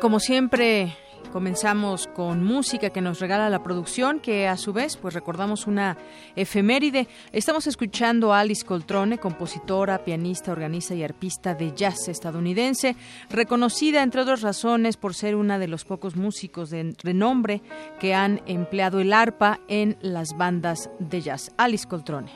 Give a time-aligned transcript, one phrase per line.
[0.00, 0.96] Como siempre,
[1.32, 5.96] comenzamos con música que nos regala la producción, que a su vez, pues recordamos una
[6.36, 7.08] efeméride.
[7.32, 12.96] Estamos escuchando a Alice Coltrone, compositora, pianista, organista y arpista de jazz estadounidense,
[13.30, 17.62] reconocida, entre otras razones, por ser una de los pocos músicos de renombre
[17.98, 21.52] que han empleado el arpa en las bandas de jazz.
[21.56, 22.30] Alice Coltrone.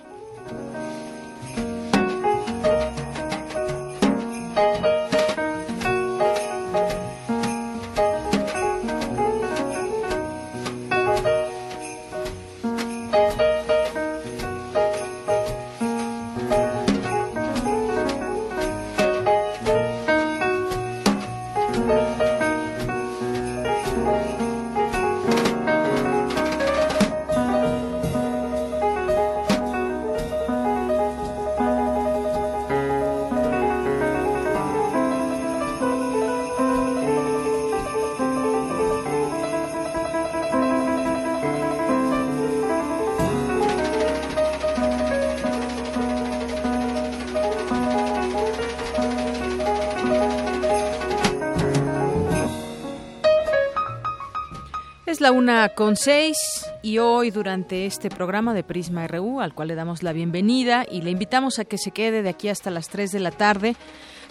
[55.33, 56.37] Una con seis
[56.83, 61.01] y hoy durante este programa de Prisma RU, al cual le damos la bienvenida y
[61.01, 63.75] le invitamos a que se quede de aquí hasta las 3 de la tarde,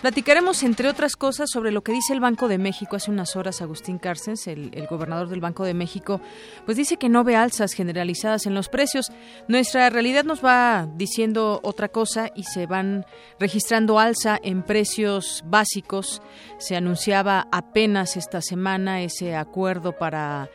[0.02, 2.96] platicaremos entre otras cosas sobre lo que dice el Banco de México.
[2.96, 6.22] Hace unas horas Agustín Carcens, el, el gobernador del Banco de México,
[6.66, 9.12] pues dice que no ve alzas generalizadas en los precios.
[9.48, 13.06] Nuestra realidad nos va diciendo otra cosa y se van
[13.40, 16.22] registrando alza en precios básicos.
[16.60, 20.50] Se anunciaba apenas esta semana ese acuerdo para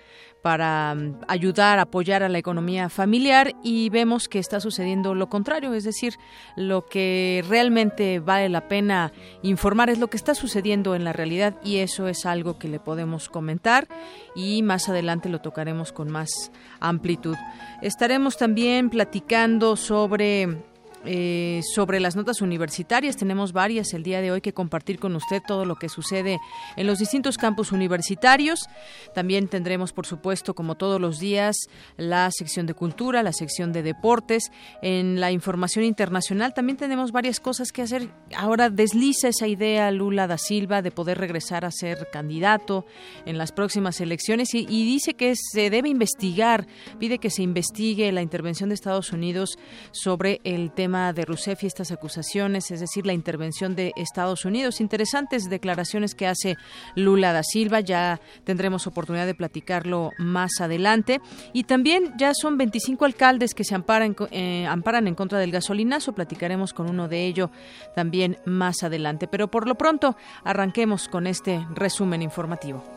[0.46, 5.74] para mm, ayudar, apoyar a la economía familiar y vemos que está sucediendo lo contrario,
[5.74, 6.14] es decir,
[6.54, 9.12] lo que realmente vale la pena
[9.42, 12.78] informar es lo que está sucediendo en la realidad y eso es algo que le
[12.78, 13.88] podemos comentar
[14.36, 17.34] y más adelante lo tocaremos con más amplitud.
[17.82, 20.62] Estaremos también platicando sobre
[21.06, 23.16] eh, sobre las notas universitarias.
[23.16, 26.40] Tenemos varias el día de hoy que compartir con usted todo lo que sucede
[26.76, 28.66] en los distintos campus universitarios.
[29.14, 31.56] También tendremos, por supuesto, como todos los días,
[31.96, 34.50] la sección de cultura, la sección de deportes.
[34.82, 38.08] En la información internacional también tenemos varias cosas que hacer.
[38.36, 42.84] Ahora desliza esa idea Lula da Silva de poder regresar a ser candidato
[43.26, 46.66] en las próximas elecciones y, y dice que se debe investigar,
[46.98, 49.58] pide que se investigue la intervención de Estados Unidos
[49.92, 54.80] sobre el tema de Rousseff y estas acusaciones, es decir, la intervención de Estados Unidos.
[54.80, 56.56] Interesantes declaraciones que hace
[56.94, 61.20] Lula da Silva, ya tendremos oportunidad de platicarlo más adelante.
[61.52, 66.14] Y también ya son 25 alcaldes que se amparan, eh, amparan en contra del gasolinazo,
[66.14, 67.50] platicaremos con uno de ellos
[67.94, 69.28] también más adelante.
[69.28, 72.95] Pero por lo pronto, arranquemos con este resumen informativo.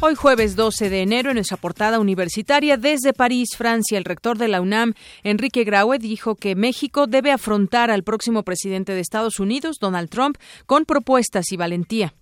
[0.00, 4.48] Hoy jueves 12 de enero, en nuestra portada universitaria desde París, Francia, el rector de
[4.48, 9.76] la UNAM, Enrique Graue, dijo que México debe afrontar al próximo presidente de Estados Unidos,
[9.80, 12.14] Donald Trump, con propuestas y valentía.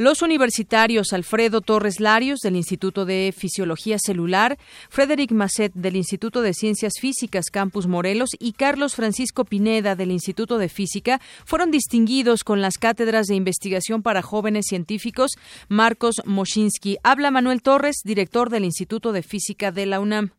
[0.00, 4.56] Los universitarios Alfredo Torres Larios del Instituto de Fisiología Celular,
[4.88, 10.56] Frederic Masset del Instituto de Ciencias Físicas Campus Morelos y Carlos Francisco Pineda del Instituto
[10.56, 15.32] de Física fueron distinguidos con las cátedras de investigación para jóvenes científicos
[15.68, 16.96] Marcos Moschinsky.
[17.02, 20.30] Habla Manuel Torres, director del Instituto de Física de la UNAM.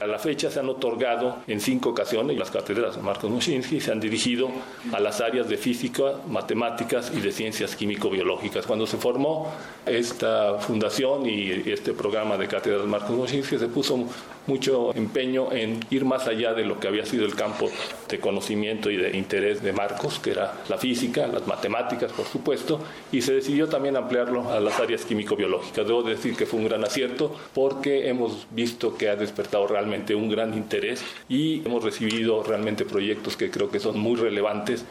[0.00, 4.00] A la fecha se han otorgado en cinco ocasiones las cátedras Marcos Muschinsky se han
[4.00, 4.48] dirigido
[4.92, 8.66] a las áreas de física, matemáticas y de ciencias químico-biológicas.
[8.66, 9.52] Cuando se formó
[9.84, 14.06] esta fundación y este programa de cátedras Marcos Muschinsky se puso
[14.46, 17.68] mucho empeño en ir más allá de lo que había sido el campo
[18.08, 22.80] de conocimiento y de interés de Marcos, que era la física, las matemáticas, por supuesto,
[23.12, 25.86] y se decidió también ampliarlo a las áreas químico-biológicas.
[25.86, 30.28] Debo decir que fue un gran acierto porque hemos visto que ha despertado realmente un
[30.28, 34.84] gran interés y hemos recibido realmente proyectos que creo que son muy relevantes.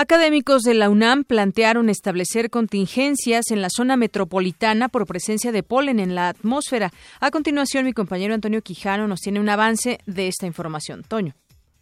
[0.00, 5.98] Académicos de la UNAM plantearon establecer contingencias en la zona metropolitana por presencia de polen
[5.98, 6.92] en la atmósfera.
[7.18, 11.02] A continuación, mi compañero Antonio Quijano nos tiene un avance de esta información.
[11.02, 11.34] Toño.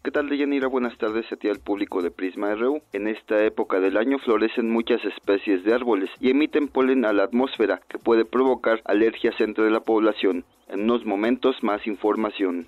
[0.07, 0.67] ¿Qué tal, Deyanira?
[0.67, 2.81] Buenas tardes a ti al público de Prisma RU.
[2.93, 7.25] En esta época del año florecen muchas especies de árboles y emiten polen a la
[7.25, 10.45] atmósfera que puede provocar alergias entre la población.
[10.69, 12.67] En unos momentos más información.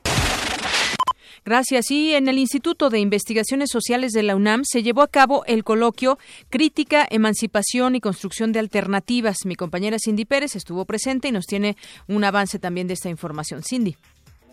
[1.46, 1.90] Gracias.
[1.92, 5.64] Y en el Instituto de Investigaciones Sociales de la UNAM se llevó a cabo el
[5.64, 6.18] coloquio
[6.50, 9.46] Crítica, Emancipación y Construcción de Alternativas.
[9.46, 11.78] Mi compañera Cindy Pérez estuvo presente y nos tiene
[12.10, 13.64] un avance también de esta información.
[13.64, 13.96] Cindy.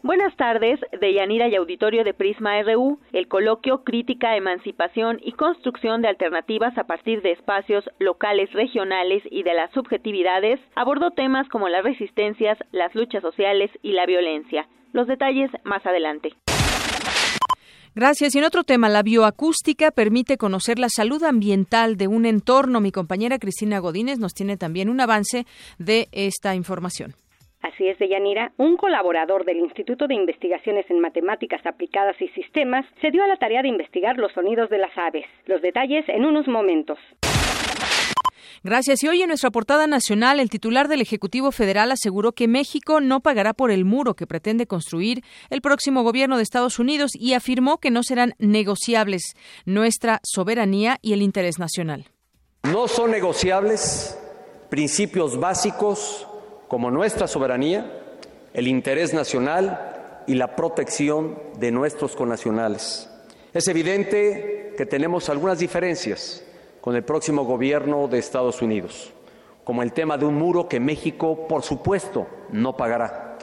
[0.03, 6.03] Buenas tardes, de Yanira y Auditorio de Prisma RU, el coloquio Crítica, Emancipación y Construcción
[6.03, 11.69] de Alternativas a partir de espacios locales, regionales y de las subjetividades abordó temas como
[11.69, 14.69] las resistencias, las luchas sociales y la violencia.
[14.93, 16.31] Los detalles más adelante.
[17.97, 18.35] Gracias.
[18.35, 22.83] Y en otro tema, la bioacústica permite conocer la salud ambiental de un entorno.
[22.83, 25.47] Mi compañera Cristina Godínez nos tiene también un avance
[25.79, 27.15] de esta información.
[27.67, 33.11] Así es, Deyanira, un colaborador del Instituto de Investigaciones en Matemáticas Aplicadas y Sistemas se
[33.11, 35.25] dio a la tarea de investigar los sonidos de las aves.
[35.47, 36.97] Los detalles en unos momentos.
[38.63, 39.03] Gracias.
[39.03, 43.19] Y hoy en nuestra portada nacional, el titular del Ejecutivo Federal aseguró que México no
[43.19, 47.79] pagará por el muro que pretende construir el próximo gobierno de Estados Unidos y afirmó
[47.79, 49.35] que no serán negociables
[49.65, 52.07] nuestra soberanía y el interés nacional.
[52.63, 54.17] No son negociables
[54.71, 56.29] principios básicos
[56.69, 57.91] como nuestra soberanía,
[58.55, 63.09] el interés nacional y la protección de nuestros connacionales.
[63.53, 66.43] Es evidente que tenemos algunas diferencias
[66.81, 69.13] con el próximo gobierno de Estados Unidos,
[69.65, 73.39] como el tema de un muro que México, por supuesto, no pagará.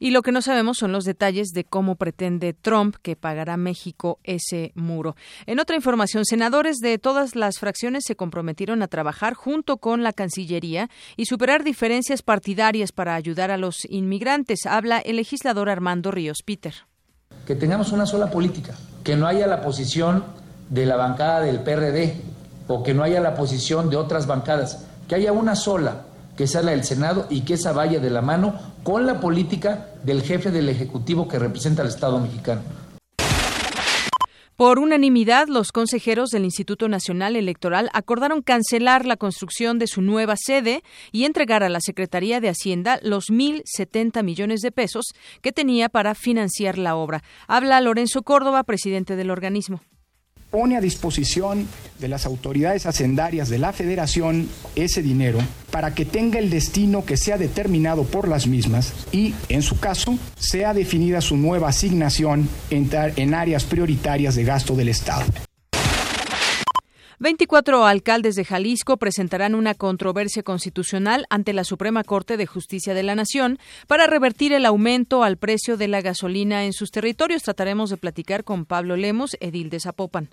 [0.00, 4.18] Y lo que no sabemos son los detalles de cómo pretende Trump que pagará México
[4.24, 5.14] ese muro.
[5.46, 10.14] En otra información, senadores de todas las fracciones se comprometieron a trabajar junto con la
[10.14, 14.64] Cancillería y superar diferencias partidarias para ayudar a los inmigrantes.
[14.64, 16.74] Habla el legislador Armando Ríos Peter.
[17.46, 18.74] Que tengamos una sola política,
[19.04, 20.24] que no haya la posición
[20.70, 22.14] de la bancada del PRD
[22.68, 26.06] o que no haya la posición de otras bancadas, que haya una sola,
[26.40, 29.88] que sea la del Senado y que esa vaya de la mano con la política
[30.02, 32.62] del jefe del Ejecutivo que representa al Estado mexicano.
[34.56, 40.36] Por unanimidad, los consejeros del Instituto Nacional Electoral acordaron cancelar la construcción de su nueva
[40.38, 40.82] sede
[41.12, 46.14] y entregar a la Secretaría de Hacienda los 1.070 millones de pesos que tenía para
[46.14, 47.22] financiar la obra.
[47.48, 49.82] Habla Lorenzo Córdoba, presidente del organismo
[50.50, 51.66] pone a disposición
[52.00, 55.38] de las autoridades hacendarias de la federación ese dinero
[55.70, 60.18] para que tenga el destino que sea determinado por las mismas y, en su caso,
[60.38, 65.24] sea definida su nueva asignación en, áreas prioritarias de gasto del Estado.
[67.20, 73.02] 24 alcaldes de Jalisco presentarán una controversia constitucional ante la Suprema Corte de Justicia de
[73.02, 77.42] la Nación para revertir el aumento al precio de la gasolina en sus territorios.
[77.42, 80.30] Trataremos de platicar con Pablo Lemos, edil de Zapopan.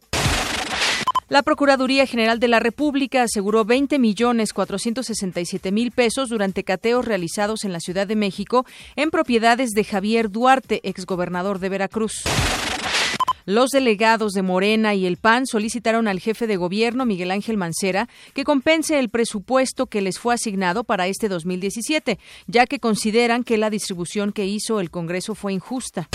[1.30, 7.66] La Procuraduría General de la República aseguró 20 millones 467 mil pesos durante cateos realizados
[7.66, 8.66] en la Ciudad de México
[8.96, 12.24] en propiedades de Javier Duarte, exgobernador de Veracruz.
[13.46, 18.08] Los delegados de Morena y el PAN solicitaron al jefe de gobierno, Miguel Ángel Mancera,
[18.34, 23.58] que compense el presupuesto que les fue asignado para este 2017, ya que consideran que
[23.58, 26.08] la distribución que hizo el Congreso fue injusta.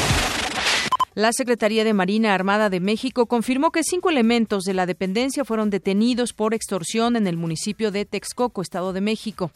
[1.15, 5.69] La Secretaría de Marina Armada de México confirmó que cinco elementos de la dependencia fueron
[5.69, 9.51] detenidos por extorsión en el municipio de Texcoco, Estado de México.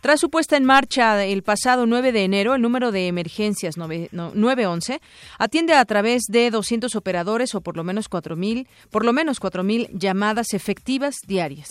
[0.00, 5.00] Tras su puesta en marcha el pasado 9 de enero, el número de emergencias 911
[5.38, 9.88] atiende a través de 200 operadores o por lo menos 4000, por lo menos 4000
[9.94, 11.70] llamadas efectivas diarias.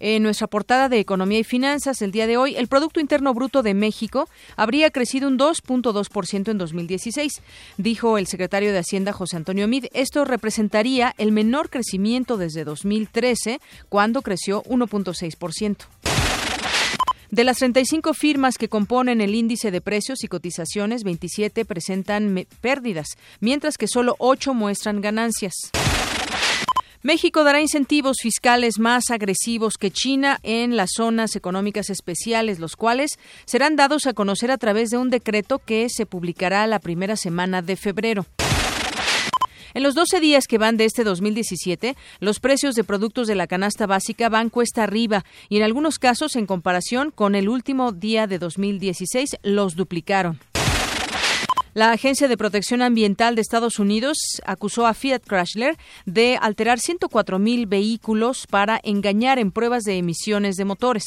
[0.00, 3.62] En nuestra portada de Economía y Finanzas el día de hoy, el Producto Interno Bruto
[3.62, 7.40] de México habría crecido un 2.2% en 2016,
[7.78, 9.86] dijo el secretario de Hacienda José Antonio Mid.
[9.92, 15.76] Esto representaría el menor crecimiento desde 2013, cuando creció 1.6%.
[17.30, 23.08] De las 35 firmas que componen el índice de precios y cotizaciones, 27 presentan pérdidas,
[23.40, 25.54] mientras que solo 8 muestran ganancias.
[27.04, 33.18] México dará incentivos fiscales más agresivos que China en las zonas económicas especiales, los cuales
[33.44, 37.60] serán dados a conocer a través de un decreto que se publicará la primera semana
[37.60, 38.24] de febrero.
[39.74, 43.48] En los 12 días que van de este 2017, los precios de productos de la
[43.48, 48.26] canasta básica van cuesta arriba y en algunos casos, en comparación con el último día
[48.26, 50.40] de 2016, los duplicaron.
[51.74, 54.16] La Agencia de Protección Ambiental de Estados Unidos
[54.46, 55.76] acusó a Fiat Chrysler
[56.06, 61.04] de alterar 104 mil vehículos para engañar en pruebas de emisiones de motores.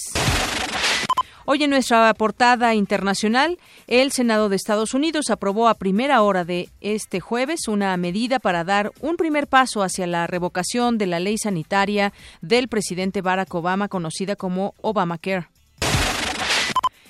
[1.46, 3.58] Hoy en nuestra portada internacional,
[3.88, 8.66] el Senado de Estados Unidos aprobó a primera hora de este jueves una medida para
[8.66, 13.88] dar un primer paso hacia la revocación de la ley sanitaria del presidente Barack Obama,
[13.88, 15.48] conocida como Obamacare.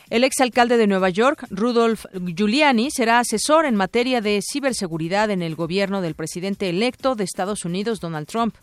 [0.10, 5.56] El exalcalde de Nueva York, Rudolph Giuliani, será asesor en materia de ciberseguridad en el
[5.56, 8.56] gobierno del presidente electo de Estados Unidos, Donald Trump.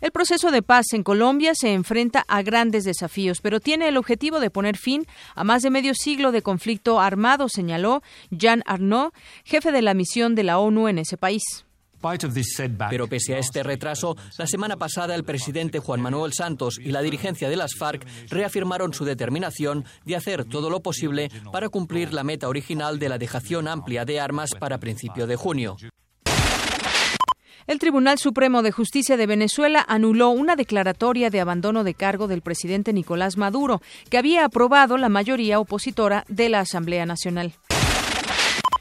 [0.00, 4.40] El proceso de paz en Colombia se enfrenta a grandes desafíos, pero tiene el objetivo
[4.40, 9.12] de poner fin a más de medio siglo de conflicto armado, señaló Jean Arnaud,
[9.44, 11.42] jefe de la misión de la ONU en ese país.
[12.90, 17.00] Pero pese a este retraso, la semana pasada el presidente Juan Manuel Santos y la
[17.00, 22.24] dirigencia de las FARC reafirmaron su determinación de hacer todo lo posible para cumplir la
[22.24, 25.76] meta original de la dejación amplia de armas para principio de junio.
[27.66, 32.42] El Tribunal Supremo de Justicia de Venezuela anuló una declaratoria de abandono de cargo del
[32.42, 33.80] presidente Nicolás Maduro,
[34.10, 37.54] que había aprobado la mayoría opositora de la Asamblea Nacional.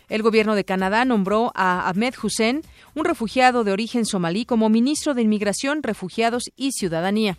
[0.10, 2.62] El gobierno de Canadá nombró a Ahmed Hussein,
[2.96, 7.38] un refugiado de origen somalí, como ministro de Inmigración, Refugiados y Ciudadanía.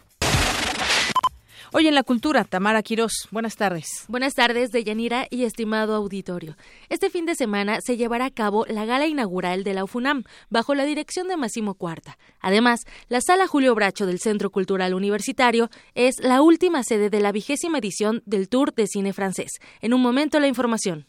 [1.77, 3.27] Hoy en la cultura, Tamara Quirós.
[3.33, 4.05] Buenas tardes.
[4.07, 6.57] Buenas tardes, Deyanira y estimado auditorio.
[6.89, 10.77] Este fin de semana se llevará a cabo la gala inaugural de la UFUNAM, bajo
[10.77, 12.17] la dirección de Massimo Cuarta.
[12.41, 17.33] Además, la Sala Julio Bracho del Centro Cultural Universitario es la última sede de la
[17.33, 19.51] vigésima edición del Tour de Cine Francés.
[19.81, 21.07] En un momento, la información.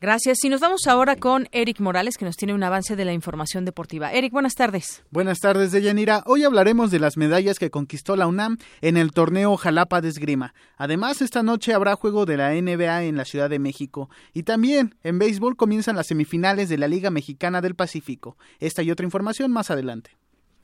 [0.00, 0.44] Gracias.
[0.44, 3.64] Y nos vamos ahora con Eric Morales, que nos tiene un avance de la información
[3.64, 4.12] deportiva.
[4.12, 5.02] Eric, buenas tardes.
[5.10, 6.22] Buenas tardes, Deyanira.
[6.26, 10.54] Hoy hablaremos de las medallas que conquistó la UNAM en el torneo Jalapa de Esgrima.
[10.76, 14.08] Además, esta noche habrá juego de la NBA en la Ciudad de México.
[14.32, 18.36] Y también, en béisbol comienzan las semifinales de la Liga Mexicana del Pacífico.
[18.60, 20.16] Esta y otra información más adelante.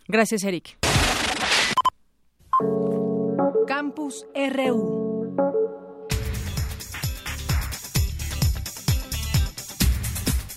[0.07, 0.79] Gracias, Eric.
[3.67, 5.04] Campus RU.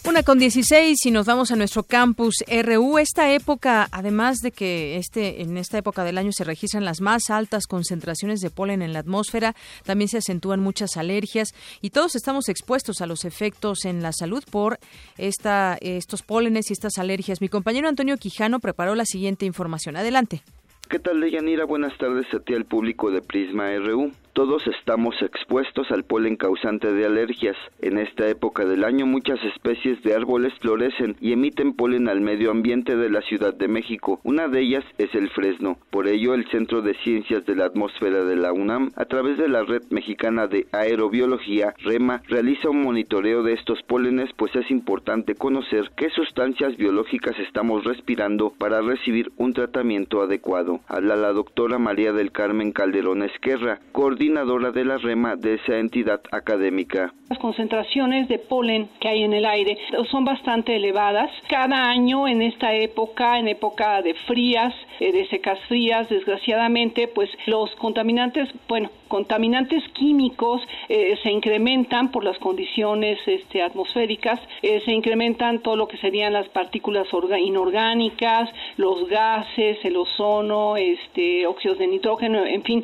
[0.07, 2.97] Una con 16 y nos vamos a nuestro campus RU.
[2.97, 7.29] Esta época, además de que este, en esta época del año se registran las más
[7.29, 12.47] altas concentraciones de polen en la atmósfera, también se acentúan muchas alergias y todos estamos
[12.47, 14.79] expuestos a los efectos en la salud por
[15.17, 17.41] esta, estos pólenes y estas alergias.
[17.41, 19.97] Mi compañero Antonio Quijano preparó la siguiente información.
[19.97, 20.41] Adelante.
[20.89, 21.65] ¿Qué tal, Deyanira?
[21.65, 24.13] Buenas tardes a ti al público de Prisma RU.
[24.38, 27.58] Todos estamos expuestos al polen causante de alergias.
[27.82, 32.51] En esta época del año muchas especies de árboles florecen y emiten polen al medio
[32.51, 34.20] ambiente de la Ciudad de México.
[34.24, 35.79] Una de ellas es el fresno.
[35.89, 39.50] Por ello, el Centro de Ciencias de la Atmósfera de la UNAM, a través de
[39.50, 45.34] la Red Mexicana de Aerobiología, REMA, realiza un monitoreo de estos pólenes, pues es importante
[45.34, 50.82] conocer qué sustancias biológicas estamos respirando para recibir un tratamiento adecuado.
[50.88, 56.19] Habla la doctora María del Carmen Calderón Esquerra, coordinadora de la REMA de esa entidad
[56.31, 57.13] académica.
[57.29, 59.77] Las concentraciones de polen que hay en el aire
[60.12, 61.31] son bastante elevadas.
[61.50, 67.29] Cada año en esta época, en época de frías, eh, de secas frías, desgraciadamente, pues
[67.46, 74.91] los contaminantes, bueno, contaminantes químicos eh, se incrementan por las condiciones este, atmosféricas, eh, se
[74.91, 77.07] incrementan todo lo que serían las partículas
[77.41, 82.83] inorgánicas, los gases, el ozono, este, óxidos de nitrógeno, en fin,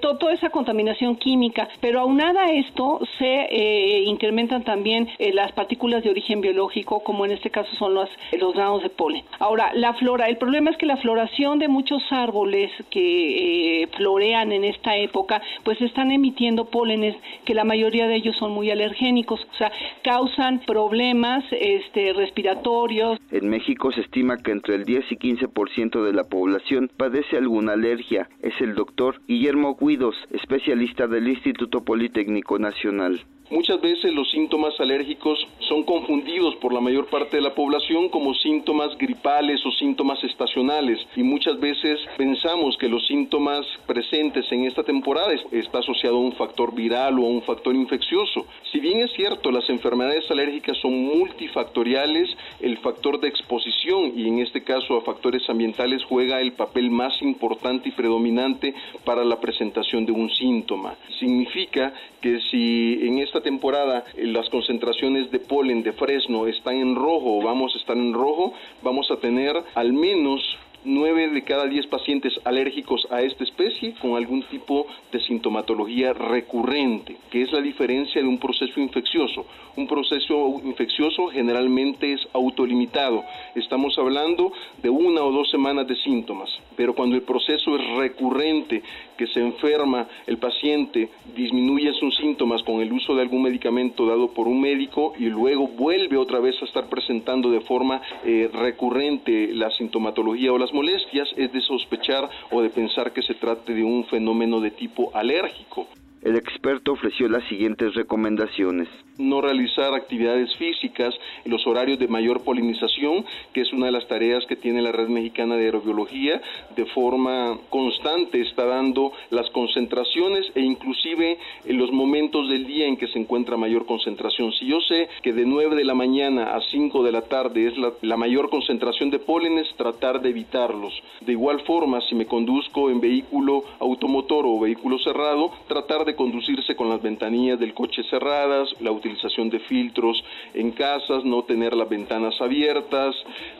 [0.00, 1.68] toda esa contaminación química.
[1.80, 7.50] Pero aunada a esto, se incrementan también las partículas de origen biológico, como en este
[7.50, 8.08] caso son los,
[8.38, 9.24] los granos de polen.
[9.38, 14.64] Ahora, la flora, el problema es que la floración de muchos árboles que florean en
[14.64, 15.31] esta época
[15.64, 19.72] pues están emitiendo pólenes que la mayoría de ellos son muy alergénicos, o sea,
[20.02, 23.18] causan problemas este, respiratorios.
[23.30, 27.72] En México se estima que entre el 10 y 15% de la población padece alguna
[27.72, 28.28] alergia.
[28.42, 35.38] Es el doctor Guillermo Guidos, especialista del Instituto Politécnico Nacional Muchas veces los síntomas alérgicos
[35.68, 40.98] son confundidos por la mayor parte de la población como síntomas gripales o síntomas estacionales
[41.16, 46.32] y muchas veces pensamos que los síntomas presentes en esta temporada está asociado a un
[46.32, 48.46] factor viral o a un factor infeccioso.
[48.72, 54.38] Si bien es cierto, las enfermedades alérgicas son multifactoriales, el factor de exposición y en
[54.38, 60.06] este caso a factores ambientales juega el papel más importante y predominante para la presentación
[60.06, 60.94] de un síntoma.
[61.20, 61.92] Significa
[62.22, 67.74] que si en esta temporada las concentraciones de polen de fresno están en rojo vamos
[67.74, 70.40] a estar en rojo, vamos a tener al menos
[70.84, 77.16] 9 de cada 10 pacientes alérgicos a esta especie con algún tipo de sintomatología recurrente,
[77.30, 79.46] que es la diferencia de un proceso infeccioso.
[79.76, 83.24] Un proceso infeccioso generalmente es autolimitado.
[83.54, 88.82] Estamos hablando de una o dos semanas de síntomas, pero cuando el proceso es recurrente,
[89.16, 94.32] que se enferma el paciente, disminuye sus síntomas con el uso de algún medicamento dado
[94.32, 99.54] por un médico y luego vuelve otra vez a estar presentando de forma eh, recurrente
[99.54, 103.84] la sintomatología o las molestias, es de sospechar o de pensar que se trate de
[103.84, 105.86] un fenómeno de tipo alérgico.
[106.22, 108.88] El experto ofreció las siguientes recomendaciones.
[109.18, 111.12] No realizar actividades físicas
[111.44, 114.92] en los horarios de mayor polinización, que es una de las tareas que tiene la
[114.92, 116.40] Red Mexicana de Aerobiología,
[116.76, 122.96] de forma constante está dando las concentraciones e inclusive en los momentos del día en
[122.96, 124.52] que se encuentra mayor concentración.
[124.52, 127.76] Si yo sé que de 9 de la mañana a 5 de la tarde es
[127.76, 130.94] la, la mayor concentración de pólenes, tratar de evitarlos.
[131.20, 136.76] De igual forma, si me conduzco en vehículo automotor o vehículo cerrado, tratar de conducirse
[136.76, 140.22] con las ventanillas del coche cerradas, la utilización de filtros
[140.54, 143.14] en casas, no tener las ventanas abiertas,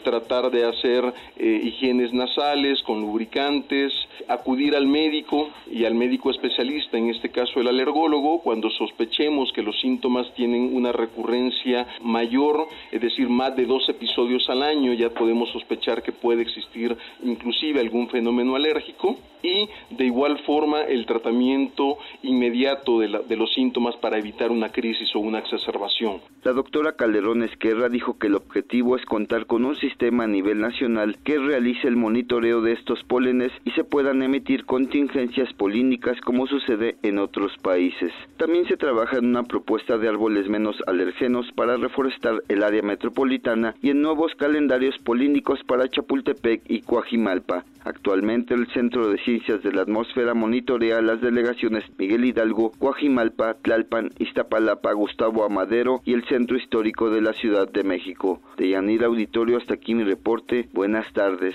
[0.04, 3.92] tratar de hacer eh, higienes nasales con lubricantes,
[4.28, 9.62] acudir al médico y al médico especialista, en este caso el alergólogo, cuando sospechemos que
[9.62, 15.11] los síntomas tienen una recurrencia mayor, es decir, más de dos episodios al año, ya
[15.11, 19.17] podemos sospechar que puede existir inclusive algún fenómeno alérgico.
[19.43, 25.15] Y de igual forma el tratamiento inmediato de, de, los síntomas para evitar una crisis
[25.15, 26.21] o una exacerbación.
[26.43, 30.61] La doctora Calderón Esquerra dijo que el objetivo es contar con un sistema a nivel
[30.61, 36.47] nacional que realice el monitoreo de estos pólenes y se puedan emitir contingencias polínicas como
[36.47, 38.13] sucede en otros países.
[38.39, 43.75] También se trabaja en una propuesta de árboles menos alergenos para reforestar el área metropolitana
[43.83, 47.65] y en nuevos calendarios polínicos para Chapultepec y Coajimalpa.
[47.85, 54.10] Actualmente el Centro de Ciencias de la Atmósfera monitorea las delegaciones Miguel Hidalgo, Coajimalpa, Tlalpan,
[54.18, 58.40] Iztapalapa, Gustavo Amadero y el Centro Histórico de la Ciudad de México.
[58.56, 60.68] De Yanir Auditorio, hasta aquí mi reporte.
[60.73, 61.54] Buenas tardes.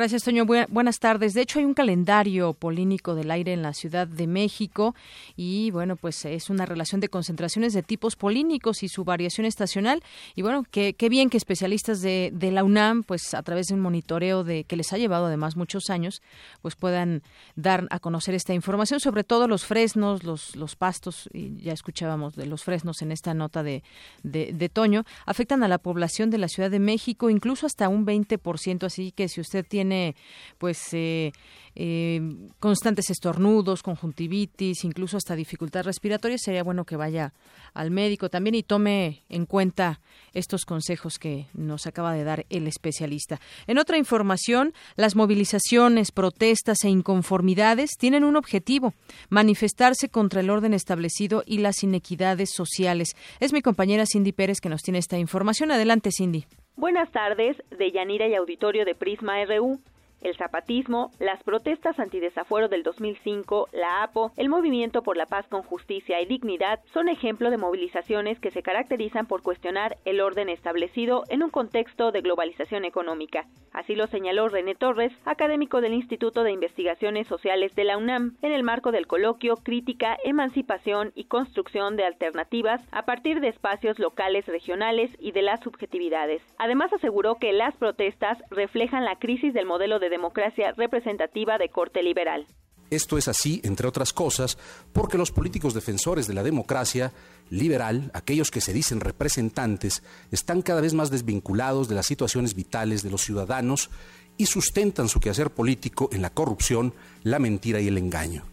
[0.00, 0.46] Gracias, Toño.
[0.46, 1.34] buenas tardes.
[1.34, 4.94] De hecho, hay un calendario polínico del aire en la Ciudad de México
[5.36, 10.02] y, bueno, pues es una relación de concentraciones de tipos polínicos y su variación estacional.
[10.34, 13.74] Y, bueno, qué, qué bien que especialistas de, de, la UNAM, pues a través de
[13.74, 16.22] un monitoreo de que les ha llevado además muchos años,
[16.62, 17.22] pues puedan
[17.54, 22.36] dar a conocer esta información, sobre todo los fresnos, los, los pastos, y ya escuchábamos
[22.36, 23.82] de los fresnos en esta nota de,
[24.22, 28.06] de, de Toño, afectan a la población de la Ciudad de México, incluso hasta un
[28.06, 28.84] 20%.
[28.84, 30.14] Así que si usted tiene tiene
[30.58, 31.32] pues eh,
[31.74, 32.20] eh,
[32.60, 37.32] constantes estornudos, conjuntivitis, incluso hasta dificultad respiratoria, sería bueno que vaya
[37.74, 40.00] al médico también y tome en cuenta
[40.32, 43.40] estos consejos que nos acaba de dar el especialista.
[43.66, 48.94] En otra información, las movilizaciones, protestas e inconformidades tienen un objetivo,
[49.28, 53.16] manifestarse contra el orden establecido y las inequidades sociales.
[53.40, 55.72] Es mi compañera Cindy Pérez que nos tiene esta información.
[55.72, 56.46] Adelante, Cindy.
[56.80, 59.78] Buenas tardes, de Yanira y Auditorio de Prisma RU
[60.20, 65.62] el zapatismo, las protestas antidesafuero del 2005, la APO, el Movimiento por la Paz con
[65.62, 71.24] Justicia y Dignidad son ejemplo de movilizaciones que se caracterizan por cuestionar el orden establecido
[71.28, 73.46] en un contexto de globalización económica.
[73.72, 78.52] Así lo señaló René Torres, académico del Instituto de Investigaciones Sociales de la UNAM, en
[78.52, 84.46] el marco del coloquio Crítica, Emancipación y Construcción de Alternativas a partir de espacios locales,
[84.46, 86.42] regionales y de las subjetividades.
[86.58, 92.02] Además aseguró que las protestas reflejan la crisis del modelo de democracia representativa de corte
[92.02, 92.46] liberal.
[92.90, 94.58] Esto es así, entre otras cosas,
[94.92, 97.12] porque los políticos defensores de la democracia
[97.48, 103.04] liberal, aquellos que se dicen representantes, están cada vez más desvinculados de las situaciones vitales
[103.04, 103.90] de los ciudadanos
[104.36, 106.92] y sustentan su quehacer político en la corrupción,
[107.22, 108.44] la mentira y el engaño,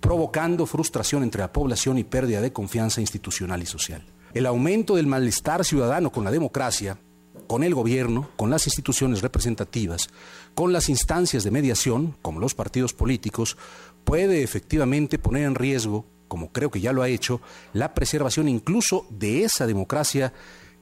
[0.00, 4.06] provocando frustración entre la población y pérdida de confianza institucional y social.
[4.32, 6.98] El aumento del malestar ciudadano con la democracia
[7.46, 10.08] con el gobierno, con las instituciones representativas,
[10.54, 13.56] con las instancias de mediación, como los partidos políticos,
[14.04, 17.42] puede efectivamente poner en riesgo como creo que ya lo ha hecho,
[17.74, 20.32] la preservación incluso de esa democracia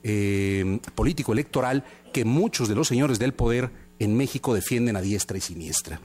[0.04, 1.82] eh, político-electoral
[2.12, 6.00] que muchos de los señores del poder en México defienden a diestra y siniestra.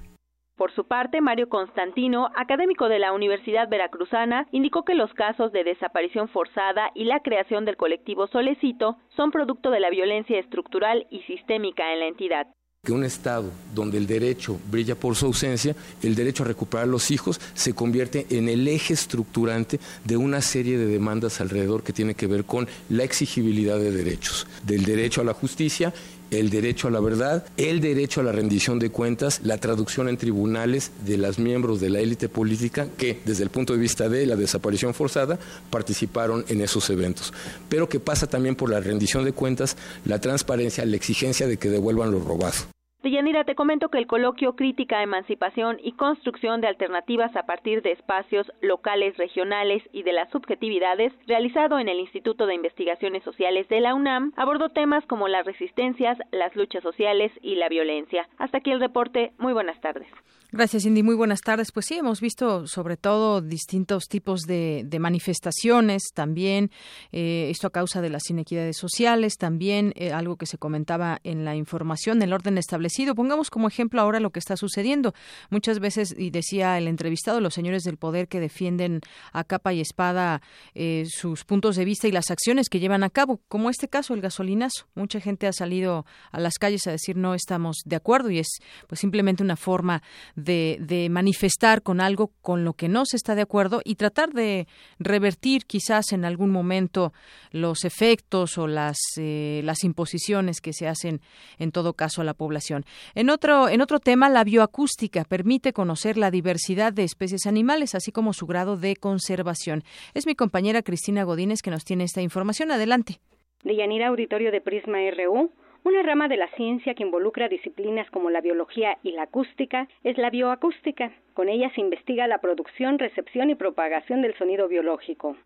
[0.58, 5.66] Por su parte, Mario Constantino, académico de la Universidad Veracruzana, indicó que los casos de
[5.66, 11.20] desaparición forzada y la creación del colectivo Solecito son producto de la violencia estructural y
[11.24, 12.48] sistémica en la entidad.
[12.86, 17.12] Que un Estado donde el derecho brilla por su ausencia, el derecho a recuperar los
[17.12, 22.14] hijos se convierte en el eje estructurante de una serie de demandas alrededor que tiene
[22.14, 25.92] que ver con la exigibilidad de derechos, del derecho a la justicia
[26.40, 30.18] el derecho a la verdad, el derecho a la rendición de cuentas, la traducción en
[30.18, 34.26] tribunales de los miembros de la élite política que, desde el punto de vista de
[34.26, 37.34] la desaparición forzada, participaron en esos eventos.
[37.70, 41.70] Pero que pasa también por la rendición de cuentas, la transparencia, la exigencia de que
[41.70, 42.75] devuelvan lo robado.
[43.06, 47.92] Deyanira, te comento que el coloquio Crítica, Emancipación y Construcción de Alternativas a partir de
[47.92, 53.80] espacios locales, regionales y de las subjetividades, realizado en el Instituto de Investigaciones Sociales de
[53.80, 58.28] la UNAM, abordó temas como las resistencias, las luchas sociales y la violencia.
[58.40, 59.34] Hasta aquí el reporte.
[59.38, 60.08] Muy buenas tardes.
[60.52, 61.02] Gracias, Cindy.
[61.02, 61.72] Muy buenas tardes.
[61.72, 66.72] Pues sí, hemos visto sobre todo distintos tipos de, manifestaciones, también
[67.12, 71.44] eh, esto a causa de las inequidades sociales, también eh, algo que se comentaba en
[71.46, 73.16] la información, el orden establecido.
[73.16, 75.14] Pongamos como ejemplo ahora lo que está sucediendo.
[75.50, 79.02] Muchas veces, y decía el entrevistado, los señores del poder que defienden
[79.34, 80.42] a capa y espada
[80.76, 84.14] eh, sus puntos de vista y las acciones que llevan a cabo, como este caso,
[84.14, 84.88] el gasolinazo.
[84.94, 88.60] Mucha gente ha salido a las calles a decir no estamos de acuerdo y es
[88.88, 90.04] pues simplemente una forma
[90.36, 94.68] de, manifestar con algo con lo que no se está de acuerdo y tratar de
[95.00, 97.14] revertir quizás en algún momento
[97.52, 101.22] los efectos o las, eh, las imposiciones que se hacen
[101.58, 102.86] en todo caso a la población.
[103.14, 108.12] En otro, en otro tema, la bioacústica permite conocer la diversidad de especies animales, así
[108.12, 109.84] como su grado de conservación.
[110.14, 112.72] Es mi compañera Cristina Godínez que nos tiene esta información.
[112.72, 113.20] Adelante.
[113.64, 115.52] De Auditorio de Prisma RU.
[115.86, 120.18] Una rama de la ciencia que involucra disciplinas como la biología y la acústica es
[120.18, 121.12] la bioacústica.
[121.36, 125.38] Con ella se investiga la producción, recepción y propagación del sonido biológico.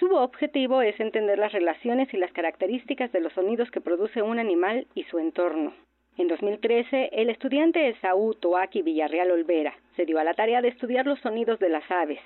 [0.00, 4.40] Su objetivo es entender las relaciones y las características de los sonidos que produce un
[4.40, 5.72] animal y su entorno.
[6.18, 11.06] En 2013, el estudiante Esaú Toaki Villarreal Olvera se dio a la tarea de estudiar
[11.06, 12.18] los sonidos de las aves.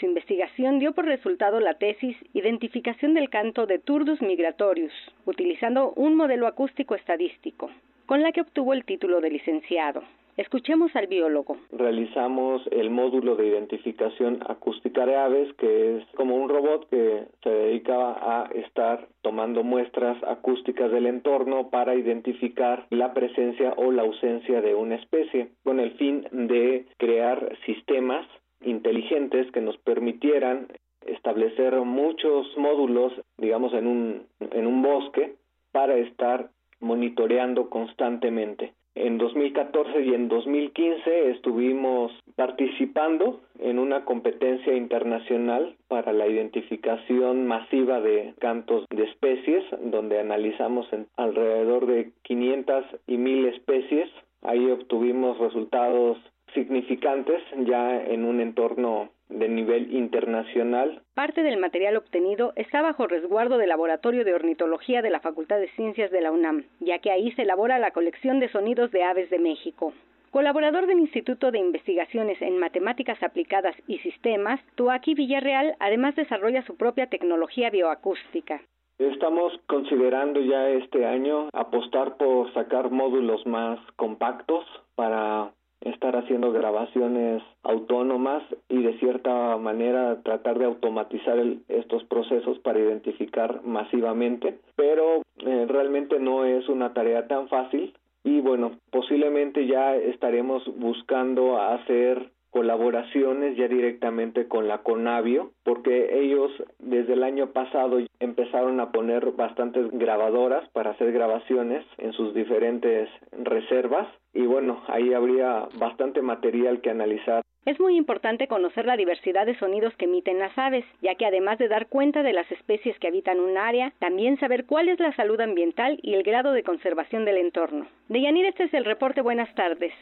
[0.00, 4.92] Su investigación dio por resultado la tesis Identificación del canto de Turdus migratorius,
[5.24, 7.70] utilizando un modelo acústico estadístico,
[8.06, 10.02] con la que obtuvo el título de licenciado.
[10.36, 11.58] Escuchemos al biólogo.
[11.70, 17.50] Realizamos el módulo de identificación acústica de aves, que es como un robot que se
[17.50, 24.60] dedicaba a estar tomando muestras acústicas del entorno para identificar la presencia o la ausencia
[24.60, 28.26] de una especie, con el fin de crear sistemas
[28.66, 30.68] inteligentes que nos permitieran
[31.06, 35.34] establecer muchos módulos, digamos, en un, en un bosque
[35.72, 36.50] para estar
[36.80, 38.72] monitoreando constantemente.
[38.96, 48.00] En 2014 y en 2015 estuvimos participando en una competencia internacional para la identificación masiva
[48.00, 54.08] de cantos de especies, donde analizamos en alrededor de 500 y 1000 especies.
[54.42, 56.18] Ahí obtuvimos resultados
[56.54, 61.02] significantes ya en un entorno de nivel internacional.
[61.14, 65.68] Parte del material obtenido está bajo resguardo del Laboratorio de Ornitología de la Facultad de
[65.70, 69.30] Ciencias de la UNAM, ya que ahí se elabora la colección de sonidos de aves
[69.30, 69.92] de México.
[70.30, 76.76] Colaborador del Instituto de Investigaciones en Matemáticas Aplicadas y Sistemas, Tuaki Villarreal además desarrolla su
[76.76, 78.60] propia tecnología bioacústica.
[78.98, 84.64] Estamos considerando ya este año apostar por sacar módulos más compactos
[84.94, 85.52] para
[85.84, 93.62] estar haciendo grabaciones autónomas y de cierta manera tratar de automatizar estos procesos para identificar
[93.64, 97.94] masivamente, pero eh, realmente no es una tarea tan fácil.
[98.26, 106.52] Y bueno, posiblemente ya estaremos buscando hacer colaboraciones ya directamente con la Conavio, porque ellos
[106.78, 113.08] desde el año pasado empezaron a poner bastantes grabadoras para hacer grabaciones en sus diferentes
[113.32, 117.42] reservas y bueno, ahí habría bastante material que analizar.
[117.66, 121.58] Es muy importante conocer la diversidad de sonidos que emiten las aves, ya que además
[121.58, 125.12] de dar cuenta de las especies que habitan un área, también saber cuál es la
[125.16, 127.88] salud ambiental y el grado de conservación del entorno.
[128.08, 129.22] Deyanir, este es el reporte.
[129.22, 129.92] Buenas tardes.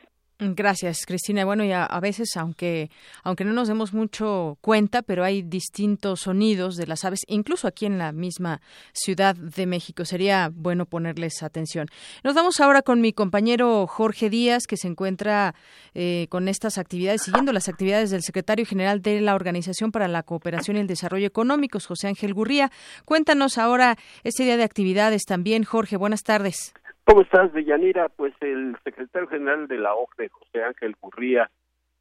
[0.45, 1.45] Gracias, Cristina.
[1.45, 2.91] Bueno, ya a, veces, aunque,
[3.23, 7.87] aunque no nos demos mucho cuenta, pero hay distintos sonidos de las aves, incluso aquí
[7.87, 8.61] en la misma
[8.93, 10.05] Ciudad de México.
[10.05, 11.87] Sería bueno ponerles atención.
[12.25, 15.55] Nos vamos ahora con mi compañero Jorge Díaz, que se encuentra
[15.95, 20.25] eh, con estas actividades, siguiendo las actividades del secretario general de la Organización para la
[20.25, 22.73] Cooperación y el Desarrollo Económicos, José Ángel Gurría.
[23.05, 25.97] Cuéntanos ahora este día de actividades también, Jorge.
[25.97, 26.75] Buenas tardes.
[27.05, 28.09] ¿Cómo estás, Deyanira?
[28.09, 31.51] Pues el secretario general de la OCDE, José Ángel Gurría,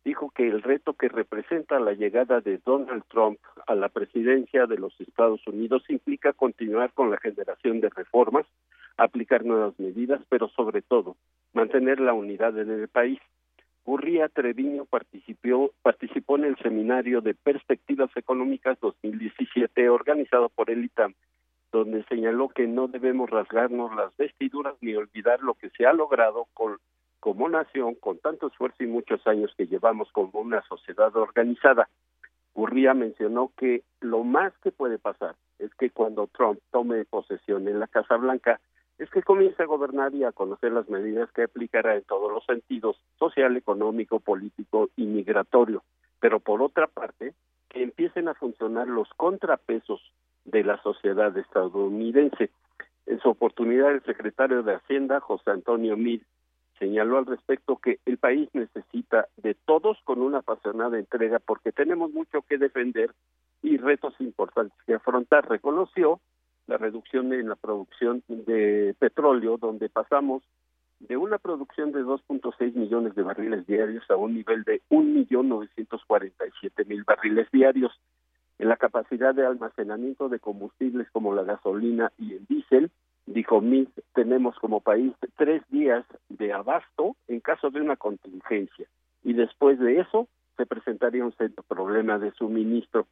[0.05, 4.77] dijo que el reto que representa la llegada de Donald Trump a la presidencia de
[4.77, 8.45] los Estados Unidos implica continuar con la generación de reformas,
[8.95, 11.17] aplicar nuevas medidas, pero sobre todo
[11.53, 13.19] mantener la unidad en el país.
[13.83, 21.15] Gurría Treviño participó, participó en el seminario de Perspectivas Económicas 2017 organizado por el ITAM
[21.71, 26.47] donde señaló que no debemos rasgarnos las vestiduras ni olvidar lo que se ha logrado
[26.53, 26.77] con,
[27.19, 31.87] como nación con tanto esfuerzo y muchos años que llevamos como una sociedad organizada.
[32.53, 37.79] Urría mencionó que lo más que puede pasar es que cuando Trump tome posesión en
[37.79, 38.59] la Casa Blanca,
[38.97, 42.45] es que comience a gobernar y a conocer las medidas que aplicará en todos los
[42.45, 45.83] sentidos, social, económico, político y migratorio.
[46.19, 47.33] Pero por otra parte,
[47.69, 50.01] que empiecen a funcionar los contrapesos
[50.45, 52.49] de la sociedad estadounidense.
[53.05, 56.21] En su oportunidad, el secretario de Hacienda, José Antonio Mid,
[56.79, 62.11] señaló al respecto que el país necesita de todos con una apasionada entrega porque tenemos
[62.11, 63.13] mucho que defender
[63.61, 65.47] y retos importantes que afrontar.
[65.47, 66.19] Reconoció
[66.67, 70.41] la reducción en la producción de petróleo, donde pasamos
[70.99, 77.51] de una producción de 2.6 millones de barriles diarios a un nivel de 1.947.000 barriles
[77.51, 77.91] diarios
[78.61, 82.91] en la capacidad de almacenamiento de combustibles como la gasolina y el diésel,
[83.25, 88.85] dijo Mid, tenemos como país tres días de abasto en caso de una contingencia
[89.23, 93.07] y después de eso se presentaría un serio problema de suministro.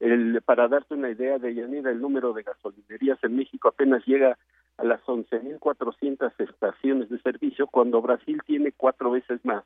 [0.00, 4.36] El, para darte una idea de Yanira, el número de gasolinerías en México apenas llega
[4.78, 9.62] a las 11.400 estaciones de servicio, cuando Brasil tiene cuatro veces más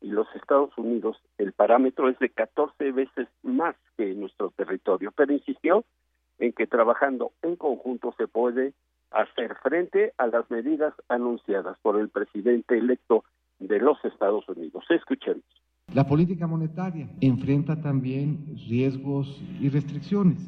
[0.00, 5.12] y los Estados Unidos, el parámetro es de 14 veces más que en nuestro territorio,
[5.16, 5.84] pero insistió
[6.38, 8.74] en que trabajando en conjunto se puede
[9.10, 13.24] hacer frente a las medidas anunciadas por el presidente electo
[13.58, 14.84] de los Estados Unidos.
[14.90, 15.42] Escuchemos.
[15.94, 20.38] La política monetaria enfrenta también riesgos y restricciones.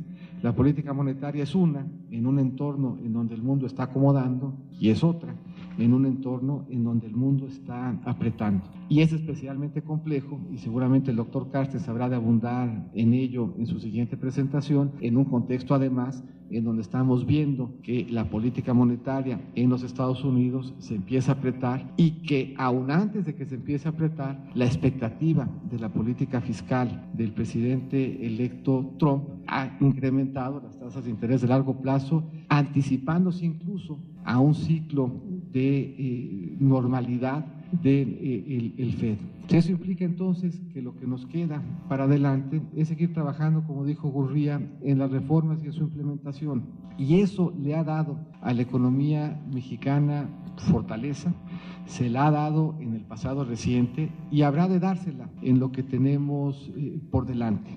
[0.43, 4.91] La política monetaria es una en un entorno en donde el mundo está acomodando y
[4.91, 5.35] es otra
[5.81, 8.64] en un entorno en donde el mundo está apretando.
[8.88, 13.66] Y es especialmente complejo, y seguramente el doctor Carsten sabrá de abundar en ello en
[13.66, 19.40] su siguiente presentación, en un contexto además en donde estamos viendo que la política monetaria
[19.55, 23.55] en los Estados Unidos se empieza a apretar y que aún antes de que se
[23.55, 30.61] empiece a apretar, la expectativa de la política fiscal del presidente electo Trump ha incrementado
[30.61, 35.13] las tasas de interés de largo plazo, anticipándose incluso a un ciclo
[35.53, 39.19] de eh, normalidad del de, el, FED.
[39.49, 44.09] Eso implica entonces que lo que nos queda para adelante es seguir trabajando, como dijo
[44.09, 46.65] Gurría, en las reformas y en su implementación.
[46.99, 51.35] Y eso le ha dado a la economía mexicana fortaleza,
[51.87, 55.83] se la ha dado en el pasado reciente y habrá de dársela en lo que
[55.83, 57.71] tenemos eh, por delante.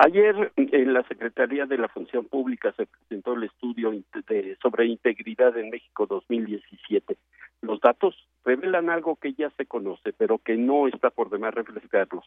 [0.00, 3.90] Ayer en la Secretaría de la Función Pública se presentó el estudio
[4.28, 7.16] de, sobre integridad en México 2017.
[7.62, 12.24] Los datos revelan algo que ya se conoce, pero que no está por demás refrescarlos.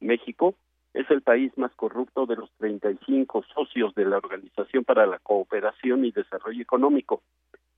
[0.00, 0.54] México
[0.92, 6.04] es el país más corrupto de los 35 socios de la Organización para la Cooperación
[6.04, 7.22] y Desarrollo Económico.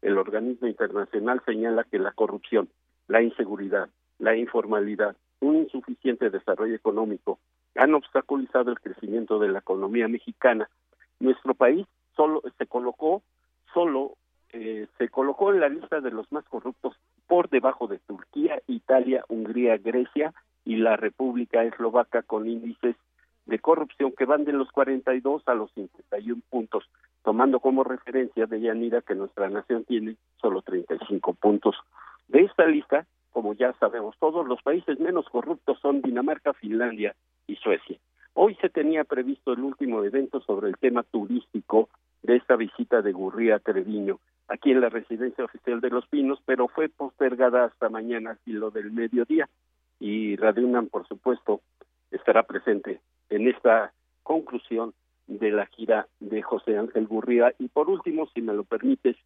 [0.02, 2.68] El organismo internacional señala que la corrupción,
[3.06, 7.38] la inseguridad, la informalidad, un insuficiente desarrollo económico,
[7.76, 10.68] han obstaculizado el crecimiento de la economía mexicana.
[11.20, 13.22] Nuestro país solo se colocó
[13.72, 14.16] solo
[14.52, 19.24] eh, se colocó en la lista de los más corruptos por debajo de Turquía, Italia,
[19.28, 20.32] Hungría, Grecia
[20.64, 22.96] y la República Eslovaca con índices
[23.44, 26.88] de corrupción que van de los 42 a los 51 puntos,
[27.22, 31.76] tomando como referencia de Yanira que nuestra nación tiene solo 35 puntos.
[32.28, 37.14] De esta lista, como ya sabemos todos, los países menos corruptos son Dinamarca, Finlandia
[37.46, 37.98] y Suecia.
[38.32, 41.90] Hoy se tenía previsto el último evento sobre el tema turístico
[42.22, 46.66] de esta visita de Gurría Treviño aquí en la residencia oficial de Los Pinos, pero
[46.68, 49.46] fue postergada hasta mañana y lo del mediodía
[50.00, 51.60] y Radio por supuesto,
[52.10, 54.94] estará presente en esta conclusión
[55.26, 57.52] de la gira de José Ángel Gurría.
[57.58, 59.16] Y por último, si me lo permites,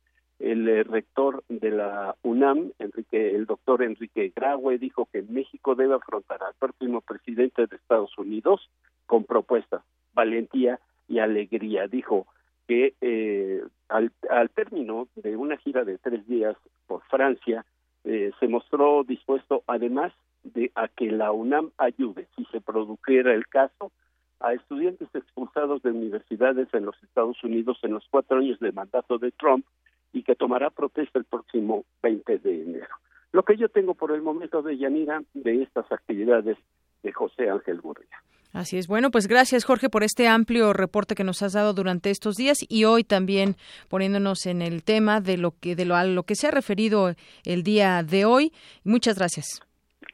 [0.40, 5.94] el eh, rector de la UNAM, Enrique, el doctor Enrique Graue, dijo que México debe
[5.94, 8.68] afrontar al próximo presidente de Estados Unidos
[9.06, 9.82] con propuestas,
[10.14, 11.86] valentía y alegría.
[11.86, 12.26] Dijo
[12.66, 17.66] que eh, al, al, término de una gira de tres días por Francia,
[18.04, 23.46] eh, se mostró dispuesto, además de a que la UNAM ayude, si se produjera el
[23.46, 23.92] caso,
[24.40, 29.18] a estudiantes expulsados de universidades en los Estados Unidos en los cuatro años de mandato
[29.18, 29.66] de Trump
[30.12, 32.94] y que tomará protesta el próximo 20 de enero.
[33.32, 36.56] Lo que yo tengo por el momento de Yanira de estas actividades
[37.02, 38.22] de José Ángel Gurria.
[38.52, 38.88] Así es.
[38.88, 42.58] Bueno, pues gracias Jorge por este amplio reporte que nos has dado durante estos días
[42.68, 43.54] y hoy también
[43.88, 47.14] poniéndonos en el tema de lo que de lo a lo que se ha referido
[47.44, 48.50] el día de hoy.
[48.82, 49.60] Muchas gracias.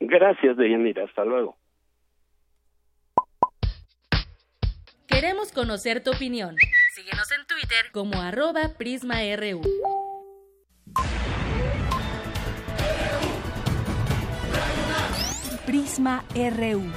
[0.01, 1.05] Gracias, Deyanira.
[1.05, 1.57] Hasta luego.
[5.07, 6.57] Queremos conocer tu opinión.
[6.97, 9.61] Síguenos en Twitter como arroba PrismaRU.
[15.67, 16.91] Prisma RU.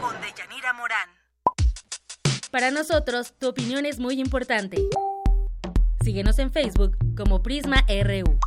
[0.00, 1.08] Con Deyanira Morán.
[2.52, 4.80] Para nosotros, tu opinión es muy importante.
[6.04, 8.38] Síguenos en Facebook como Prisma RU.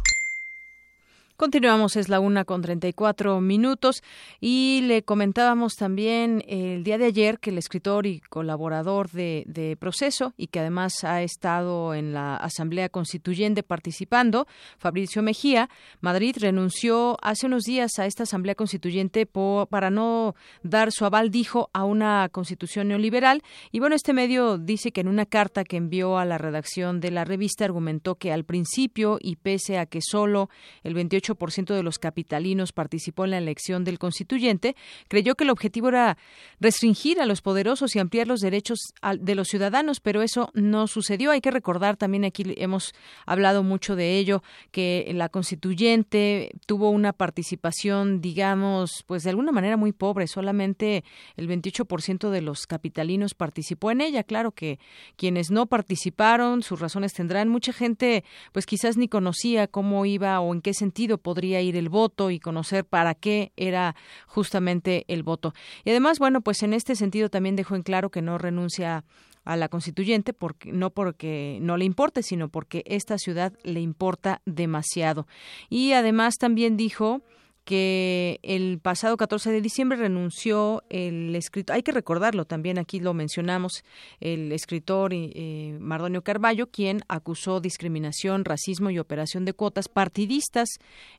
[1.38, 4.02] Continuamos, es la una con 34 minutos
[4.42, 9.78] y le comentábamos también el día de ayer que el escritor y colaborador de, de,
[9.78, 14.48] Proceso y que además ha estado en la Asamblea Constituyente participando,
[14.80, 15.70] Fabricio Mejía,
[16.02, 21.30] Madrid renunció hace unos días a esta Asamblea Constituyente por, para no dar su aval,
[21.30, 23.44] dijo, a una constitución neoliberal.
[23.72, 27.12] Y bueno, este medio dice que en una carta que envió a la redacción de
[27.12, 30.50] la revista argumentó que al principio y pese a que solo
[30.82, 34.76] el 28 ciento de los capitalinos participó en la elección del constituyente,
[35.08, 36.18] creyó que el objetivo era
[36.60, 38.80] restringir a los poderosos y ampliar los derechos
[39.20, 41.32] de los ciudadanos, pero eso no sucedió.
[41.32, 42.94] Hay que recordar también aquí hemos
[43.26, 49.78] hablado mucho de ello que la constituyente tuvo una participación, digamos, pues de alguna manera
[49.78, 51.04] muy pobre, solamente
[51.36, 54.24] el 28% de los capitalinos participó en ella.
[54.24, 54.80] Claro que
[55.16, 57.50] quienes no participaron, sus razones tendrán.
[57.50, 61.90] Mucha gente, pues quizás ni conocía cómo iba o en qué sentido podría ir el
[61.90, 63.96] voto y conocer para qué era
[64.28, 65.54] justamente el voto.
[65.84, 69.04] Y además, bueno, pues en este sentido también dejó en claro que no renuncia
[69.48, 74.42] a la constituyente porque no porque no le importe, sino porque esta ciudad le importa
[74.46, 75.26] demasiado.
[75.70, 77.22] Y además también dijo
[77.68, 83.14] que el pasado 14 de diciembre renunció el escritor, hay que recordarlo también, aquí lo
[83.14, 83.84] mencionamos,
[84.22, 90.70] el escritor eh, Mardonio Carballo, quien acusó discriminación, racismo y operación de cuotas partidistas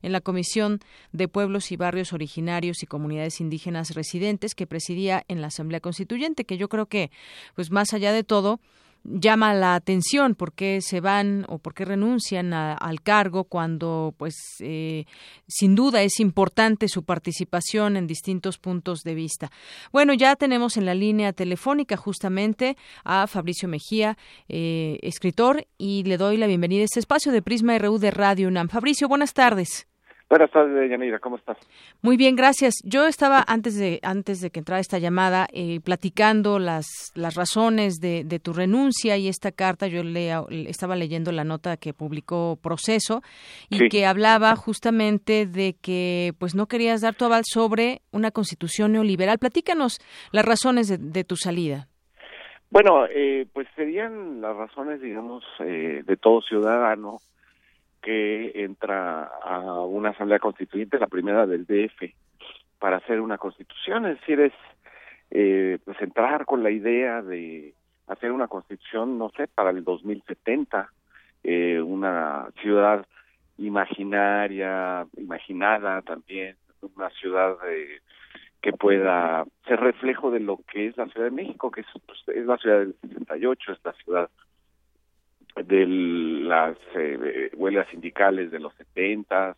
[0.01, 0.79] en la Comisión
[1.11, 6.45] de Pueblos y Barrios Originarios y Comunidades Indígenas Residentes que presidía en la Asamblea Constituyente,
[6.45, 7.11] que yo creo que,
[7.53, 8.59] pues más allá de todo,
[9.03, 14.35] llama la atención por qué se van o por qué renuncian al cargo cuando pues
[14.59, 15.05] eh,
[15.47, 19.51] sin duda es importante su participación en distintos puntos de vista.
[19.91, 26.17] Bueno, ya tenemos en la línea telefónica justamente a Fabricio Mejía, eh, escritor, y le
[26.17, 28.69] doy la bienvenida a este espacio de Prisma RU de Radio UNAM.
[28.69, 29.88] Fabricio, buenas tardes.
[30.29, 31.57] Buenas tardes, Yanira, ¿cómo estás?
[32.03, 32.75] Muy bien, gracias.
[32.85, 37.95] Yo estaba antes de antes de que entrara esta llamada eh, platicando las las razones
[37.99, 39.87] de, de, tu renuncia y esta carta.
[39.87, 40.31] Yo le,
[40.69, 43.23] estaba leyendo la nota que publicó Proceso
[43.71, 48.91] y que hablaba justamente de que pues no querías dar tu aval sobre una constitución
[48.91, 49.39] neoliberal.
[49.39, 49.97] Platícanos
[50.31, 51.87] las razones de, de tu salida.
[52.69, 57.17] Bueno, eh, pues serían las razones, digamos, eh, de todo ciudadano
[58.01, 62.13] que entra a una asamblea constituyente, la primera del DF,
[62.79, 64.53] para hacer una constitución, es decir, es
[65.31, 67.73] eh, pues entrar con la idea de
[68.07, 70.89] hacer una constitución, no sé, para el 2070,
[71.43, 73.05] eh, una ciudad
[73.57, 76.55] imaginaria, imaginada también,
[76.95, 77.99] una ciudad eh,
[78.61, 82.19] que pueda ser reflejo de lo que es la Ciudad de México, que es, pues,
[82.35, 84.29] es la ciudad del 68, es la ciudad
[85.55, 89.55] de las eh, huelgas sindicales de los 70,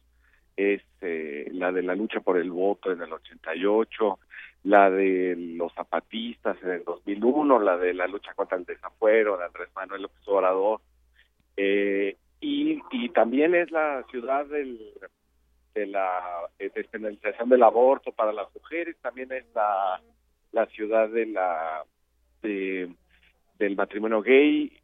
[0.55, 4.19] es eh, la de la lucha por el voto en el 88,
[4.63, 9.45] la de los zapatistas en el 2001, la de la lucha contra el desafuero de
[9.45, 10.81] Andrés Manuel López Obrador,
[11.57, 14.79] eh, y, y también es la ciudad del,
[15.73, 20.01] de la despenalización del aborto para las mujeres, también es la,
[20.51, 21.83] la ciudad de la
[22.41, 22.89] de,
[23.59, 24.80] del matrimonio gay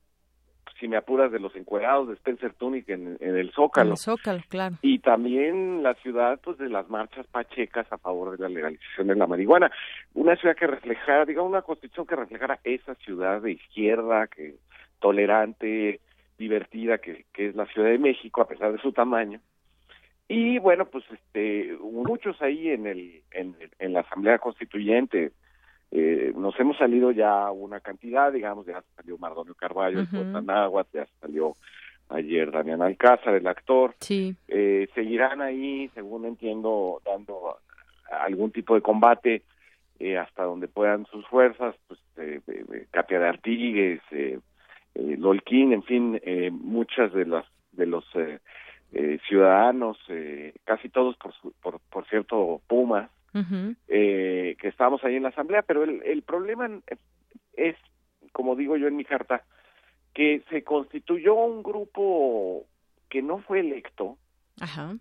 [0.80, 3.92] si me apuras, de los encuerados de Spencer Tunic en, el Zócalo.
[3.92, 4.76] el Zócalo, claro.
[4.82, 9.16] Y también la ciudad, pues, de las marchas pachecas a favor de la legalización de
[9.16, 9.72] la marihuana.
[10.14, 14.56] Una ciudad que reflejara, digamos, una constitución que reflejara esa ciudad de izquierda, que
[15.00, 16.00] tolerante,
[16.38, 19.40] divertida que, que es la Ciudad de México, a pesar de su tamaño.
[20.28, 25.32] Y bueno, pues este, muchos ahí en, el, en, en la Asamblea Constituyente.
[25.92, 30.86] Eh, nos hemos salido ya una cantidad, digamos, ya salió Mardonio Carballo, uh -huh.
[30.94, 31.54] ya salió
[32.10, 33.96] ayer Damián Alcázar, el actor.
[34.00, 34.36] Sí.
[34.48, 37.58] Eh, seguirán ahí, según entiendo, dando
[38.10, 39.44] algún tipo de combate
[40.00, 42.40] eh, hasta donde puedan sus fuerzas, pues eh,
[42.92, 44.40] Capia de Artigues, eh,
[44.96, 46.20] Lolquín, en fin,
[46.52, 48.04] muchas de las de los
[49.28, 49.98] ciudadanos,
[50.64, 53.76] casi todos por, por, por cierto Pumas, uh -huh.
[53.88, 56.70] que estábamos ahí en la asamblea, pero el, el problema
[57.54, 57.76] es,
[58.32, 59.44] como digo yo en mi carta,
[60.14, 62.66] que se constituyó un grupo
[63.10, 64.18] que no fue electo,
[64.60, 64.96] Ajá.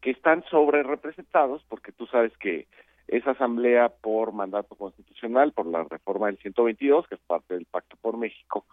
[0.00, 2.66] que están sobre representados, porque tú sabes que
[3.08, 7.96] esa asamblea por mandato constitucional, por la reforma del 122, que es parte del Pacto
[8.00, 8.64] por México,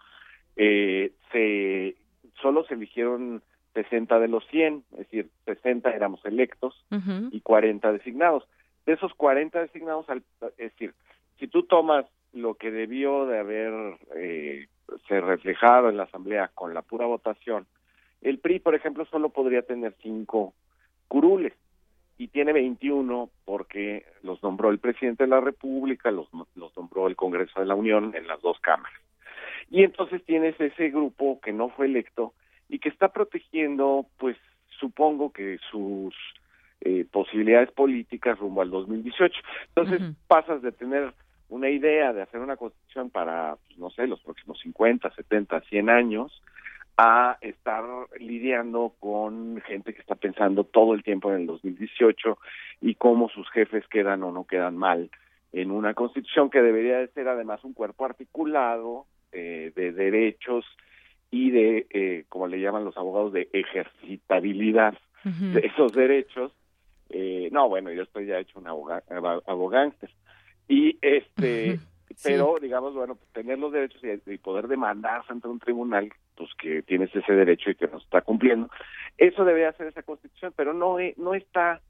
[0.56, 1.96] eh, se
[2.40, 3.42] solo se eligieron
[3.74, 7.28] 60 de los 100, es decir, 60 éramos electos uh -huh.
[7.32, 8.48] y 40 designados.
[8.88, 10.06] De esos 40 designados,
[10.56, 10.94] es decir,
[11.38, 14.66] si tú tomas lo que debió de haber eh,
[15.06, 17.66] se reflejado en la asamblea con la pura votación,
[18.22, 20.54] el PRI, por ejemplo, solo podría tener cinco
[21.06, 21.52] curules
[22.16, 27.14] y tiene 21 porque los nombró el presidente de la República, los, los nombró el
[27.14, 28.98] Congreso de la Unión en las dos cámaras.
[29.68, 32.32] Y entonces tienes ese grupo que no fue electo
[32.70, 34.38] y que está protegiendo, pues
[34.80, 36.14] supongo que sus
[36.80, 39.40] eh, posibilidades políticas rumbo al 2018.
[39.68, 40.14] Entonces uh -huh.
[40.26, 41.12] pasas de tener
[41.48, 45.90] una idea de hacer una constitución para, pues, no sé, los próximos 50, 70, 100
[45.90, 46.42] años,
[46.96, 47.84] a estar
[48.18, 52.38] lidiando con gente que está pensando todo el tiempo en el 2018
[52.80, 55.08] y cómo sus jefes quedan o no quedan mal
[55.52, 60.64] en una constitución que debería de ser además un cuerpo articulado eh, de derechos
[61.30, 65.52] y de, eh, como le llaman los abogados, de ejercitabilidad uh -huh.
[65.52, 66.52] de esos derechos.
[67.10, 70.10] Eh, no, bueno, yo estoy ya hecho un abogánster.
[70.68, 72.16] Y este, uh -huh.
[72.22, 72.62] pero sí.
[72.62, 77.14] digamos, bueno, tener los derechos y, y, poder demandar ante un tribunal, pues que tienes
[77.14, 78.68] ese derecho y que no está cumpliendo.
[79.16, 81.80] Eso debería ser esa constitución, pero no, no está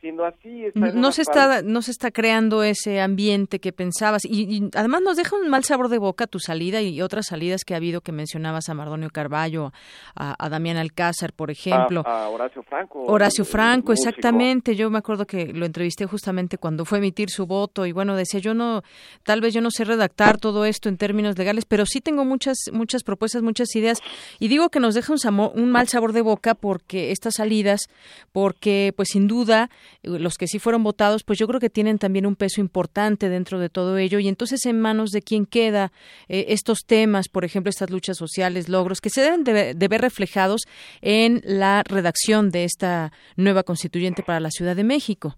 [0.00, 0.66] siendo así.
[0.74, 5.16] No se está no se está creando ese ambiente que pensabas y, y, además nos
[5.16, 8.12] deja un mal sabor de boca tu salida y otras salidas que ha habido que
[8.12, 9.72] mencionabas a Mardonio Carballo,
[10.14, 12.02] a, a Damián Alcázar, por ejemplo.
[12.06, 13.04] A, a Horacio Franco.
[13.04, 14.74] Horacio Franco, exactamente.
[14.74, 18.16] Yo me acuerdo que lo entrevisté justamente cuando fue a emitir su voto y bueno,
[18.16, 18.82] decía, yo no,
[19.24, 22.56] tal vez yo no sé redactar todo esto en términos legales, pero sí tengo muchas,
[22.72, 24.00] muchas propuestas, muchas ideas
[24.38, 27.88] y digo que nos deja un, un mal sabor de boca porque estas salidas,
[28.32, 29.70] porque pues sin duda
[30.02, 33.58] los que sí fueron votados, pues yo creo que tienen también un peso importante dentro
[33.58, 35.92] de todo ello y entonces en manos de quién queda
[36.28, 40.62] eh, estos temas, por ejemplo, estas luchas sociales, logros, que se deben de, ver reflejados
[41.02, 45.34] en la redacción de esta nueva constituyente para la Ciudad de México.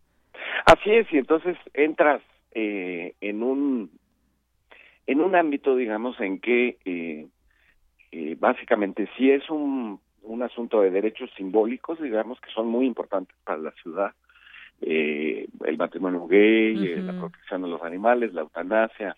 [0.66, 2.22] Así es, y entonces entras
[2.54, 3.90] eh, en un
[5.06, 7.26] en un ámbito, digamos, en que eh,
[8.12, 13.36] eh, básicamente si es un, un asunto de derechos simbólicos, digamos, que son muy importantes
[13.44, 14.12] para la ciudad,
[14.82, 17.02] eh, el matrimonio gay, uh -huh.
[17.02, 19.16] la protección de los animales, la eutanasia,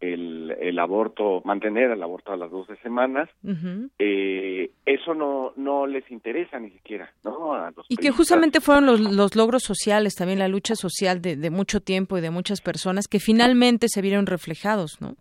[0.00, 3.90] el, el aborto, mantener el aborto a las 12 semanas, uh -huh.
[3.98, 7.54] eh, eso no, no les interesa ni siquiera, ¿no?
[7.54, 11.36] A los y que justamente fueron los, los logros sociales, también la lucha social de,
[11.36, 15.14] de mucho tiempo y de muchas personas que finalmente se vieron reflejados, ¿no?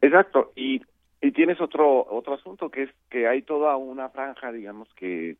[0.00, 0.80] Exacto, y,
[1.20, 5.36] y tienes otro, otro asunto que es que hay toda una franja, digamos, que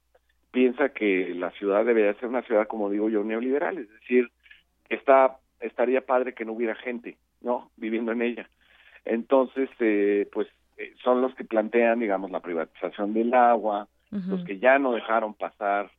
[0.53, 4.31] piensa que la ciudad debería ser una ciudad, como digo yo, neoliberal, es decir,
[4.89, 7.71] está estaría padre que no hubiera gente, ¿no?
[7.77, 8.49] Viviendo en ella.
[9.05, 14.27] Entonces, eh, pues eh, son los que plantean, digamos, la privatización del agua, uh -huh.
[14.27, 15.91] los que ya no dejaron pasar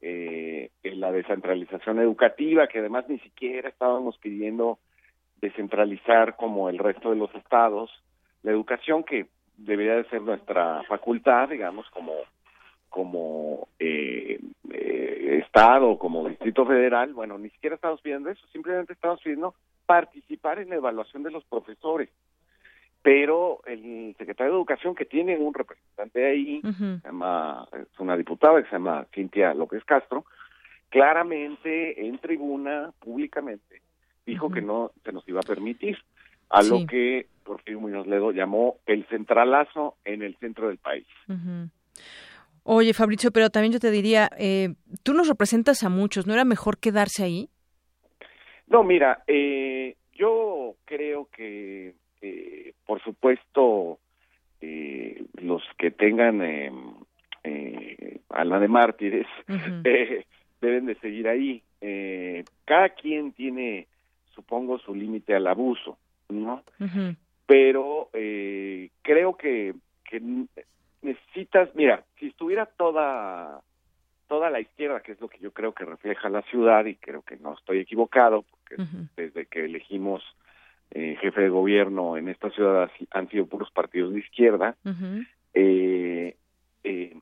[0.00, 4.78] eh, la descentralización educativa, que además ni siquiera estábamos pidiendo
[5.40, 7.90] descentralizar como el resto de los estados,
[8.42, 12.12] la educación que debería de ser nuestra facultad, digamos, como
[12.90, 19.20] como eh, eh, Estado, como Distrito Federal, bueno, ni siquiera estamos pidiendo eso, simplemente estamos
[19.22, 19.54] pidiendo
[19.86, 22.10] participar en la evaluación de los profesores.
[23.02, 27.00] Pero el secretario de Educación, que tiene un representante ahí, uh -huh.
[27.00, 30.26] se llama, es una diputada que se llama Cintia López Castro,
[30.90, 33.80] claramente en tribuna, públicamente,
[34.26, 34.54] dijo uh -huh.
[34.54, 35.96] que no se nos iba a permitir,
[36.50, 36.70] a sí.
[36.70, 41.06] lo que Porfirio Muñoz Ledo llamó el centralazo en el centro del país.
[41.28, 41.70] Uh -huh.
[42.72, 46.44] Oye, Fabricio, pero también yo te diría, eh, tú nos representas a muchos, ¿no era
[46.44, 47.48] mejor quedarse ahí?
[48.68, 53.98] No, mira, eh, yo creo que, eh, por supuesto,
[54.60, 56.70] eh, los que tengan eh,
[57.42, 59.26] eh, alma de mártires
[59.84, 60.24] eh,
[60.60, 61.64] deben de seguir ahí.
[61.80, 63.88] Eh, cada quien tiene,
[64.32, 65.98] supongo, su límite al abuso,
[66.28, 66.62] ¿no?
[67.46, 69.74] Pero eh, creo que,
[70.08, 70.20] que
[71.02, 73.62] necesitas, mira, si estuviera toda
[74.30, 77.22] toda la izquierda, que es lo que yo creo que refleja la ciudad, y creo
[77.22, 78.76] que no estoy equivocado, porque
[79.16, 80.22] desde que elegimos
[80.92, 84.76] eh, jefe de gobierno en esta ciudad han sido puros partidos de izquierda,
[85.52, 86.36] eh,
[86.84, 87.16] eh,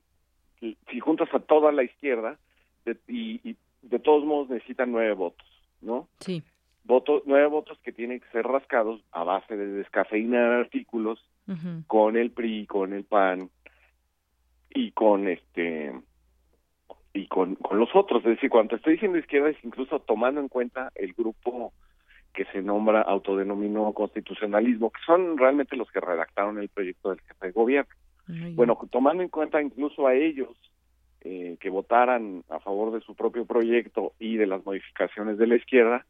[0.61, 2.37] si juntas a toda la izquierda,
[2.85, 5.49] de, y, y, de todos modos necesitan nueve votos,
[5.81, 6.09] ¿no?
[6.21, 6.43] Sí.
[6.85, 11.25] Votos, nueve votos que tienen que ser rascados a base de descafeinar artículos
[11.87, 13.49] con el PRI, con el PAN
[14.71, 15.93] y con este
[17.13, 18.23] y con, con los otros.
[18.25, 21.73] Es decir, cuando estoy diciendo izquierda es incluso tomando en cuenta el grupo
[22.33, 27.47] que se nombra autodenominó constitucionalismo, que son realmente los que redactaron el proyecto del jefe
[27.47, 27.93] de gobierno.
[28.55, 30.51] Bueno, tomando en cuenta incluso a ellos
[31.23, 35.57] eh, que votaran a favor de su propio proyecto y de las modificaciones de la
[35.57, 36.05] izquierda,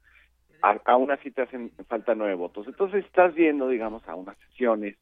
[0.61, 2.67] a, aún así te hacen falta nueve votos.
[2.67, 4.97] Entonces estás viendo, digamos, a unas sesiones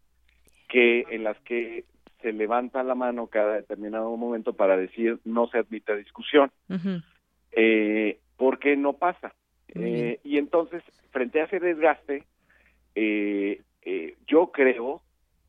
[0.69, 1.85] que en las que
[2.27, 6.51] se levanta la mano cada determinado momento para decir no se admite discusión,
[7.53, 9.33] eh, porque no pasa.
[9.69, 12.25] Eh, y entonces, frente a ese desgaste,
[12.97, 15.03] eh, eh, yo creo,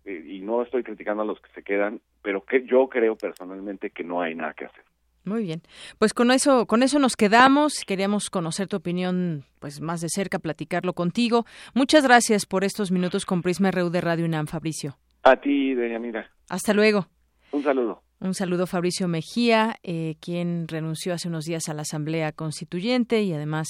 [0.06, 4.04] y no estoy criticando a los que se quedan, pero que yo creo personalmente que
[4.04, 4.84] no hay nada que hacer.
[5.24, 5.64] Muy bien.
[5.98, 7.84] Pues con eso, con eso nos quedamos.
[7.88, 11.48] Queríamos conocer tu opinión, pues más de cerca, platicarlo contigo.
[11.74, 15.00] Muchas gracias por estos minutos con Prisma RU de Radio UNAM, Fabricio.
[15.28, 16.32] A ti, doña Mira.
[16.48, 17.08] Hasta luego.
[17.52, 18.02] Un saludo.
[18.22, 23.34] Un saludo Fabricio Mejía, eh, quien renunció hace unos días a la Asamblea Constituyente y
[23.34, 23.68] además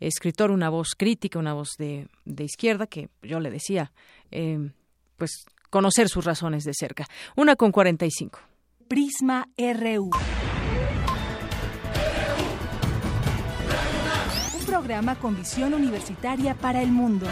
[0.00, 3.92] escritor, una voz crítica, una voz de, de izquierda, que yo le decía,
[4.30, 4.70] eh,
[5.18, 7.04] pues conocer sus razones de cerca.
[7.36, 8.38] Una con 45.
[8.88, 10.10] Prisma RU.
[14.58, 17.26] Un programa con visión universitaria para el mundo.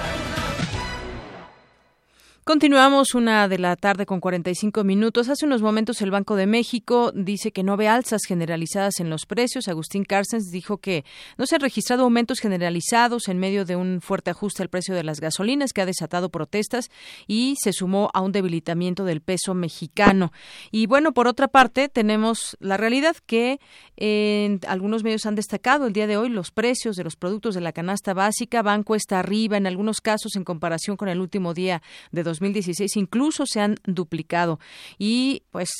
[2.44, 5.28] Continuamos una de la tarde con 45 minutos.
[5.28, 9.26] Hace unos momentos el Banco de México dice que no ve alzas generalizadas en los
[9.26, 9.68] precios.
[9.68, 11.04] Agustín Carstens dijo que
[11.38, 15.04] no se han registrado aumentos generalizados en medio de un fuerte ajuste al precio de
[15.04, 16.90] las gasolinas que ha desatado protestas
[17.28, 20.32] y se sumó a un debilitamiento del peso mexicano.
[20.72, 23.60] Y bueno, por otra parte, tenemos la realidad que
[23.96, 27.60] en algunos medios han destacado el día de hoy los precios de los productos de
[27.60, 31.82] la canasta básica van cuesta arriba en algunos casos en comparación con el último día
[32.10, 34.58] de 2016 incluso se han duplicado
[34.98, 35.70] y pues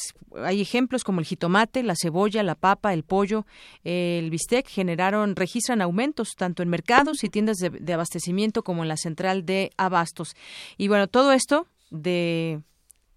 [0.45, 3.47] hay ejemplos como el jitomate, la cebolla, la papa, el pollo,
[3.85, 8.97] el bistec generaron registran aumentos tanto en mercados y tiendas de, abastecimiento como en la
[8.97, 10.35] central de abastos
[10.77, 12.61] y bueno todo esto de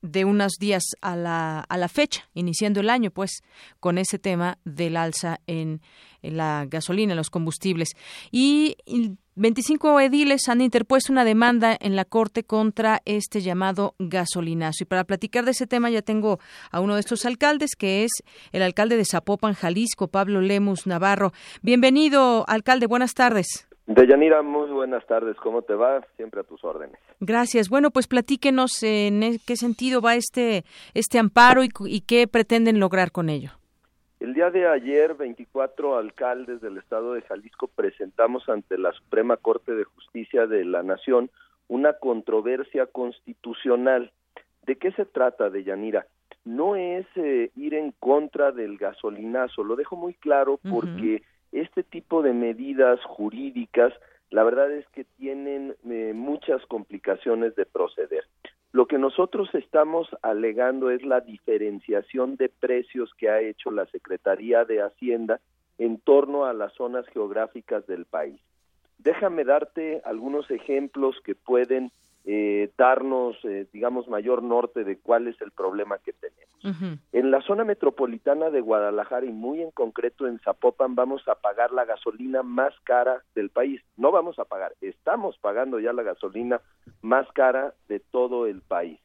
[0.01, 3.41] de unos días a la, a la fecha, iniciando el año, pues,
[3.79, 5.81] con ese tema del alza en,
[6.21, 7.89] en la gasolina, en los combustibles.
[8.31, 8.77] Y
[9.37, 14.85] 25 ediles han interpuesto una demanda en la Corte contra este llamado gasolinazo.
[14.85, 16.39] Y para platicar de ese tema ya tengo
[16.71, 18.11] a uno de estos alcaldes, que es
[18.53, 21.33] el alcalde de Zapopan, Jalisco, Pablo Lemus Navarro.
[21.61, 22.87] Bienvenido, alcalde.
[22.87, 23.67] Buenas tardes.
[23.87, 25.35] Deyanira, muy buenas tardes.
[25.43, 25.99] ¿Cómo te va?
[26.15, 26.97] Siempre a tus órdenes.
[27.19, 27.67] Gracias.
[27.67, 30.63] Bueno, pues platíquenos en qué sentido va este,
[30.93, 33.51] este amparo y, y qué pretenden lograr con ello.
[34.19, 39.73] El día de ayer, 24 alcaldes del estado de Jalisco presentamos ante la Suprema Corte
[39.73, 41.29] de Justicia de la Nación
[41.67, 44.11] una controversia constitucional.
[44.65, 46.07] ¿De qué se trata, Deyanira?
[46.45, 52.21] No es eh, ir en contra del gasolinazo, lo dejo muy claro porque este tipo
[52.21, 53.93] de medidas jurídicas,
[54.29, 58.25] la verdad es que tienen eh, muchas complicaciones de proceder.
[58.75, 64.65] Lo que nosotros estamos alegando es la diferenciación de precios que ha hecho la Secretaría
[64.65, 65.39] de Hacienda
[65.77, 68.37] en torno a las zonas geográficas del país.
[68.97, 71.89] Déjame darte algunos ejemplos que pueden
[72.27, 76.45] eh, darnos, eh, digamos, mayor norte de cuál es el problema que tenemos.
[76.63, 76.99] Uh -huh.
[77.11, 81.71] En la zona metropolitana de Guadalajara y muy en concreto en Zapopan vamos a pagar
[81.71, 83.79] la gasolina más cara del país.
[83.95, 86.61] No vamos a pagar, estamos pagando ya la gasolina
[87.03, 88.99] más cara de todo el país.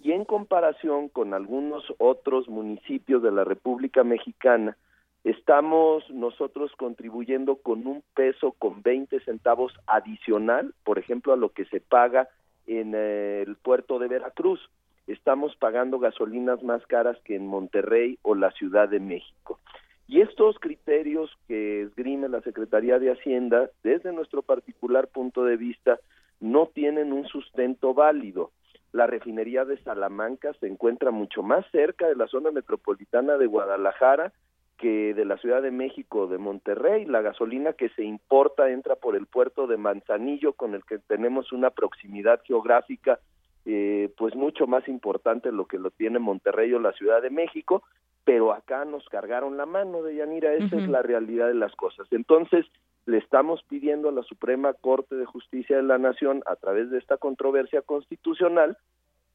[0.00, 4.76] Y en comparación con algunos otros municipios de la República Mexicana,
[5.22, 11.64] estamos nosotros contribuyendo con un peso con 20 centavos adicional, por ejemplo, a lo que
[11.66, 12.28] se paga
[12.68, 14.60] en el puerto de Veracruz.
[15.06, 19.58] Estamos pagando gasolinas más caras que en Monterrey o la Ciudad de México.
[20.06, 25.98] Y estos criterios que esgrime la Secretaría de Hacienda, desde nuestro particular punto de vista,
[26.40, 28.52] no tienen un sustento válido.
[28.90, 34.32] la refinería de Salamanca se encuentra mucho más cerca de la zona metropolitana de Guadalajara
[34.78, 37.04] que de la Ciudad de México, de Monterrey.
[37.04, 41.52] La gasolina que se importa entra por el puerto de Manzanillo, con el que tenemos
[41.52, 43.18] una proximidad geográfica
[43.70, 47.82] eh, pues mucho más importante lo que lo tiene Monterrey o la Ciudad de México,
[48.24, 52.06] pero acá nos cargaron la mano de Yanira, esa es la realidad de las cosas.
[52.10, 52.64] Entonces,
[53.04, 56.96] le estamos pidiendo a la Suprema Corte de Justicia de la Nación, a través de
[56.96, 58.78] esta controversia constitucional,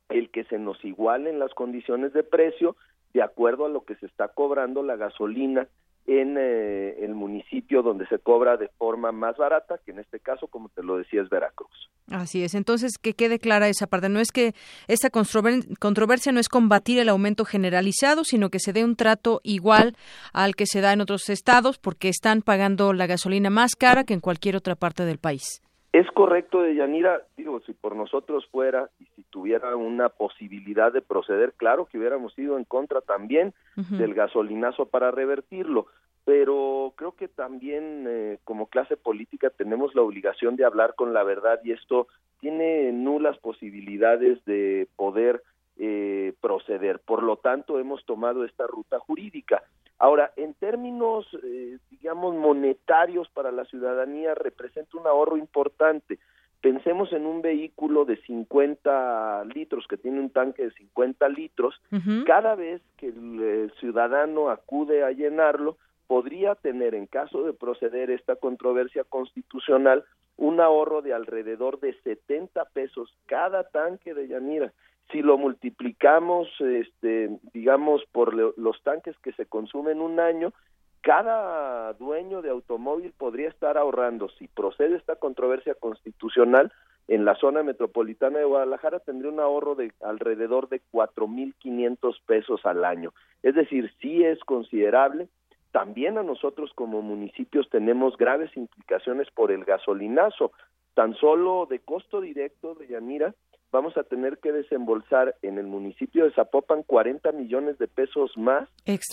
[0.10, 2.76] el que se nos igualen las condiciones de precio
[3.14, 5.68] de acuerdo a lo que se está cobrando la gasolina
[6.06, 10.48] en eh, el municipio donde se cobra de forma más barata, que en este caso,
[10.48, 11.90] como te lo decía, es Veracruz.
[12.10, 12.56] Así es.
[12.56, 14.10] Entonces, que quede clara esa parte.
[14.10, 14.54] No es que
[14.88, 19.96] esta controversia no es combatir el aumento generalizado, sino que se dé un trato igual
[20.34, 24.14] al que se da en otros estados, porque están pagando la gasolina más cara que
[24.14, 25.62] en cualquier otra parte del país.
[25.94, 31.54] Es correcto, Deyanira, digo, si por nosotros fuera y si tuviera una posibilidad de proceder,
[31.54, 35.86] claro que hubiéramos ido en contra también del gasolinazo para revertirlo,
[36.26, 41.22] pero creo que también eh, como clase política tenemos la obligación de hablar con la
[41.22, 42.08] verdad y esto
[42.40, 45.44] tiene nulas posibilidades de poder
[45.78, 47.00] eh, proceder.
[47.00, 49.64] Por lo tanto, hemos tomado esta ruta jurídica.
[49.98, 56.20] Ahora, en términos, eh, digamos, monetarios para la ciudadanía, representa un ahorro importante.
[56.62, 61.82] Pensemos en un vehículo de 50 litros, que tiene un tanque de 50 litros.
[62.26, 68.12] Cada vez que el eh, ciudadano acude a llenarlo, podría tener, en caso de proceder
[68.12, 70.06] esta controversia constitucional,
[70.38, 74.74] un ahorro de alrededor de 70 pesos cada tanque de Yanira
[75.12, 80.54] si lo multiplicamos, este, digamos, por los tanques que se consumen un año,
[81.02, 86.72] cada dueño de automóvil podría estar ahorrando, si procede esta controversia constitucional,
[87.08, 92.86] en la zona metropolitana de Guadalajara tendría un ahorro de alrededor de 4.500 pesos al
[92.86, 93.14] año.
[93.42, 95.28] Es decir, sí es considerable.
[95.72, 100.54] También a nosotros como municipios tenemos graves implicaciones por el gasolinazo.
[100.94, 103.36] Tan solo de costo directo de Yanira,
[103.74, 108.70] vamos a tener que desembolsar en el municipio de Zapopan 40 millones de pesos más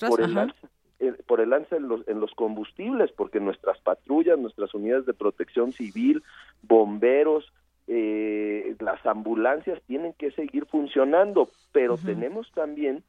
[0.06, 0.68] por el alza
[1.00, 5.14] eh, por el alza en los, en los combustibles, porque nuestras patrullas, nuestras unidades de
[5.14, 6.22] protección civil,
[6.60, 7.50] bomberos,
[7.88, 13.02] eh, las ambulancias tienen que seguir funcionando, pero tenemos también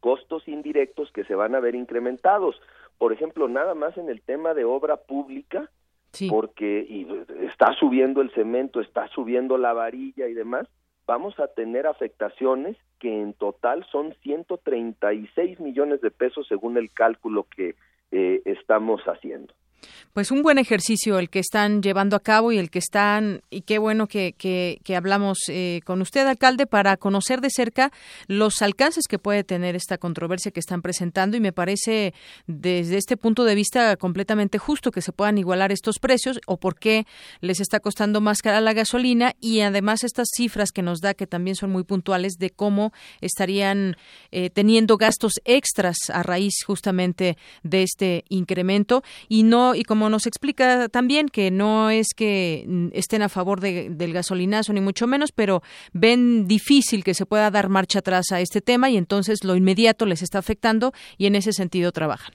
[0.00, 2.60] costos indirectos que se van a ver incrementados.
[2.98, 5.70] Por ejemplo, nada más en el tema de obra pública,
[6.28, 7.06] porque y
[7.46, 10.66] está subiendo el cemento, está subiendo la varilla y demás,
[11.06, 17.46] vamos a tener afectaciones que en total son 136 millones de pesos según el cálculo
[17.54, 17.74] que
[18.10, 19.54] eh, estamos haciendo.
[20.12, 23.60] Pues un buen ejercicio el que están llevando a cabo y el que están, y
[23.62, 27.92] qué bueno que, que, hablamos eh, con usted, alcalde, para conocer de cerca
[28.26, 31.36] los alcances que puede tener esta controversia que están presentando.
[31.36, 32.12] Y me parece
[32.46, 36.78] desde este punto de vista completamente justo que se puedan igualar estos precios o por
[36.78, 37.06] qué
[37.40, 39.34] les está costando más cara la gasolina.
[39.40, 43.96] Y además estas cifras que nos da que también son muy puntuales de cómo estarían
[44.32, 49.02] eh, teniendo gastos extras a raíz justamente de este incremento.
[49.28, 53.60] Y no y como nos explica también que no es que mm, estén a favor
[53.60, 55.62] del gasolinazo ni mucho menos, pero
[55.92, 60.06] ven difícil que se pueda dar marcha atrás a este tema y entonces lo inmediato
[60.06, 62.34] les está afectando y en ese sentido trabajan.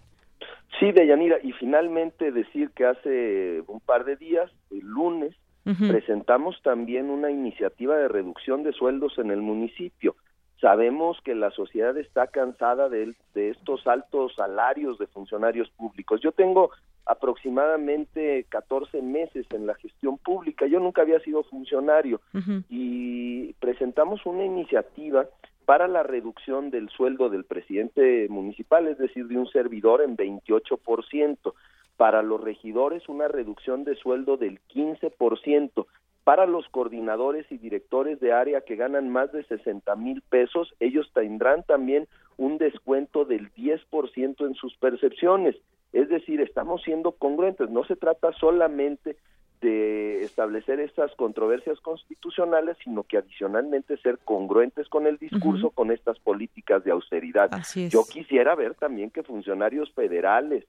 [0.80, 5.34] Sí, Deyanira, y finalmente decir que hace un par de días, el lunes,
[5.64, 10.16] presentamos también una iniciativa de reducción de sueldos en el municipio.
[10.62, 16.22] Sabemos que la sociedad está cansada de, de, estos altos salarios de funcionarios públicos.
[16.22, 16.70] Yo tengo
[17.06, 20.66] aproximadamente 14 meses en la gestión pública.
[20.66, 22.22] Yo nunca había sido funcionario
[22.70, 25.28] y presentamos una iniciativa
[25.66, 31.54] para la reducción del sueldo del presidente municipal, es decir, de un servidor en 28%.
[31.98, 35.86] Para los regidores una reducción de sueldo del 15%.
[36.24, 41.10] Para los coordinadores y directores de área que ganan más de 60 mil pesos, ellos
[41.14, 45.56] tendrán también un descuento del 10% en sus percepciones.
[45.96, 47.70] Es decir, estamos siendo congruentes.
[47.70, 49.16] No se trata solamente
[49.62, 56.20] de establecer estas controversias constitucionales, sino que adicionalmente ser congruentes con el discurso, con estas
[56.20, 57.50] políticas de austeridad.
[57.90, 60.66] Yo quisiera ver también que funcionarios federales,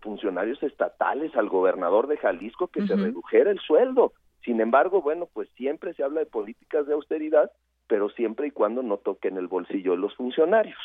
[0.00, 4.12] funcionarios estatales, al gobernador de Jalisco, que se redujera el sueldo.
[4.44, 7.50] Sin embargo, bueno, pues siempre se habla de políticas de austeridad,
[7.88, 10.78] pero siempre y cuando no toquen el bolsillo de los funcionarios.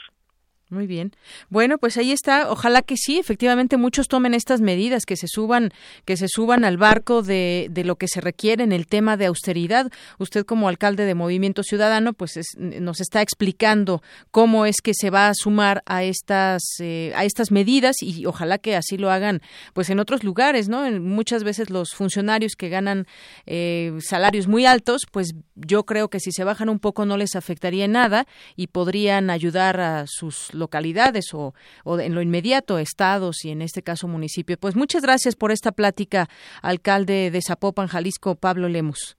[0.70, 1.12] Muy bien.
[1.50, 2.52] Bueno, pues ahí está.
[2.52, 5.72] Ojalá que sí, efectivamente muchos tomen estas medidas, que se suban,
[6.06, 9.28] que se suban al barco de, de lo que se requiere en el tema de
[9.28, 9.92] austeridad.
[10.18, 14.02] Usted como alcalde de Movimiento Ciudadano, pues nos está explicando
[14.32, 18.58] cómo es que se va a sumar a estas eh, a estas medidas y ojalá
[18.58, 19.42] que así lo hagan,
[19.74, 20.90] pues en otros lugares, ¿no?
[21.00, 23.06] muchas veces los funcionarios que ganan
[23.46, 27.36] eh, salarios muy altos, pues yo creo que si se bajan un poco no les
[27.36, 31.54] afectaría nada y podrían ayudar a sus localidades o,
[32.00, 34.58] en lo inmediato estados y en este caso municipio.
[34.60, 36.28] Pues muchas gracias por esta plática,
[36.62, 39.18] alcalde de Zapopan, Jalisco, Pablo Lemus.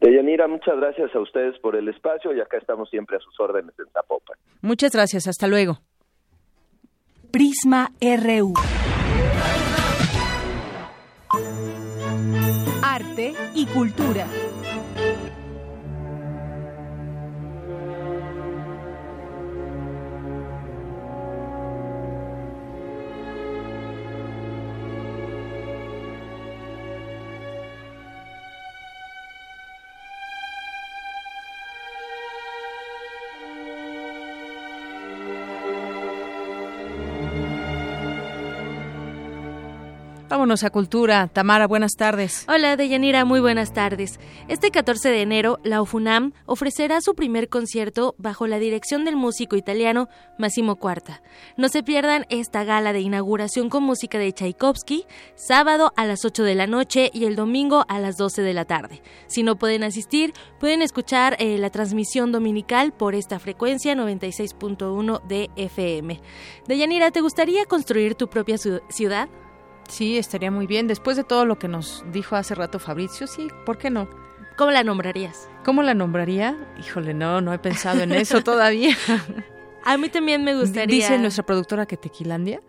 [0.00, 3.74] Deyanira, muchas gracias a ustedes por el espacio y acá estamos siempre a sus órdenes
[3.78, 4.36] en Zapopan.
[4.60, 5.78] Muchas gracias, hasta luego.
[7.30, 8.54] Prisma RU.
[12.82, 14.26] Arte y cultura.
[40.48, 41.28] Vámonos a Cultura.
[41.30, 42.46] Tamara, buenas tardes.
[42.48, 44.18] Hola, Deyanira, muy buenas tardes.
[44.48, 49.56] Este 14 de enero, la UFUNAM ofrecerá su primer concierto bajo la dirección del músico
[49.56, 51.20] italiano Massimo Cuarta.
[51.58, 56.42] No se pierdan esta gala de inauguración con música de Tchaikovsky, sábado a las 8
[56.44, 59.02] de la noche y el domingo a las 12 de la tarde.
[59.26, 65.50] Si no pueden asistir, pueden escuchar eh, la transmisión dominical por esta frecuencia 96.1 de
[65.56, 66.22] FM.
[66.66, 69.28] Deyanira, ¿te gustaría construir tu propia ciudad?
[69.88, 70.86] Sí, estaría muy bien.
[70.86, 74.08] Después de todo lo que nos dijo hace rato Fabricio, sí, ¿por qué no?
[74.56, 75.48] ¿Cómo la nombrarías?
[75.64, 76.56] ¿Cómo la nombraría?
[76.78, 78.96] Híjole, no, no he pensado en eso todavía.
[79.84, 80.96] A mí también me gustaría.
[80.96, 82.60] Dice nuestra productora que Tequilandia.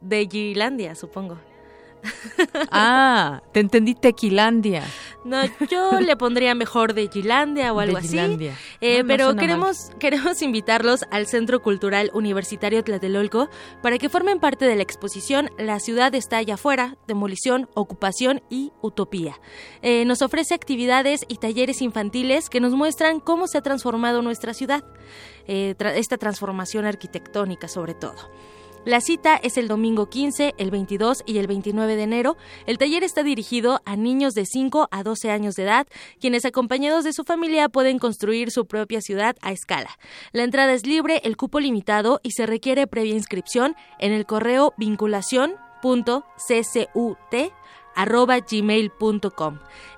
[0.00, 1.38] De Gilandia, supongo.
[2.70, 4.84] Ah, te entendí Tequilandia.
[5.24, 8.18] No, yo le pondría mejor de Gilandia o algo así.
[8.80, 13.48] Eh, pero queremos, queremos invitarlos al Centro Cultural Universitario Tlatelolco
[13.82, 18.72] para que formen parte de la exposición La ciudad está allá afuera, demolición, ocupación y
[18.80, 19.38] utopía.
[19.82, 24.54] Eh, nos ofrece actividades y talleres infantiles que nos muestran cómo se ha transformado nuestra
[24.54, 24.84] ciudad,
[25.46, 28.30] eh, esta transformación arquitectónica sobre todo.
[28.86, 32.38] La cita es el domingo 15, el 22 y el 29 de enero.
[32.64, 35.86] El taller está dirigido a niños de 5 a 12 años de edad,
[36.18, 39.90] quienes acompañados de su familia pueden construir su propia ciudad a escala.
[40.32, 44.72] La entrada es libre, el cupo limitado y se requiere previa inscripción en el correo
[44.78, 46.14] vinculación.ccut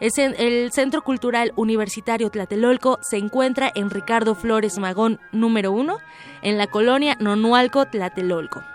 [0.01, 5.99] El Centro Cultural Universitario Tlatelolco se encuentra en Ricardo Flores Magón número 1,
[6.43, 8.72] en la colonia Nonualco, Tlatelolco.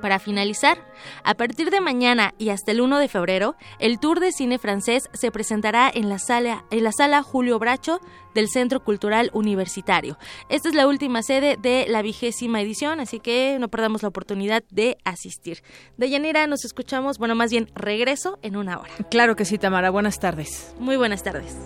[0.00, 0.78] Para finalizar,
[1.24, 5.08] a partir de mañana y hasta el 1 de febrero, el Tour de Cine Francés
[5.12, 8.00] se presentará en la sala, en la sala Julio Bracho
[8.34, 10.18] del Centro Cultural Universitario.
[10.48, 14.62] Esta es la última sede de la vigésima edición, así que no perdamos la oportunidad
[14.70, 15.62] de asistir.
[15.96, 18.92] De Yanira nos escuchamos, bueno, más bien regreso en una hora.
[19.10, 19.90] Claro que sí, Tamara.
[19.90, 20.74] Buenas tardes.
[20.78, 21.56] Muy buenas tardes.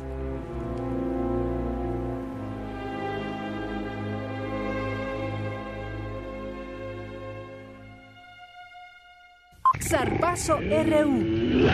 [9.83, 11.68] Zarpazo RU.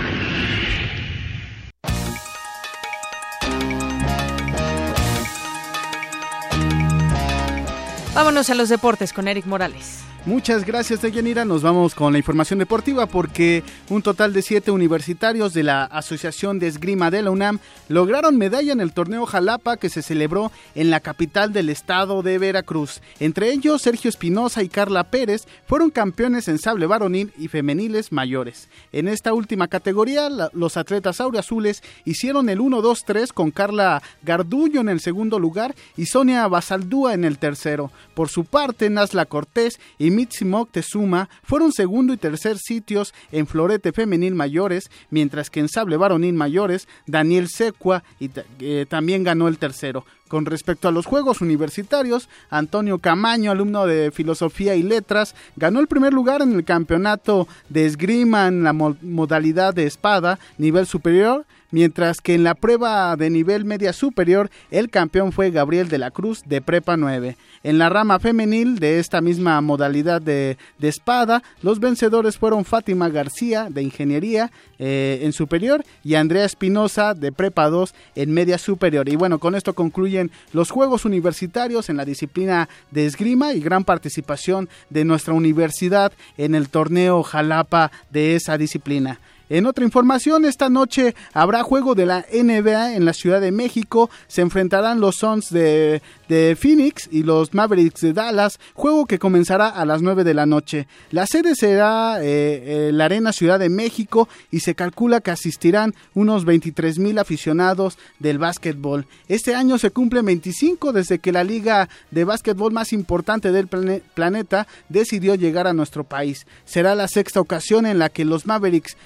[8.14, 10.02] Vámonos a los deportes con Eric Morales.
[10.26, 11.44] Muchas gracias, Deyanira.
[11.44, 16.58] Nos vamos con la información deportiva porque un total de siete universitarios de la Asociación
[16.58, 20.90] de Esgrima de la UNAM lograron medalla en el torneo Jalapa que se celebró en
[20.90, 23.02] la capital del estado de Veracruz.
[23.20, 28.68] Entre ellos, Sergio Espinosa y Carla Pérez fueron campeones en sable varonil y femeniles mayores.
[28.90, 34.98] En esta última categoría, los atletas azules hicieron el 1-2-3 con Carla Gardullo en el
[34.98, 37.92] segundo lugar y Sonia Basaldúa en el tercero.
[38.14, 43.92] Por su parte, Nasla Cortés y Mitzi Moctezuma fueron segundo y tercer sitios en florete
[43.92, 49.58] femenil mayores, mientras que en sable varonil mayores, Daniel Secua y, eh, también ganó el
[49.58, 50.04] tercero.
[50.28, 55.86] Con respecto a los Juegos Universitarios, Antonio Camaño, alumno de Filosofía y Letras, ganó el
[55.86, 62.20] primer lugar en el campeonato de esgrima en la modalidad de espada nivel superior, mientras
[62.20, 66.42] que en la prueba de nivel media superior el campeón fue Gabriel de la Cruz
[66.46, 67.36] de Prepa 9.
[67.64, 73.66] En la rama femenil de esta misma modalidad de, espada, los vencedores fueron Fátima García
[73.70, 79.08] de Ingeniería eh, en superior y Andrea Espinosa de Prepa 2 en media superior.
[79.08, 83.60] Y bueno, con esto concluye incluyen los Juegos Universitarios en la disciplina de esgrima y
[83.60, 89.18] gran participación de nuestra universidad en el torneo Jalapa de esa disciplina.
[89.48, 94.10] En otra información, esta noche habrá juego de la NBA en la Ciudad de México.
[94.26, 99.84] Se enfrentarán los Suns de, Phoenix y los Mavericks de Dallas, juego que comenzará a
[99.84, 100.88] las 9 de la noche.
[101.10, 105.94] La sede será eh, eh, la Arena Ciudad de México y se calcula que asistirán
[106.14, 109.06] unos 23 mil aficionados del básquetbol.
[109.28, 114.66] Este año se cumple 25 desde que la liga de básquetbol más importante del planeta
[114.88, 116.46] decidió llegar a nuestro país.
[116.64, 118.96] Será la sexta ocasión en la que los Mavericks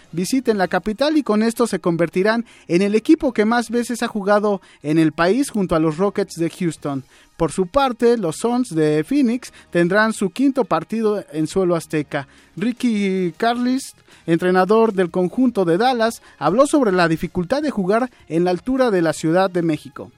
[0.46, 4.08] en la capital y con esto se convertirán en el equipo que más veces ha
[4.08, 7.04] jugado en el país junto a los Rockets de Houston.
[7.36, 12.28] Por su parte, los Suns de Phoenix tendrán su quinto partido en suelo azteca.
[12.56, 13.94] Ricky Carlis,
[14.26, 19.02] entrenador del conjunto de Dallas, habló sobre la dificultad de jugar en la altura de
[19.02, 20.12] la Ciudad de México.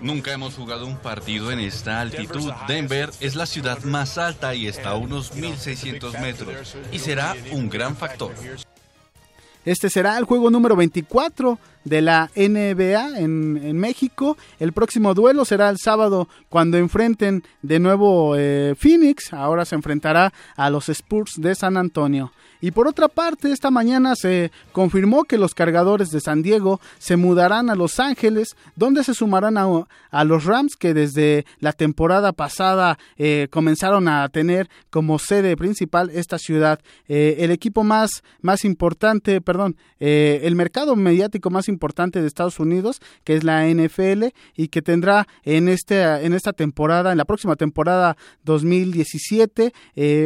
[0.00, 2.52] Nunca hemos jugado un partido en esta altitud.
[2.68, 7.68] Denver es la ciudad más alta y está a unos 1.600 metros y será un
[7.68, 8.32] gran factor.
[9.64, 14.36] Este será el juego número 24 de la NBA en, México.
[14.60, 19.32] El próximo duelo será el sábado cuando enfrenten de nuevo eh, Phoenix.
[19.32, 22.32] Ahora se enfrentará a los Spurs de San Antonio.
[22.60, 27.16] Y por otra parte, esta mañana se confirmó que los cargadores de San Diego se
[27.16, 33.00] mudarán a Los Ángeles, donde se sumarán a, los Rams que desde la temporada pasada
[33.16, 36.78] eh, comenzaron a tener como sede principal esta ciudad.
[37.08, 41.71] Eh, el equipo más, más importante, perdón, el mercado mediático más importante
[42.20, 47.12] de Estados Unidos, que es la NFL, y que tendrá en, este, en esta temporada,
[47.12, 49.72] en la próxima temporada 2017,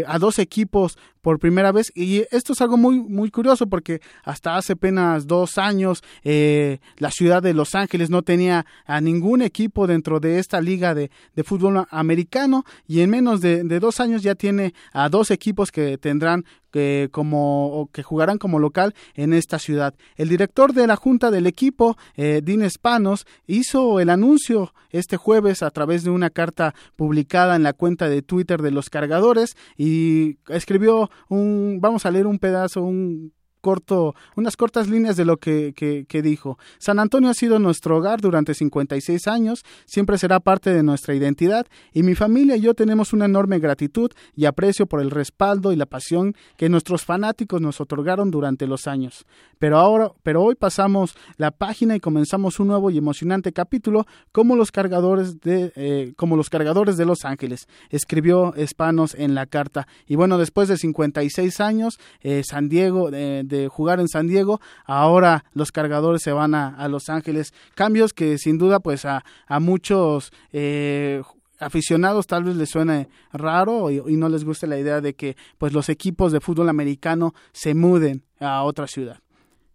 [0.07, 1.91] a dos equipos por primera vez.
[1.97, 7.11] Y esto es algo muy, muy curioso porque hasta hace apenas dos años eh, la
[7.11, 11.11] ciudad de Los Ángeles no tenía a ningún equipo dentro de esta liga de,
[11.43, 15.99] fútbol americano y en menos de, de, dos años ya tiene a dos equipos que
[15.99, 16.45] tendrán
[16.77, 19.95] que, como, que jugarán como local en esta ciudad.
[20.16, 25.62] El director de la junta del equipo, eh, Dean Spanos, hizo el anuncio este jueves
[25.62, 30.37] a través de una carta publicada en la cuenta de Twitter de los cargadores y
[30.49, 33.33] escribió un, vamos a leer un pedazo, un
[33.67, 36.57] corto, unas cortas líneas de lo que, que, dijo.
[36.79, 41.67] San Antonio ha sido nuestro hogar durante 56 años, siempre será parte de nuestra identidad
[41.93, 45.77] y mi familia y yo tenemos una enorme gratitud y aprecio por el respaldo y
[45.77, 49.27] la pasión que nuestros fanáticos nos otorgaron durante los años.
[49.59, 54.55] Pero ahora, pero hoy pasamos la página y comenzamos un nuevo y emocionante capítulo como
[54.55, 59.89] los cargadores de, eh, como los cargadores de Los Ángeles, escribió Espanos en la carta.
[60.07, 65.45] Y bueno, después de 56 años, eh, San Diego de jugar en San Diego, ahora
[65.53, 67.53] los cargadores se van a, Los Ángeles.
[67.75, 69.25] Cambios que sin duda pues a,
[69.61, 71.23] muchos eh,
[71.59, 75.73] aficionados tal vez les suene raro y, no les guste la idea de que pues
[75.73, 79.21] los equipos de fútbol americano se muden a otra ciudad.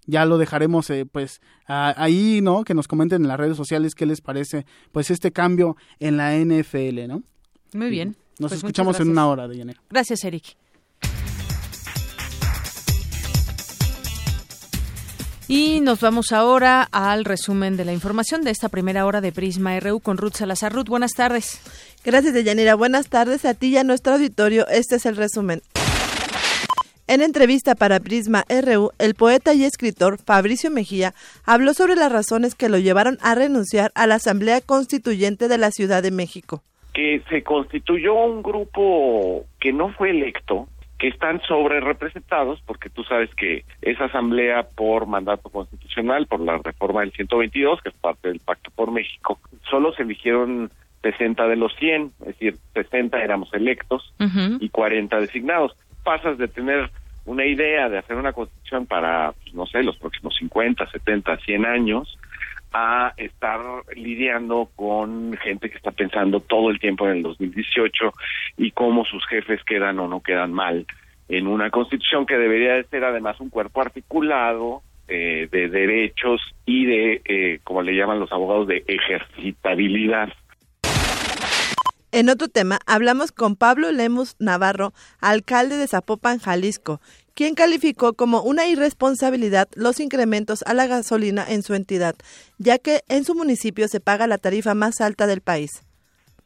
[0.08, 2.64] Ya lo dejaremos eh, pues ahí, ¿no?
[2.64, 6.36] Que nos comenten en las redes sociales qué les parece pues este cambio en la
[6.36, 7.24] NFL, ¿no?
[7.74, 8.18] Muy bien.
[8.40, 9.82] Nos pues escuchamos en una hora de enero.
[9.90, 10.58] Gracias, Eric.
[15.54, 19.78] Y nos vamos ahora al resumen de la información de esta primera hora de Prisma
[19.82, 20.72] RU con Ruth Salazar.
[20.72, 21.60] Ruth, buenas tardes.
[22.06, 22.76] Gracias, Deyanira.
[22.76, 24.66] Buenas tardes a ti y a nuestro auditorio.
[24.70, 25.60] Este es el resumen.
[27.08, 31.14] En entrevista para Prisma RU, el poeta y escritor Fabricio Mejía
[31.45, 35.72] habló sobre las razones que lo llevaron a renunciar a la Asamblea Constituyente de la
[35.72, 36.64] Ciudad de México.
[36.93, 40.70] Que se constituyó un grupo que no fue electo,
[41.02, 46.60] que están sobre representados, porque tú sabes que esa asamblea por mandato constitucional, por la
[46.60, 50.70] reforma del 122, que es parte del Pacto por México, solo se eligieron
[51.02, 54.14] 60 de los 100, es decir, 60 éramos electos
[54.60, 55.76] y 40 designados.
[56.04, 56.91] Pasas de tener
[57.26, 61.66] una idea de hacer una constitución para, pues, no sé, los próximos 50, 70, 100
[61.66, 62.16] años,
[62.74, 63.59] a estar
[63.95, 68.13] lidiando con gente que está pensando todo el tiempo en el 2018
[68.57, 70.86] y cómo sus jefes quedan o no quedan mal
[71.28, 76.86] en una constitución que debería de ser además un cuerpo articulado eh, de derechos y
[76.86, 80.30] de, eh, como le llaman los abogados, de ejercitabilidad.
[82.14, 84.91] En otro tema, hablamos con Pablo Lemus Navarro,
[85.22, 86.99] alcalde de Zapopan, Jalisco,
[87.34, 92.16] quien calificó como una irresponsabilidad los incrementos a la gasolina en su entidad,
[92.57, 95.86] ya que en su municipio se paga la tarifa más alta del país.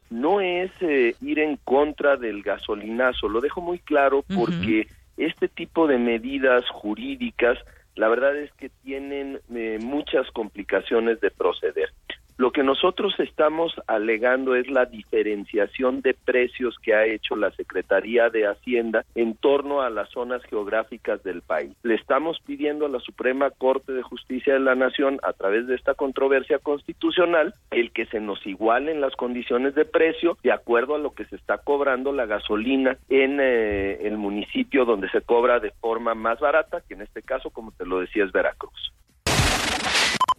[0.08, 4.86] No es eh, ir en contra del gasolinazo, lo dejo muy claro porque
[5.16, 7.58] este tipo de medidas jurídicas,
[7.96, 11.90] la verdad es que tienen eh, muchas complicaciones de proceder.
[12.38, 18.28] Lo que nosotros estamos alegando es la diferenciación de precios que ha hecho la Secretaría
[18.28, 21.72] de Hacienda en torno a las zonas geográficas del país.
[21.82, 25.76] Le estamos pidiendo a la Suprema Corte de Justicia de la Nación, a través de
[25.76, 30.98] esta controversia constitucional, el que se nos igualen las condiciones de precio de acuerdo a
[30.98, 35.70] lo que se está cobrando la gasolina en eh, el municipio donde se cobra de
[35.70, 38.92] forma más barata, que en este caso, como te lo decía, es Veracruz.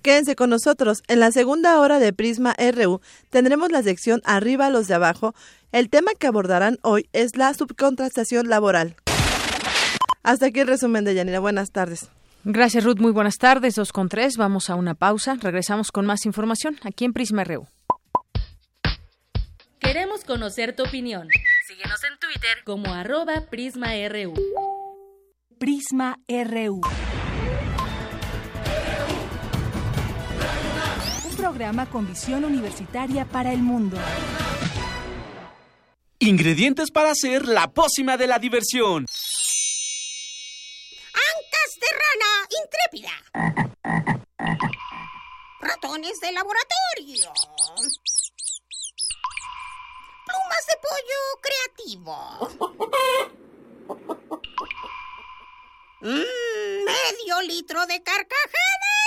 [0.07, 1.03] Quédense con nosotros.
[1.09, 5.35] En la segunda hora de Prisma RU tendremos la sección Arriba los de abajo.
[5.73, 8.95] El tema que abordarán hoy es la subcontratación laboral.
[10.23, 11.41] Hasta aquí el resumen de Yanira.
[11.41, 12.07] Buenas tardes.
[12.45, 12.99] Gracias, Ruth.
[12.99, 13.75] Muy buenas tardes.
[13.75, 14.37] Dos con tres.
[14.37, 15.35] Vamos a una pausa.
[15.41, 17.67] Regresamos con más información aquí en Prisma RU.
[19.79, 21.27] Queremos conocer tu opinión.
[21.67, 24.35] Síguenos en Twitter como arroba PrismaRU.
[25.59, 26.79] Prisma RU.
[31.47, 33.97] Programa con visión universitaria para el mundo.
[36.19, 39.05] Ingredientes para hacer la pócima de la diversión.
[41.13, 42.31] Ancas de rana
[42.61, 43.13] intrépida.
[45.61, 47.31] Ratones de laboratorio
[50.27, 52.15] plumas de pollo creativo.
[56.01, 59.06] Mm, medio litro de carcajadas.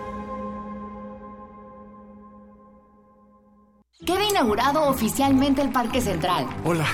[4.03, 6.47] Queda inaugurado oficialmente el Parque Central.
[6.63, 6.87] Hola,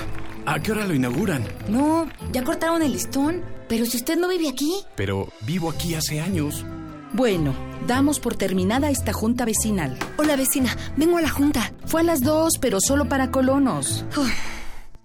[0.45, 1.41] ¿a qué hora lo inauguran?
[1.70, 4.82] No, ya cortaron el listón, pero si usted no vive aquí.
[4.97, 6.66] Pero vivo aquí hace años.
[7.14, 7.55] Bueno,
[7.88, 9.97] damos por terminada esta junta vecinal.
[10.18, 11.72] Hola vecina, vengo a la junta.
[11.86, 14.03] Fue a las dos, pero solo para colonos.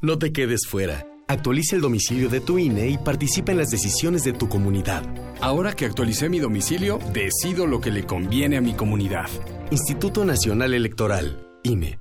[0.01, 1.07] No te quedes fuera.
[1.29, 5.05] Actualiza el domicilio de tu INE y participa en las decisiones de tu comunidad.
[5.41, 9.31] Ahora que actualicé mi domicilio, decido lo que le conviene a mi comunidad.
[9.71, 12.01] Instituto Nacional Electoral, INE.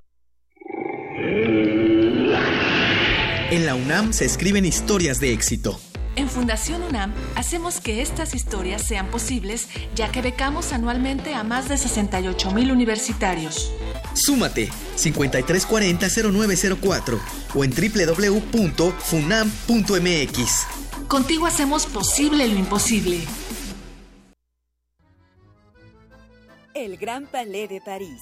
[3.52, 5.80] En la UNAM se escriben historias de éxito
[6.16, 11.70] en Fundación UNAM hacemos que estas historias sean posibles ya que becamos anualmente a más
[11.70, 13.72] de 68 mil universitarios.
[14.14, 17.20] Súmate 5340-0904
[17.56, 20.68] o en www.funam.mx.
[21.08, 23.22] Contigo hacemos posible lo imposible.
[26.74, 28.22] El Gran Palais de París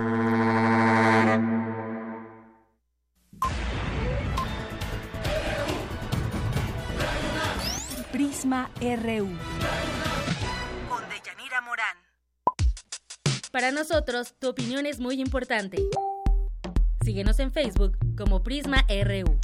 [8.51, 9.29] RU.
[10.89, 11.95] Con Deyanira Morán.
[13.49, 15.77] Para nosotros, tu opinión es muy importante.
[17.01, 19.39] Síguenos en Facebook como Prisma RU.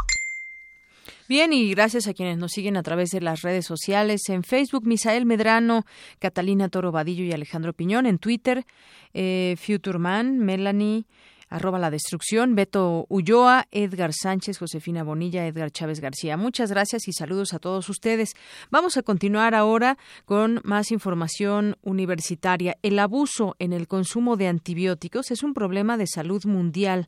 [1.29, 4.27] Bien, y gracias a quienes nos siguen a través de las redes sociales.
[4.27, 5.85] En Facebook, Misael Medrano,
[6.19, 8.07] Catalina Toro Vadillo y Alejandro Piñón.
[8.07, 8.65] En Twitter,
[9.13, 11.05] eh, Futurman, Melanie
[11.49, 16.37] arroba la destrucción, Beto Ulloa, Edgar Sánchez, Josefina Bonilla, Edgar Chávez García.
[16.37, 18.33] Muchas gracias y saludos a todos ustedes.
[18.69, 22.77] Vamos a continuar ahora con más información universitaria.
[22.81, 27.07] El abuso en el consumo de antibióticos es un problema de salud mundial.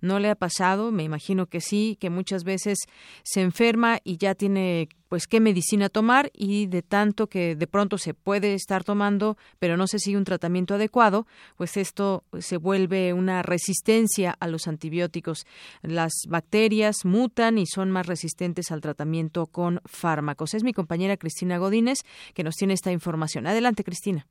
[0.00, 0.92] ¿No le ha pasado?
[0.92, 2.78] Me imagino que sí, que muchas veces
[3.22, 7.98] se enferma y ya tiene pues qué medicina tomar y de tanto que de pronto
[7.98, 11.26] se puede estar tomando, pero no se sigue un tratamiento adecuado,
[11.58, 15.46] pues esto se vuelve una resistencia a los antibióticos.
[15.82, 20.54] Las bacterias mutan y son más resistentes al tratamiento con fármacos.
[20.54, 21.98] Es mi compañera Cristina Godínez
[22.32, 23.48] que nos tiene esta información.
[23.48, 24.26] Adelante, Cristina.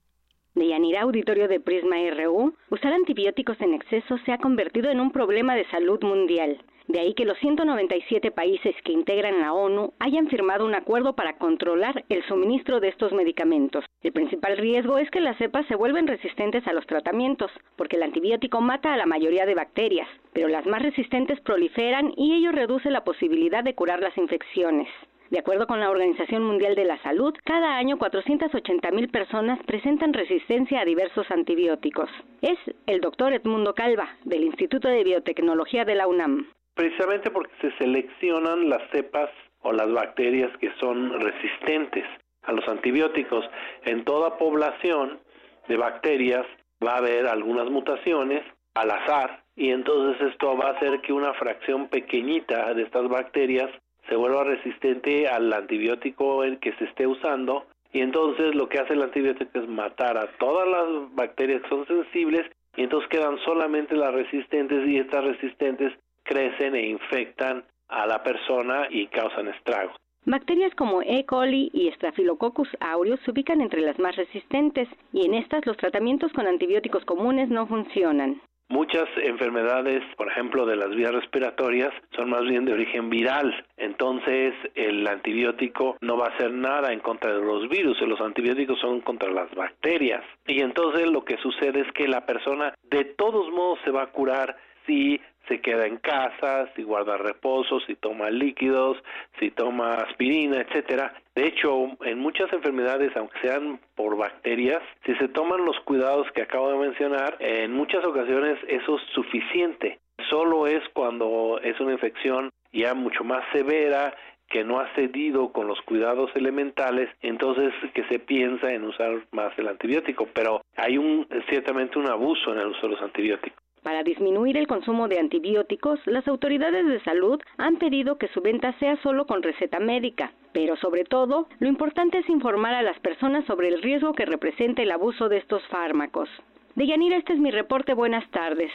[0.55, 5.11] De Yanira Auditorio de Prisma RU, usar antibióticos en exceso se ha convertido en un
[5.11, 6.57] problema de salud mundial.
[6.89, 11.37] De ahí que los 197 países que integran la ONU hayan firmado un acuerdo para
[11.37, 13.85] controlar el suministro de estos medicamentos.
[14.01, 18.01] El principal riesgo es que las cepas se vuelven resistentes a los tratamientos, porque el
[18.01, 22.89] antibiótico mata a la mayoría de bacterias, pero las más resistentes proliferan y ello reduce
[22.89, 24.87] la posibilidad de curar las infecciones.
[25.29, 30.11] De acuerdo con la Organización Mundial de la Salud, cada año 480 mil personas presentan
[30.11, 32.09] resistencia a diversos antibióticos.
[32.41, 36.47] Es el doctor Edmundo Calva, del Instituto de Biotecnología de la UNAM
[36.79, 39.29] precisamente porque se seleccionan las cepas
[39.63, 42.05] o las bacterias que son resistentes
[42.43, 43.43] a los antibióticos.
[43.83, 45.19] En toda población
[45.67, 46.45] de bacterias
[46.81, 51.33] va a haber algunas mutaciones al azar y entonces esto va a hacer que una
[51.33, 53.69] fracción pequeñita de estas bacterias
[54.07, 58.93] se vuelva resistente al antibiótico en que se esté usando y entonces lo que hace
[58.93, 63.97] el antibiótico es matar a todas las bacterias que son sensibles y entonces quedan solamente
[63.97, 65.91] las resistentes y estas resistentes
[66.29, 69.95] crecen e infectan a la persona y causan estragos.
[70.25, 71.25] Bacterias como E.
[71.25, 76.31] coli y Staphylococcus aureus se ubican entre las más resistentes y en estas los tratamientos
[76.33, 78.39] con antibióticos comunes no funcionan.
[78.67, 83.65] Muchas enfermedades, por ejemplo, de las vías respiratorias, son más bien de origen viral.
[83.77, 87.99] Entonces, el antibiótico no va a hacer nada en contra de los virus.
[88.01, 90.23] Los antibióticos son contra las bacterias.
[90.45, 94.11] Y entonces lo que sucede es que la persona de todos modos se va a
[94.11, 94.55] curar
[94.85, 95.19] si
[95.49, 98.97] se queda en casa, si guarda reposo, si toma líquidos,
[99.39, 101.13] si toma aspirina, etcétera.
[101.35, 106.43] De hecho, en muchas enfermedades, aunque sean por bacterias, si se toman los cuidados que
[106.43, 109.99] acabo de mencionar, en muchas ocasiones eso es suficiente.
[110.29, 114.13] Solo es cuando es una infección ya mucho más severa
[114.49, 119.57] que no ha cedido con los cuidados elementales, entonces que se piensa en usar más
[119.57, 123.68] el antibiótico, pero hay un ciertamente un abuso en el uso de los antibióticos.
[123.89, 128.77] Para disminuir el consumo de antibióticos, las autoridades de salud han pedido que su venta
[128.77, 133.45] sea solo con receta médica, pero sobre todo, lo importante es informar a las personas
[133.47, 136.29] sobre el riesgo que representa el abuso de estos fármacos.
[136.75, 137.95] Deyanira, este es mi reporte.
[137.95, 138.69] Buenas tardes.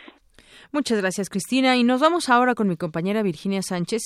[0.73, 1.77] Muchas gracias, Cristina.
[1.77, 4.03] Y nos vamos ahora con mi compañera Virginia Sánchez,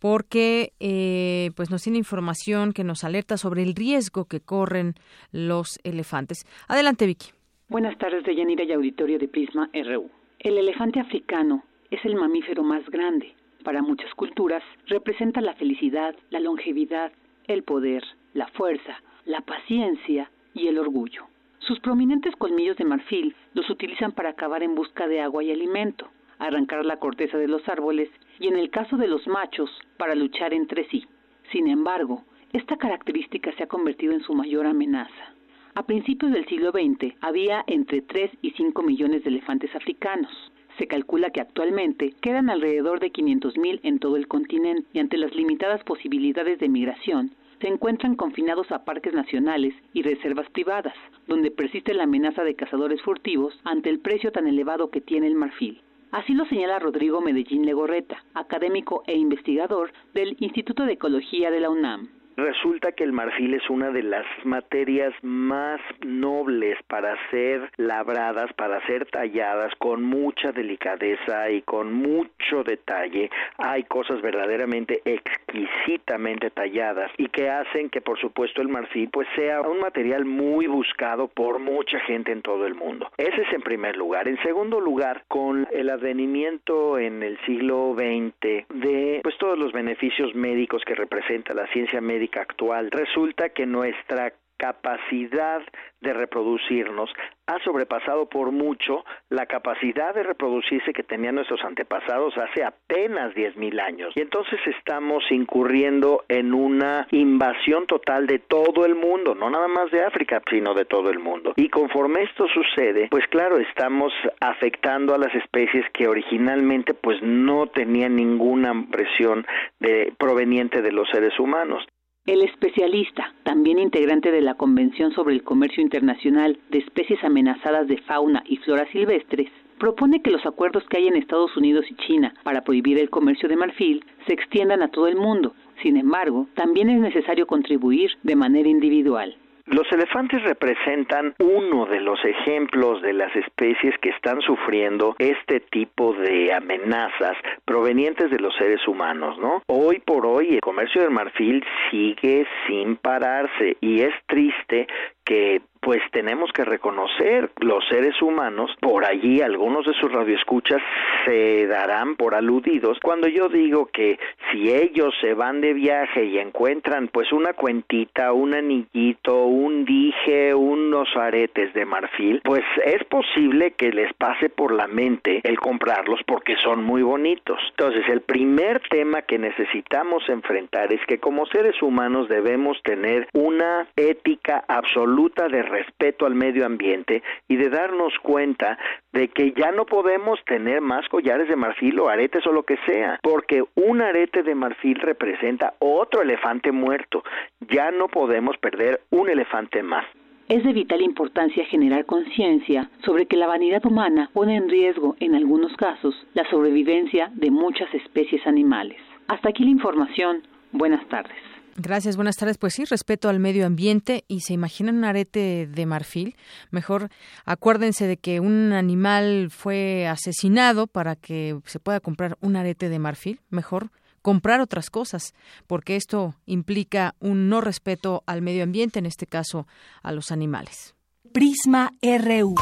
[0.00, 4.94] porque eh, pues nos tiene información que nos alerta sobre el riesgo que corren
[5.30, 6.38] los elefantes.
[6.66, 7.28] Adelante, Vicky.
[7.68, 10.10] Buenas tardes, Deyanira y auditorio de Prisma RU.
[10.40, 13.34] El elefante africano es el mamífero más grande.
[13.64, 17.10] Para muchas culturas representa la felicidad, la longevidad,
[17.48, 21.26] el poder, la fuerza, la paciencia y el orgullo.
[21.58, 26.08] Sus prominentes colmillos de marfil los utilizan para cavar en busca de agua y alimento,
[26.38, 28.08] arrancar la corteza de los árboles
[28.38, 31.04] y en el caso de los machos, para luchar entre sí.
[31.50, 32.22] Sin embargo,
[32.52, 35.34] esta característica se ha convertido en su mayor amenaza.
[35.78, 40.32] A principios del siglo XX había entre 3 y 5 millones de elefantes africanos.
[40.76, 45.32] Se calcula que actualmente quedan alrededor de 500.000 en todo el continente y ante las
[45.36, 50.94] limitadas posibilidades de migración, se encuentran confinados a parques nacionales y reservas privadas,
[51.28, 55.36] donde persiste la amenaza de cazadores furtivos ante el precio tan elevado que tiene el
[55.36, 55.80] marfil.
[56.10, 61.70] Así lo señala Rodrigo Medellín Legorreta, académico e investigador del Instituto de Ecología de la
[61.70, 62.17] UNAM.
[62.38, 68.80] Resulta que el marfil es una de las materias más nobles para ser labradas, para
[68.86, 73.28] ser talladas con mucha delicadeza y con mucho detalle.
[73.56, 79.60] Hay cosas verdaderamente exquisitamente talladas y que hacen que por supuesto el marfil pues sea
[79.62, 83.10] un material muy buscado por mucha gente en todo el mundo.
[83.16, 84.28] Ese es en primer lugar.
[84.28, 90.36] En segundo lugar, con el advenimiento en el siglo XX de pues todos los beneficios
[90.36, 95.62] médicos que representa la ciencia médica actual, resulta que nuestra capacidad
[96.00, 97.10] de reproducirnos
[97.46, 103.80] ha sobrepasado por mucho la capacidad de reproducirse que tenían nuestros antepasados hace apenas 10.000
[103.80, 104.12] años.
[104.16, 109.90] Y entonces estamos incurriendo en una invasión total de todo el mundo, no nada más
[109.90, 111.54] de África, sino de todo el mundo.
[111.56, 117.68] Y conforme esto sucede, pues claro, estamos afectando a las especies que originalmente pues no
[117.68, 119.46] tenían ninguna presión
[119.78, 121.86] de, proveniente de los seres humanos.
[122.28, 127.96] El especialista, también integrante de la Convención sobre el Comercio Internacional de Especies Amenazadas de
[128.02, 129.48] Fauna y Flora Silvestres,
[129.78, 133.48] propone que los acuerdos que hay en Estados Unidos y China para prohibir el comercio
[133.48, 138.36] de marfil se extiendan a todo el mundo, Sin embargo, también es necesario contribuir de
[138.36, 139.34] manera individual.
[139.70, 146.14] Los elefantes representan uno de los ejemplos de las especies que están sufriendo este tipo
[146.14, 147.36] de amenazas
[147.66, 149.62] provenientes de los seres humanos, ¿no?
[149.66, 154.86] Hoy por hoy el comercio del marfil sigue sin pararse y es triste
[155.24, 160.80] que pues tenemos que reconocer los seres humanos, por allí algunos de sus radioescuchas
[161.24, 164.18] se darán por aludidos cuando yo digo que
[164.50, 170.54] si ellos se van de viaje y encuentran pues una cuentita, un anillito, un dije,
[170.54, 176.20] unos aretes de marfil, pues es posible que les pase por la mente el comprarlos
[176.26, 177.58] porque son muy bonitos.
[177.70, 183.86] Entonces el primer tema que necesitamos enfrentar es que como seres humanos debemos tener una
[183.96, 188.78] ética absoluta de respeto al medio ambiente y de darnos cuenta
[189.12, 192.76] de que ya no podemos tener más collares de marfil o aretes o lo que
[192.86, 197.22] sea, porque un arete de marfil representa otro elefante muerto.
[197.70, 200.06] Ya no podemos perder un elefante más.
[200.48, 205.34] Es de vital importancia generar conciencia sobre que la vanidad humana pone en riesgo, en
[205.34, 208.98] algunos casos, la sobrevivencia de muchas especies animales.
[209.26, 210.42] Hasta aquí la información.
[210.72, 211.47] Buenas tardes.
[211.80, 212.58] Gracias, buenas tardes.
[212.58, 216.34] Pues sí, respeto al medio ambiente y se imaginan un arete de marfil.
[216.72, 217.08] Mejor
[217.44, 222.98] acuérdense de que un animal fue asesinado para que se pueda comprar un arete de
[222.98, 223.40] marfil.
[223.48, 223.92] Mejor
[224.22, 225.34] comprar otras cosas,
[225.68, 229.68] porque esto implica un no respeto al medio ambiente, en este caso
[230.02, 230.96] a los animales.
[231.32, 232.56] Prisma RU.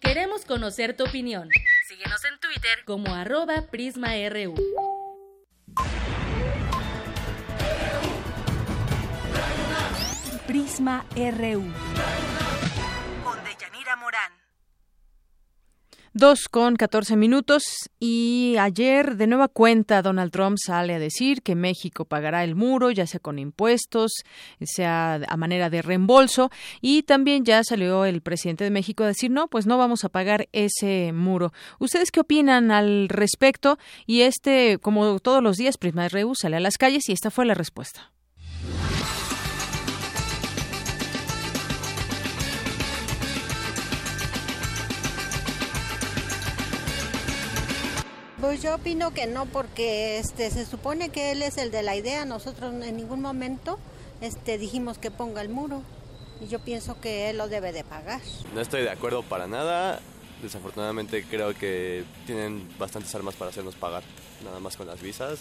[0.00, 1.50] Queremos conocer tu opinión.
[1.92, 4.54] Síguenos en Twitter como arroba PrismaRU.
[10.46, 11.70] Prisma RU.
[16.14, 17.62] Dos con catorce minutos
[17.98, 22.90] y ayer de nueva cuenta Donald Trump sale a decir que México pagará el muro,
[22.90, 24.12] ya sea con impuestos,
[24.60, 26.50] sea a manera de reembolso
[26.82, 30.10] y también ya salió el presidente de México a decir no, pues no vamos a
[30.10, 31.54] pagar ese muro.
[31.78, 33.78] ¿Ustedes qué opinan al respecto?
[34.04, 37.46] Y este, como todos los días, Prisma RU sale a las calles y esta fue
[37.46, 38.12] la respuesta.
[48.42, 51.94] Pues yo opino que no, porque este se supone que él es el de la
[51.94, 52.24] idea.
[52.24, 53.78] Nosotros en ningún momento
[54.20, 55.82] este, dijimos que ponga el muro.
[56.40, 58.20] Y yo pienso que él lo debe de pagar.
[58.52, 60.00] No estoy de acuerdo para nada.
[60.42, 64.02] Desafortunadamente creo que tienen bastantes armas para hacernos pagar.
[64.44, 65.38] Nada más con las visas,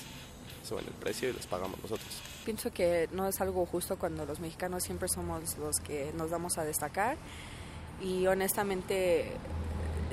[0.63, 2.07] suben el precio y les pagamos nosotros.
[2.45, 6.59] Pienso que no es algo justo cuando los mexicanos siempre somos los que nos vamos
[6.59, 7.17] a destacar.
[7.99, 9.31] Y honestamente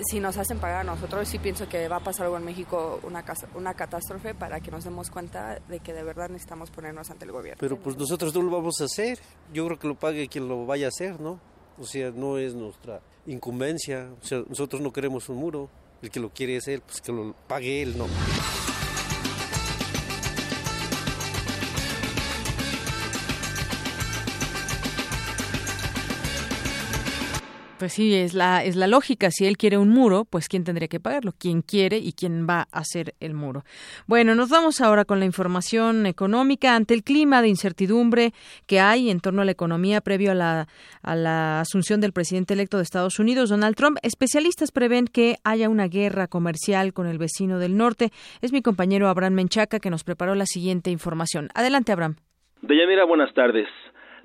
[0.06, 3.00] si nos hacen pagar a nosotros, sí pienso que va a pasar algo en México,
[3.02, 7.24] una, una catástrofe, para que nos demos cuenta de que de verdad necesitamos ponernos ante
[7.24, 7.58] el gobierno.
[7.60, 9.18] Pero pues nosotros no lo vamos a hacer.
[9.52, 11.40] Yo creo que lo pague quien lo vaya a hacer, ¿no?
[11.78, 14.10] O sea, no es nuestra incumbencia.
[14.20, 15.68] O sea, nosotros no queremos un muro.
[16.02, 18.06] El que lo quiere es él, pues que lo pague él, ¿no?
[27.78, 29.30] Pues sí, es la, es la lógica.
[29.30, 31.32] Si él quiere un muro, pues ¿quién tendría que pagarlo?
[31.38, 33.62] ¿Quién quiere y quién va a hacer el muro?
[34.08, 36.74] Bueno, nos vamos ahora con la información económica.
[36.74, 38.32] Ante el clima de incertidumbre
[38.66, 40.66] que hay en torno a la economía previo a la,
[41.02, 45.68] a la asunción del presidente electo de Estados Unidos, Donald Trump, especialistas prevén que haya
[45.68, 48.10] una guerra comercial con el vecino del norte.
[48.40, 51.48] Es mi compañero Abraham Menchaca que nos preparó la siguiente información.
[51.54, 52.16] Adelante, Abraham.
[52.60, 53.68] Deyanira, buenas tardes.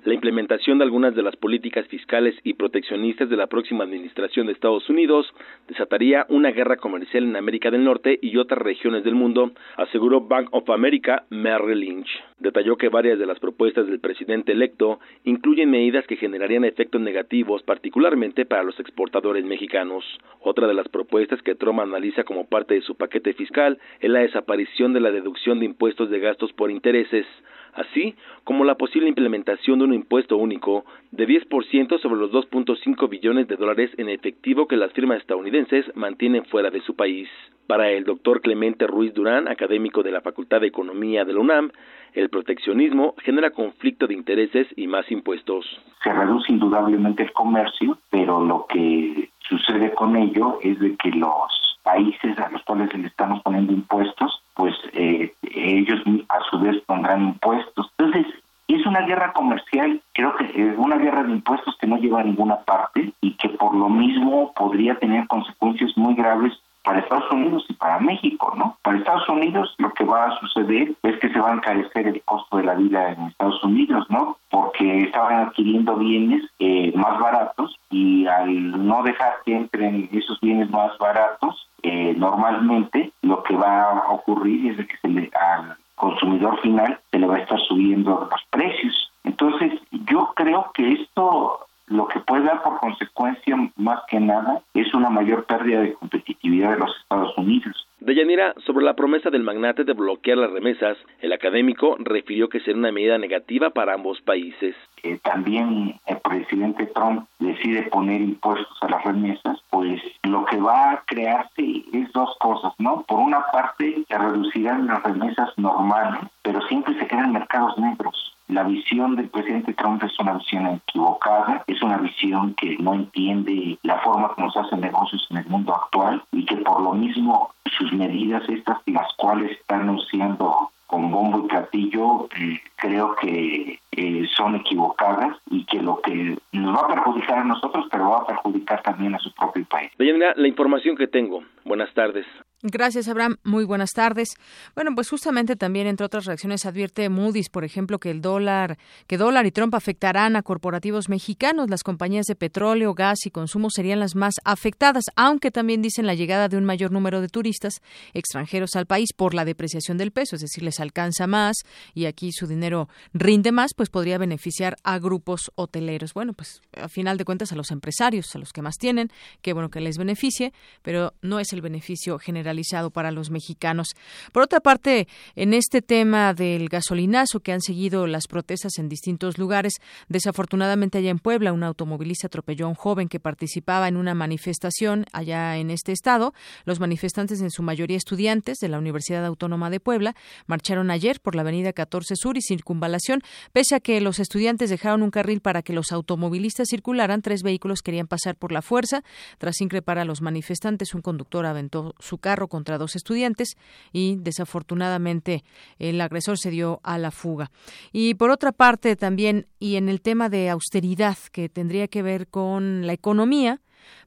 [0.04, 4.52] La implementación de algunas de las políticas fiscales y proteccionistas de la próxima administración de
[4.52, 5.26] Estados Unidos
[5.66, 10.48] desataría una guerra comercial en América del Norte y otras regiones del mundo, aseguró Bank
[10.50, 12.10] of America Merrill Lynch.
[12.40, 17.62] Detalló que varias de las propuestas del presidente electo incluyen medidas que generarían efectos negativos,
[17.62, 20.04] particularmente para los exportadores mexicanos.
[20.40, 24.20] Otra de las propuestas que Trump analiza como parte de su paquete fiscal es la
[24.20, 27.24] desaparición de la deducción de impuestos de gastos por intereses,
[27.72, 33.46] así como la posible implementación de un impuesto único de 10% sobre los 2.5 billones
[33.46, 37.28] de dólares en efectivo que las firmas estadounidenses mantienen fuera de su país.
[37.66, 41.70] Para el doctor Clemente Ruiz Durán, académico de la Facultad de Economía de la UNAM,
[42.14, 45.66] el proteccionismo genera conflicto de intereses y más impuestos.
[46.02, 51.78] Se reduce indudablemente el comercio, pero lo que sucede con ello es de que los
[51.82, 57.22] países a los cuales le estamos poniendo impuestos, pues eh, ellos a su vez pondrán
[57.22, 57.90] impuestos.
[57.98, 58.26] Entonces,
[58.68, 62.24] es una guerra comercial, creo que es una guerra de impuestos que no lleva a
[62.24, 67.64] ninguna parte y que por lo mismo podría tener consecuencias muy graves para Estados Unidos
[67.68, 68.76] y para México, ¿no?
[68.82, 72.22] Para Estados Unidos lo que va a suceder es que se va a encarecer el
[72.22, 74.38] costo de vida en Estados Unidos, ¿no?
[74.50, 80.70] Porque estaban adquiriendo bienes eh, más baratos y al no dejar que entren esos bienes
[80.70, 86.60] más baratos, eh, normalmente lo que va a ocurrir es que se le, al consumidor
[86.60, 89.10] final se le va a estar subiendo los precios.
[89.24, 94.92] Entonces, yo creo que esto lo que puede dar por consecuencia más que nada es
[94.94, 97.86] una mayor pérdida de competitividad de los Estados Unidos.
[98.00, 102.78] Deyanira, sobre la promesa del magnate de bloquear las remesas, el académico refirió que será
[102.78, 104.74] una medida negativa para ambos países.
[105.02, 110.92] Eh, también el presidente Trump decide poner impuestos a las remesas, pues lo que va
[110.92, 113.04] a crearse es dos cosas, ¿no?
[113.06, 118.62] Por una parte, se reducirán las remesas normales, pero siempre se quedan mercados negros la
[118.64, 123.98] visión del presidente Trump es una visión equivocada, es una visión que no entiende la
[124.00, 127.92] forma como se hacen negocios en el mundo actual y que por lo mismo sus
[127.92, 134.54] medidas estas, las cuales están anunciando con bombo y platillo, eh, creo que eh, son
[134.54, 138.82] equivocadas y que lo que nos va a perjudicar a nosotros, pero va a perjudicar
[138.82, 139.90] también a su propio país.
[139.98, 141.42] la información que tengo.
[141.64, 142.26] Buenas tardes.
[142.66, 143.36] Gracias, Abraham.
[143.44, 144.30] Muy buenas tardes.
[144.74, 149.18] Bueno, pues justamente también, entre otras reacciones, advierte Moody's, por ejemplo, que el dólar, que
[149.18, 151.68] dólar y Trump afectarán a corporativos mexicanos.
[151.68, 156.14] Las compañías de petróleo, gas y consumo serían las más afectadas, aunque también dicen la
[156.14, 157.82] llegada de un mayor número de turistas
[158.14, 161.58] extranjeros al país por la depreciación del peso, es decir, les alcanza más
[161.92, 166.14] y aquí su dinero rinde más, pues podría beneficiar a grupos hoteleros.
[166.14, 169.10] Bueno, pues a final de cuentas a los empresarios, a los que más tienen,
[169.42, 172.53] qué bueno que les beneficie, pero no es el beneficio general
[172.92, 173.88] para los mexicanos.
[174.32, 179.38] Por otra parte, en este tema del gasolinazo que han seguido las protestas en distintos
[179.38, 179.74] lugares,
[180.08, 185.06] desafortunadamente allá en Puebla, un automovilista atropelló a un joven que participaba en una manifestación
[185.12, 186.32] allá en este estado.
[186.64, 190.14] Los manifestantes, en su mayoría estudiantes de la Universidad Autónoma de Puebla,
[190.46, 193.20] marcharon ayer por la avenida 14 Sur y Circunvalación,
[193.52, 197.82] pese a que los estudiantes dejaron un carril para que los automovilistas circularan, tres vehículos
[197.82, 199.02] querían pasar por la fuerza.
[199.38, 203.56] Tras increpar a los manifestantes, un conductor aventó su carro contra dos estudiantes
[203.92, 205.44] y desafortunadamente
[205.78, 207.50] el agresor se dio a la fuga.
[207.92, 212.28] Y por otra parte también, y en el tema de austeridad que tendría que ver
[212.28, 213.60] con la economía,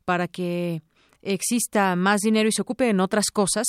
[0.06, 0.82] para que
[1.22, 3.66] exista más dinero y se ocupe en otras cosas,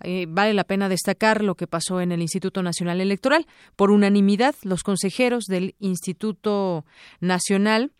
[0.00, 3.46] eh, vale la pena destacar lo que pasó en el Instituto Nacional Electoral.
[3.76, 6.84] Por unanimidad, los consejeros del Instituto
[7.20, 7.92] Nacional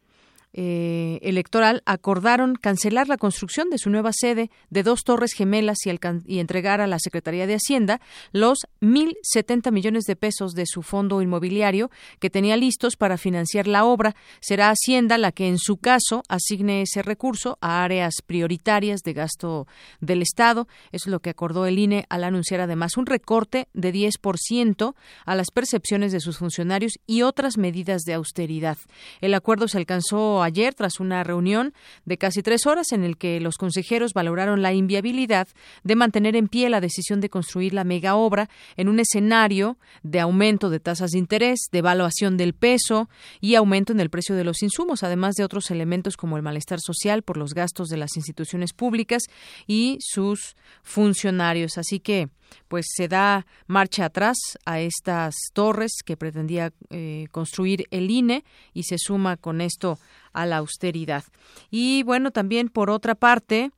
[0.55, 6.39] eh, electoral acordaron cancelar la construcción de su nueva sede de dos torres gemelas y,
[6.39, 8.01] entregar a la Secretaría de Hacienda
[8.33, 13.85] los 1.070 millones de pesos de su fondo inmobiliario que tenía listos para financiar la
[13.85, 14.15] obra.
[14.41, 19.67] Será Hacienda la que, en su caso, asigne ese recurso a áreas prioritarias de gasto
[20.01, 20.69] del Estado.
[20.91, 25.35] Eso es lo que acordó el INE al anunciar además un recorte de 10% a
[25.35, 28.77] las percepciones de sus funcionarios y otras medidas de austeridad.
[29.21, 31.75] El acuerdo se alcanzó ayer tras una reunión
[32.05, 35.49] de casi tres horas en el que los consejeros valoraron la inviabilidad
[35.85, 40.21] de mantener en pie la decisión de construir la mega obra en un escenario de
[40.21, 43.09] aumento de tasas de interés, devaluación del peso
[43.41, 46.81] y aumento en el precio de los insumos, además de otros elementos como el malestar
[46.81, 49.23] social por los gastos de las instituciones públicas
[49.67, 51.79] y sus funcionarios.
[51.79, 52.29] Así que
[52.69, 58.85] pues se da marcha atrás a estas torres que pretendía eh, construir el INE y
[58.85, 59.99] se suma con esto
[60.33, 61.25] a la austeridad.
[61.71, 63.71] Y bueno, también por otra parte,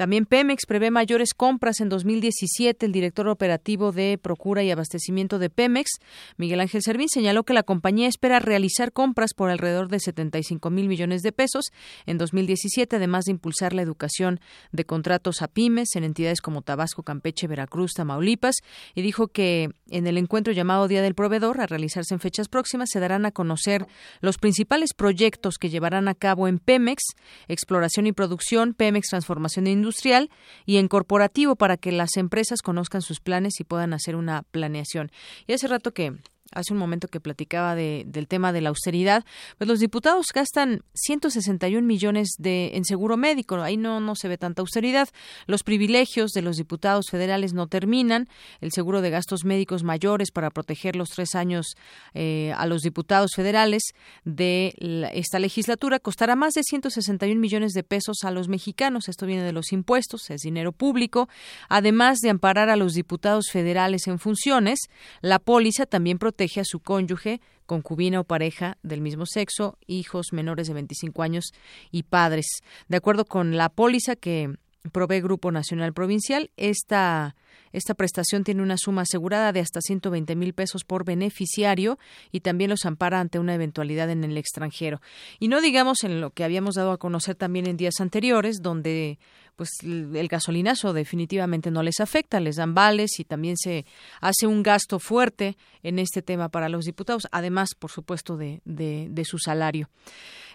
[0.00, 2.86] también Pemex prevé mayores compras en 2017.
[2.86, 5.98] El director operativo de Procura y Abastecimiento de Pemex,
[6.38, 10.88] Miguel Ángel Servín, señaló que la compañía espera realizar compras por alrededor de 75 mil
[10.88, 11.66] millones de pesos
[12.06, 14.40] en 2017, además de impulsar la educación
[14.72, 18.54] de contratos a pymes en entidades como Tabasco, Campeche, Veracruz, Tamaulipas,
[18.94, 22.88] y dijo que en el encuentro llamado Día del Proveedor, a realizarse en fechas próximas,
[22.90, 23.86] se darán a conocer
[24.22, 27.02] los principales proyectos que llevarán a cabo en Pemex,
[27.48, 30.30] exploración y producción, Pemex Transformación de Industria, industrial
[30.66, 35.10] y en corporativo para que las empresas conozcan sus planes y puedan hacer una planeación.
[35.46, 36.14] Y hace rato que
[36.52, 39.24] hace un momento que platicaba de, del tema de la austeridad,
[39.56, 43.56] pues los diputados gastan 161 millones de, en seguro médico.
[43.56, 45.08] Ahí no, no se ve tanta austeridad.
[45.46, 48.28] Los privilegios de los diputados federales no terminan.
[48.60, 51.76] El seguro de gastos médicos mayores para proteger los tres años
[52.14, 53.82] eh, a los diputados federales
[54.24, 54.74] de
[55.14, 59.08] esta legislatura costará más de 161 millones de pesos a los mexicanos.
[59.08, 61.28] Esto viene de los impuestos, es dinero público.
[61.68, 64.80] Además de amparar a los diputados federales en funciones,
[65.20, 70.28] la póliza también protege protege a su cónyuge, concubina o pareja del mismo sexo, hijos
[70.32, 71.52] menores de 25 años
[71.90, 72.46] y padres.
[72.88, 74.54] De acuerdo con la póliza que
[74.90, 76.50] provee Grupo Nacional Provincial.
[76.56, 77.36] Esta,
[77.72, 81.98] esta prestación tiene una suma asegurada de hasta 120 mil pesos por beneficiario
[82.32, 85.02] y también los ampara ante una eventualidad en el extranjero.
[85.38, 89.18] Y no digamos en lo que habíamos dado a conocer también en días anteriores, donde
[89.60, 93.84] pues el gasolinazo definitivamente no les afecta, les dan vales y también se
[94.22, 99.24] hace un gasto fuerte en este tema para los diputados, además, por supuesto, de, de,
[99.26, 99.90] su salario.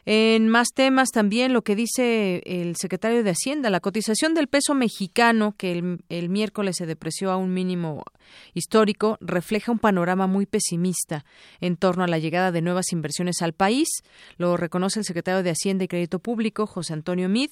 [0.07, 4.73] En más temas también lo que dice el secretario de Hacienda, la cotización del peso
[4.73, 8.05] mexicano que el, el, miércoles se depreció a un mínimo
[8.55, 11.25] histórico refleja un panorama muy pesimista
[11.61, 13.87] en torno a la llegada de nuevas inversiones al país.
[14.37, 17.51] Lo reconoce el secretario de Hacienda y Crédito Público, José Antonio Mid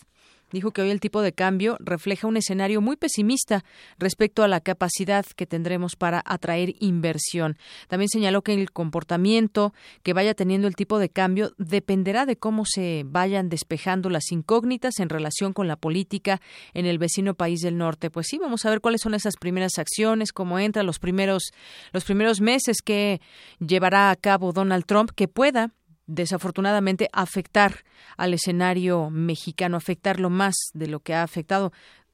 [0.54, 3.66] dijo que hoy el tipo de cambio refleja un escenario muy pesimista
[4.00, 7.58] respecto a la capacidad que tendremos para atraer inversión.
[7.90, 9.74] También señaló que el comportamiento
[10.04, 15.00] que vaya teniendo el tipo de cambio dependerá de cómo se vayan despejando las incógnitas
[15.00, 16.40] en relación con la política
[16.74, 18.10] en el vecino país del norte.
[18.10, 21.52] Pues sí, vamos a ver cuáles son esas primeras acciones, cómo entran los primeros
[21.92, 23.20] los primeros meses que
[23.60, 25.72] llevará a cabo Donald Trump que pueda
[26.08, 27.84] desafortunadamente afectar
[28.18, 31.72] al escenario mexicano, afectarlo más de lo que ha afectado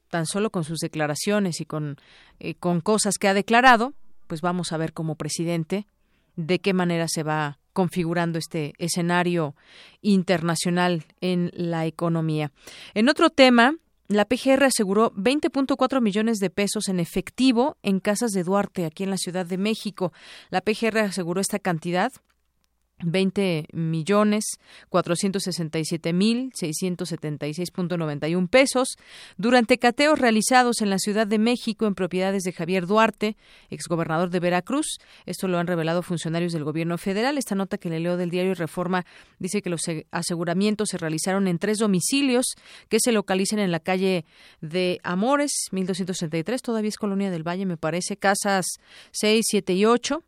[0.09, 1.97] tan solo con sus declaraciones y con,
[2.39, 3.93] eh, con cosas que ha declarado,
[4.27, 5.87] pues vamos a ver como presidente
[6.35, 9.55] de qué manera se va configurando este escenario
[10.01, 12.51] internacional en la economía.
[12.93, 13.75] En otro tema,
[14.07, 19.11] la PGR aseguró 20.4 millones de pesos en efectivo en casas de Duarte, aquí en
[19.11, 20.11] la Ciudad de México.
[20.49, 22.11] La PGR aseguró esta cantidad
[23.01, 24.45] 20 millones
[24.89, 28.97] 467 mil 676.91 pesos
[29.37, 33.37] durante cateos realizados en la Ciudad de México en propiedades de Javier Duarte,
[33.69, 34.97] exgobernador de Veracruz.
[35.25, 37.37] Esto lo han revelado funcionarios del gobierno federal.
[37.37, 39.05] Esta nota que le leo del diario Reforma
[39.39, 39.81] dice que los
[40.11, 42.55] aseguramientos se realizaron en tres domicilios
[42.89, 44.25] que se localizan en la calle
[44.61, 48.65] de Amores, 1263, todavía es Colonia del Valle, me parece, casas
[49.11, 50.23] 6, 7 y 8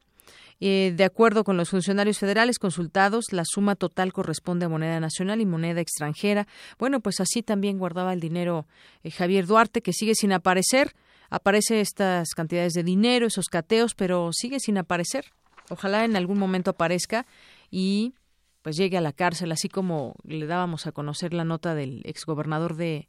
[0.63, 5.41] eh, de acuerdo con los funcionarios federales consultados, la suma total corresponde a moneda nacional
[5.41, 6.47] y moneda extranjera.
[6.77, 8.67] Bueno, pues así también guardaba el dinero
[9.03, 10.93] eh, Javier Duarte, que sigue sin aparecer.
[11.31, 15.25] Aparece estas cantidades de dinero, esos cateos, pero sigue sin aparecer.
[15.71, 17.25] Ojalá en algún momento aparezca
[17.71, 18.13] y
[18.61, 22.75] pues llegue a la cárcel, así como le dábamos a conocer la nota del exgobernador
[22.75, 23.07] de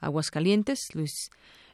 [0.00, 1.30] Aguascalientes, Luis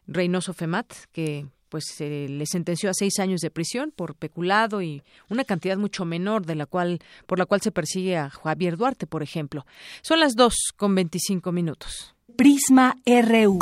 [0.07, 5.03] Reynoso Femat, que pues se le sentenció a seis años de prisión por peculado y
[5.29, 9.09] una cantidad mucho menor de la cual por la cual se persigue a Javier Duarte,
[9.09, 9.67] por ejemplo.
[10.01, 12.15] Son las dos con veinticinco minutos.
[12.37, 13.59] Prisma RU.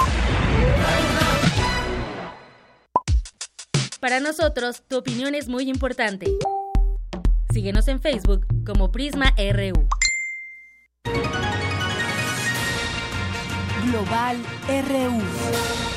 [3.99, 6.27] Para nosotros, tu opinión es muy importante.
[7.51, 9.89] Síguenos en Facebook como Prisma RU.
[13.87, 14.37] Global
[14.69, 15.92] RU.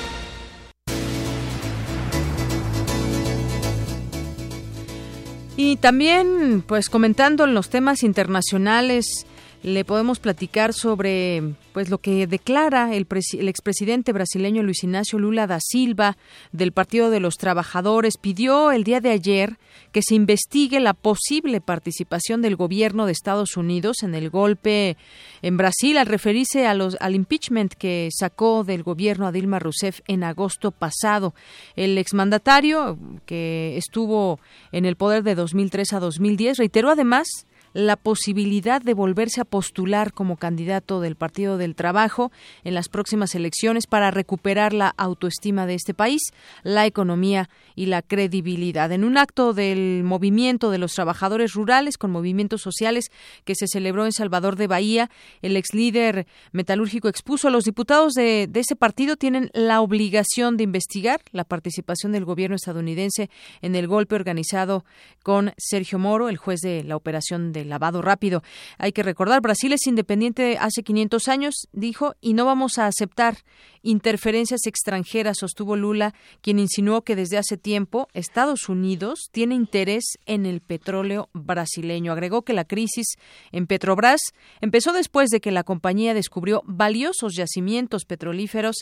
[5.58, 9.26] Y también, pues comentando en los temas internacionales,
[9.66, 11.42] le podemos platicar sobre
[11.74, 16.18] pues lo que declara el, el, expresidente brasileño Luis Ignacio Lula da Silva
[16.52, 19.58] del Partido de los Trabajadores pidió el día de ayer
[19.92, 24.98] que se investigue la posible participación del gobierno de Estados Unidos en el golpe
[25.42, 30.02] en Brasil al referirse a los, al impeachment que sacó del gobierno a Dilma Rousseff
[30.08, 31.34] en agosto pasado.
[31.76, 34.40] El exmandatario que estuvo
[34.72, 40.14] en el poder de 2003 a 2010 reiteró además la posibilidad de volverse a postular
[40.14, 42.32] como candidato del Partido del Trabajo
[42.64, 46.22] en las próximas elecciones para recuperar la autoestima de este país,
[46.64, 48.94] la economía y la credibilidad.
[48.94, 53.12] En un acto del movimiento de los trabajadores rurales con movimientos sociales
[53.44, 55.10] que se celebró en Salvador de Bahía,
[55.42, 60.64] el ex líder metalúrgico expuso a los diputados de, ese partido tienen la obligación de
[60.64, 63.30] investigar la participación del gobierno estadounidense
[63.62, 64.86] en el golpe organizado
[65.24, 68.44] con Sergio Moro, el juez de la operación lavado rápido.
[68.78, 73.38] Hay que recordar, Brasil es independiente hace 500 años, dijo, y no vamos a aceptar
[73.82, 80.46] interferencias extranjeras, sostuvo Lula, quien insinuó que desde hace tiempo Estados Unidos tiene interés en
[80.46, 82.12] el petróleo brasileño.
[82.12, 83.16] Agregó que la crisis
[83.52, 84.22] en Petrobras
[84.62, 88.78] empezó después de que la compañía descubrió valiosos yacimientos petrolíferos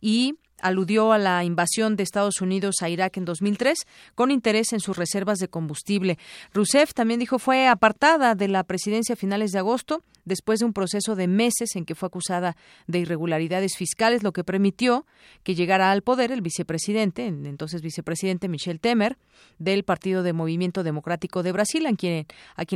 [0.00, 4.80] y aludió a la invasión de Estados Unidos a Irak en 2003 con interés en
[4.80, 6.18] sus reservas de combustible.
[6.52, 10.74] Rousseff también dijo fue apartada de la presidencia a finales de agosto después de un
[10.74, 15.06] proceso de meses en que fue acusada de irregularidades fiscales, lo que permitió
[15.42, 19.16] que llegara al poder el vicepresidente, entonces vicepresidente Michel Temer,
[19.58, 22.26] del Partido de Movimiento Democrático de Brasil, a quien,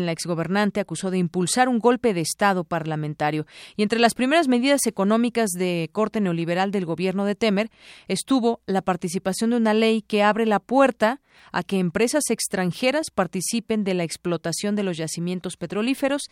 [0.07, 3.47] la exgobernante acusó de impulsar un golpe de Estado parlamentario.
[3.77, 7.71] Y entre las primeras medidas económicas de corte neoliberal del gobierno de Temer
[8.09, 11.21] estuvo la participación de una ley que abre la puerta
[11.53, 16.23] a que empresas extranjeras participen de la explotación de los yacimientos petrolíferos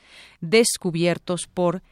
[0.40, 1.07] descubiertos
[1.52, 1.82] por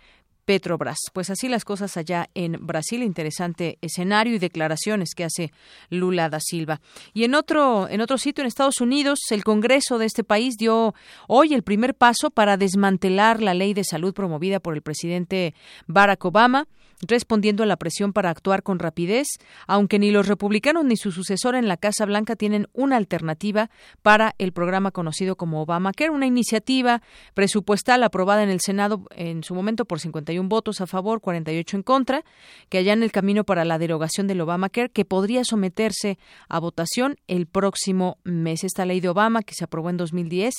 [0.44, 0.98] Petrobras.
[1.12, 5.52] Pues así las cosas allá en Brasil, interesante escenario y declaraciones que hace
[5.90, 6.80] Lula da Silva.
[7.12, 10.94] Y en otro en otro sitio en Estados Unidos, el Congreso de este país dio
[11.26, 15.55] hoy el primer paso para desmantelar la ley de salud promovida por el presidente
[15.88, 16.68] Barack Obama
[17.01, 19.27] respondiendo a la presión para actuar con rapidez,
[19.66, 23.70] aunque ni los republicanos ni su sucesor en la Casa Blanca tienen una alternativa
[24.02, 27.02] para el programa conocido como Obamacare, una iniciativa
[27.35, 31.82] presupuestal aprobada en el Senado en su momento por 51 votos a favor, 48 en
[31.82, 32.24] contra,
[32.68, 36.18] que en el camino para la derogación del Obamacare, que podría someterse
[36.48, 38.64] a votación el próximo mes.
[38.64, 40.55] Esta ley de Obama, que se aprobó en 2010,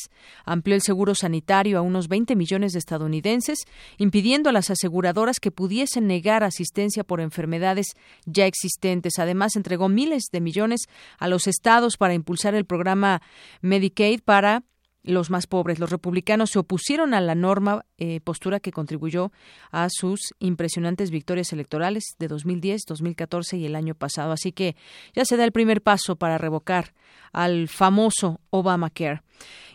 [0.46, 3.60] amplió el seguro sanitario a unos 20 millones de estadounidenses,
[3.98, 7.88] impidiendo a las aseguradoras que pudiesen negar asistencia por enfermedades
[8.26, 9.20] ya existentes.
[9.20, 10.82] Además, entregó miles de millones
[11.18, 13.22] a los estados para impulsar el programa
[13.62, 14.64] Medicaid para
[15.08, 15.80] los más pobres.
[15.80, 19.32] Los republicanos se opusieron a la norma, eh, postura que contribuyó
[19.72, 24.32] a sus impresionantes victorias electorales de 2010, 2014 y el año pasado.
[24.32, 24.76] Así que
[25.14, 26.94] ya se da el primer paso para revocar
[27.32, 29.22] al famoso Obamacare.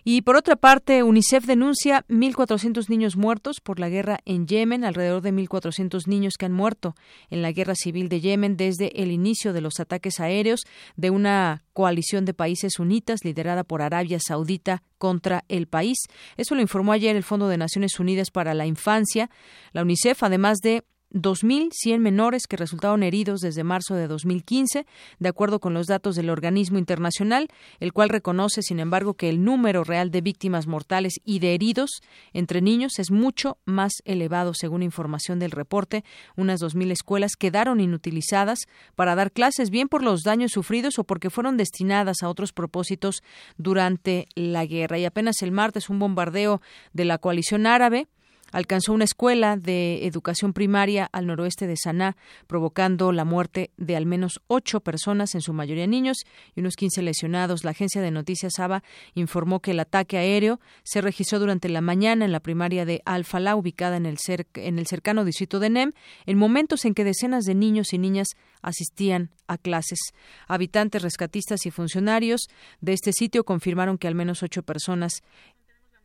[0.05, 5.23] Y por otra parte, UNICEF denuncia 1.400 niños muertos por la guerra en Yemen, alrededor
[5.23, 6.97] de 1.400 niños que han muerto
[7.31, 10.63] en la guerra civil de Yemen desde el inicio de los ataques aéreos
[10.97, 15.99] de una coalición de países sunitas liderada por Arabia Saudita contra el país.
[16.37, 19.31] Eso lo informó ayer el Fondo de Naciones Unidas para la Infancia.
[19.73, 20.83] La UNICEF, además de
[21.13, 24.87] 2.100 menores que resultaron heridos desde marzo de 2015,
[25.19, 27.49] de acuerdo con los datos del organismo internacional,
[27.81, 32.03] el cual reconoce, sin embargo, que el número real de víctimas mortales y de heridos
[32.33, 36.05] entre niños es mucho más elevado, según información del reporte.
[36.37, 38.61] Unas 2.000 escuelas quedaron inutilizadas
[38.95, 43.23] para dar clases, bien por los daños sufridos o porque fueron destinadas a otros propósitos
[43.57, 44.99] durante la guerra.
[44.99, 46.61] Y apenas el martes un bombardeo
[46.93, 48.09] de la coalición árabe
[48.53, 52.17] alcanzó una escuela de educación primaria al noroeste de Saná,
[52.47, 56.19] provocando la muerte de al menos ocho personas, en su mayoría niños,
[56.55, 57.65] y unos quince lesionados.
[57.65, 58.83] La agencia de noticias ABA
[59.15, 63.57] informó que el ataque aéreo se registró durante la mañana en la primaria de Al-Falá,
[63.57, 64.19] ubicada en el,
[64.55, 65.93] en el cercano distrito de Nem,
[66.27, 68.29] en momentos en que decenas de niños y niñas
[68.61, 69.99] asistían a clases.
[70.47, 72.49] Habitantes, rescatistas y funcionarios
[72.81, 75.23] de este sitio confirmaron que al menos ocho personas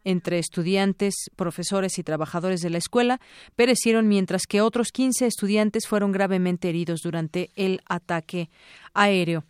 [0.04, 3.20] entre estudiantes, profesores y trabajadores de la escuela
[3.56, 8.50] perecieron, mientras que otros 15 estudiantes fueron gravemente heridos durante el ataque
[8.94, 9.44] aéreo.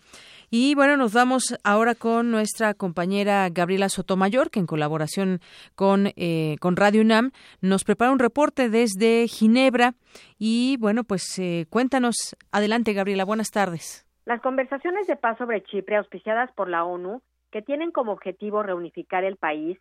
[0.50, 5.42] Y bueno, nos vamos ahora con nuestra compañera Gabriela Sotomayor, que en colaboración
[5.76, 9.96] con, eh, con Radio UNAM nos prepara un reporte desde Ginebra.
[10.40, 12.38] Y bueno, pues eh, cuéntanos.
[12.50, 13.26] Adelante, Gabriela.
[13.26, 14.06] Buenas tardes.
[14.24, 17.22] Las conversaciones de paz sobre Chipre, auspiciadas por la ONU,
[17.52, 19.78] que tienen como objetivo reunificar el país,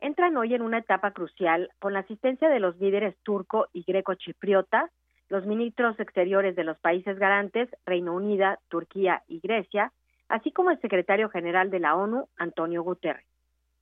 [0.00, 4.90] entran hoy en una etapa crucial con la asistencia de los líderes turco y greco-chipriotas,
[5.28, 9.92] los ministros exteriores de los países garantes, Reino Unido, Turquía y Grecia,
[10.28, 13.26] así como el secretario general de la ONU, Antonio Guterres.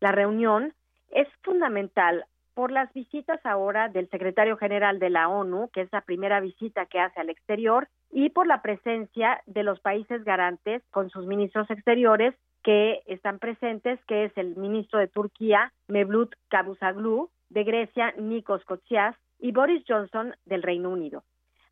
[0.01, 0.75] La reunión
[1.11, 2.25] es fundamental
[2.55, 6.87] por las visitas ahora del secretario general de la ONU, que es la primera visita
[6.87, 11.71] que hace al exterior, y por la presencia de los países garantes con sus ministros
[11.71, 18.65] exteriores que están presentes, que es el ministro de Turquía, Mevlut Cavusoglu, de Grecia, Nikos
[18.65, 21.23] Koutsias, y Boris Johnson del Reino Unido.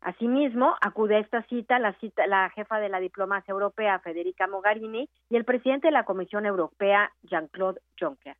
[0.01, 5.09] Asimismo, acude a esta cita la, cita la jefa de la diplomacia europea, Federica Mogherini,
[5.29, 8.35] y el presidente de la Comisión Europea, Jean-Claude Juncker.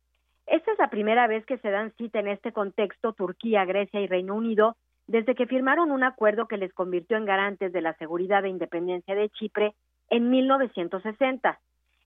[0.46, 4.06] Esta es la primera vez que se dan cita en este contexto Turquía, Grecia y
[4.06, 4.76] Reino Unido
[5.08, 9.14] desde que firmaron un acuerdo que les convirtió en garantes de la seguridad e independencia
[9.14, 9.74] de Chipre
[10.10, 11.58] en 1960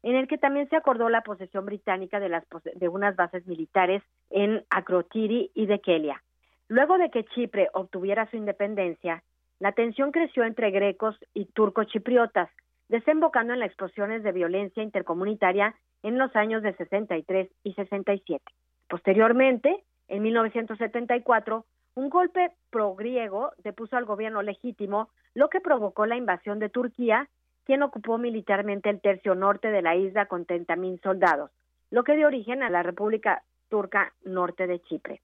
[0.02, 4.02] en el que también se acordó la posesión británica de, las, de unas bases militares
[4.30, 6.22] en Akrotiri y de Kelia.
[6.68, 9.22] Luego de que Chipre obtuviera su independencia,
[9.60, 12.50] la tensión creció entre grecos y turco-chipriotas,
[12.88, 18.42] desembocando en las explosiones de violencia intercomunitaria en los años de 63 y 67.
[18.88, 21.64] Posteriormente, en 1974,
[21.94, 27.28] un golpe pro-griego depuso al gobierno legítimo, lo que provocó la invasión de Turquía
[27.64, 31.50] quien ocupó militarmente el tercio norte de la isla con 30.000 soldados,
[31.90, 35.20] lo que dio origen a la República Turca Norte de Chipre.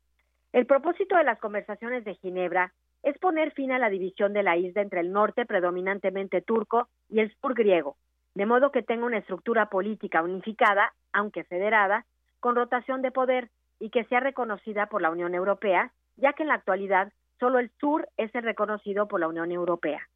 [0.53, 4.57] El propósito de las conversaciones de Ginebra es poner fin a la división de la
[4.57, 7.97] isla entre el norte predominantemente turco y el sur griego,
[8.35, 12.07] de modo que tenga una estructura política unificada, aunque federada,
[12.41, 16.49] con rotación de poder y que sea reconocida por la Unión Europea, ya que en
[16.49, 20.09] la actualidad solo el sur es reconocido por la Unión Europea.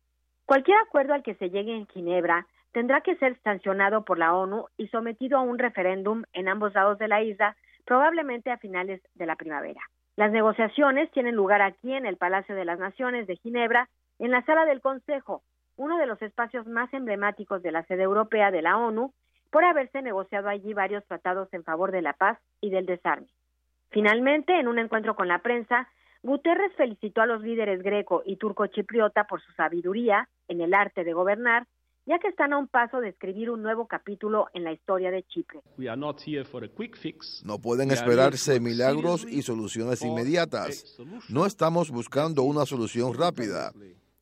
[0.53, 4.67] Cualquier acuerdo al que se llegue en Ginebra tendrá que ser sancionado por la ONU
[4.77, 7.57] y sometido a un referéndum en ambos lados de la isla,
[7.87, 9.81] probablemente a finales de la primavera.
[10.15, 13.89] Las negociaciones tienen lugar aquí en el Palacio de las Naciones de Ginebra,
[14.19, 15.43] en la sala del Consejo,
[15.77, 19.15] uno de los espacios más emblemáticos de la sede europea de la ONU,
[19.51, 23.29] por haberse negociado allí varios tratados en favor de la paz y del desarme.
[23.91, 25.89] Finalmente, en un encuentro con la prensa,
[26.23, 31.03] Guterres felicitó a los líderes greco y turco chipriota por su sabiduría en el arte
[31.03, 31.67] de gobernar,
[32.07, 35.25] ya que están a un paso de escribir un nuevo capítulo en la historia de
[35.25, 35.61] Chipre.
[37.45, 40.97] No pueden esperarse milagros y soluciones inmediatas.
[41.29, 43.73] No estamos buscando una solución rápida.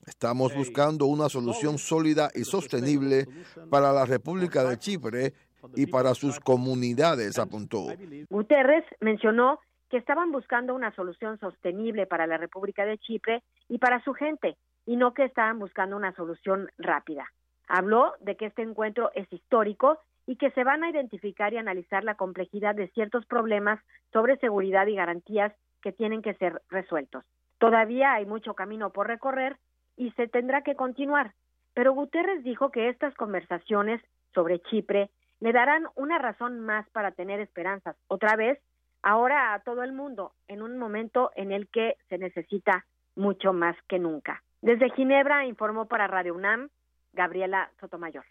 [0.06, 3.26] Estamos buscando una solución sólida y sostenible
[3.70, 5.34] para la República de Chipre
[5.76, 7.88] y para sus comunidades, apuntó.
[8.30, 9.60] Guterres mencionó
[9.90, 14.56] que estaban buscando una solución sostenible para la República de Chipre y para su gente,
[14.86, 17.26] y no que estaban buscando una solución rápida.
[17.68, 22.04] Habló de que este encuentro es histórico y que se van a identificar y analizar
[22.04, 23.80] la complejidad de ciertos problemas
[24.12, 25.52] sobre seguridad y garantías
[25.82, 27.24] que tienen que ser resueltos.
[27.58, 29.56] Todavía hay mucho camino por recorrer
[29.96, 31.34] y se tendrá que continuar,
[31.74, 34.00] pero Guterres dijo que estas conversaciones
[34.34, 35.10] sobre Chipre
[35.40, 38.60] le darán una razón más para tener esperanzas otra vez
[39.02, 42.86] ahora a todo el mundo en un momento en el que se necesita
[43.16, 44.42] mucho más que nunca.
[44.62, 46.68] Desde Ginebra informó para Radio UNAM
[47.12, 48.24] Gabriela Sotomayor.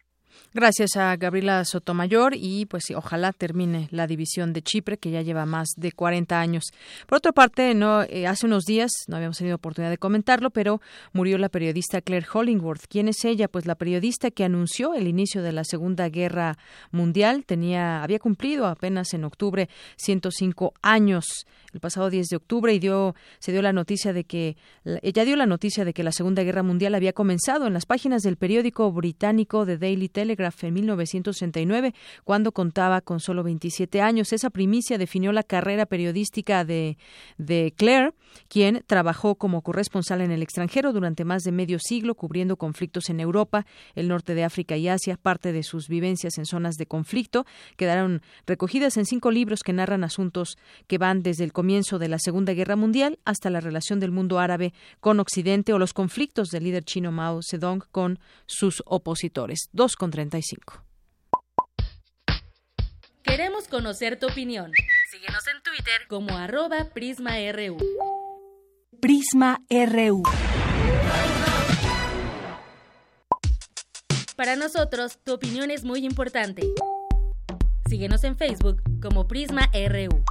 [0.54, 5.46] Gracias a Gabriela Sotomayor y pues ojalá termine la división de Chipre que ya lleva
[5.46, 6.64] más de 40 años.
[7.08, 10.82] Por otra parte, no eh, hace unos días no habíamos tenido oportunidad de comentarlo, pero
[11.14, 12.86] murió la periodista Claire Hollingworth.
[12.88, 13.48] ¿Quién es ella?
[13.48, 16.58] Pues la periodista que anunció el inicio de la Segunda Guerra
[16.92, 22.80] Mundial tenía había cumplido apenas en octubre 105 años el pasado 10 de octubre y
[22.80, 24.58] dio se dio la noticia de que
[25.02, 28.24] ella dio la noticia de que la Segunda Guerra Mundial había comenzado en las páginas
[28.24, 31.94] del periódico británico The Daily Telegraph en 1969,
[32.24, 34.34] cuando contaba con solo 27 años.
[34.34, 36.98] Esa primicia definió la carrera periodística de,
[37.38, 38.14] de Claire,
[38.48, 43.20] quien trabajó como corresponsal en el extranjero durante más de medio siglo, cubriendo conflictos en
[43.20, 43.66] Europa,
[43.96, 45.18] el norte de África y Asia.
[45.18, 50.04] Parte de sus vivencias en zonas de conflicto quedaron recogidas en cinco libros que narran
[50.04, 54.12] asuntos que van desde el comienzo de la Segunda Guerra Mundial hasta la relación del
[54.12, 59.68] mundo árabe con Occidente o los conflictos del líder chino Mao Zedong con sus opositores.
[59.74, 60.86] Dos con 35.
[63.24, 64.72] Queremos conocer tu opinión.
[65.12, 67.76] Síguenos en Twitter como arroba PrismaRU.
[69.02, 70.24] Prisma RU.
[74.38, 76.64] Para nosotros, tu opinión es muy importante.
[77.90, 80.24] Síguenos en Facebook como Prisma RU.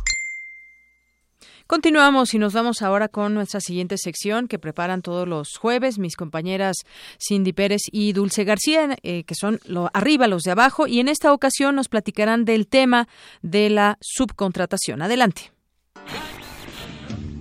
[1.69, 6.17] Continuamos y nos vamos ahora con nuestra siguiente sección que preparan todos los jueves mis
[6.17, 6.79] compañeras
[7.21, 11.09] Cindy Pérez y Dulce García, eh, que son lo, arriba los de abajo, y en
[11.09, 13.07] esta ocasión nos platicarán del tema
[13.43, 15.03] de la subcontratación.
[15.03, 15.53] Adelante.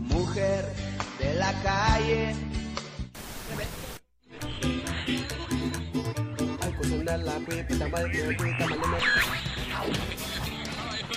[0.10, 0.74] Mujer
[1.20, 2.36] de la calle.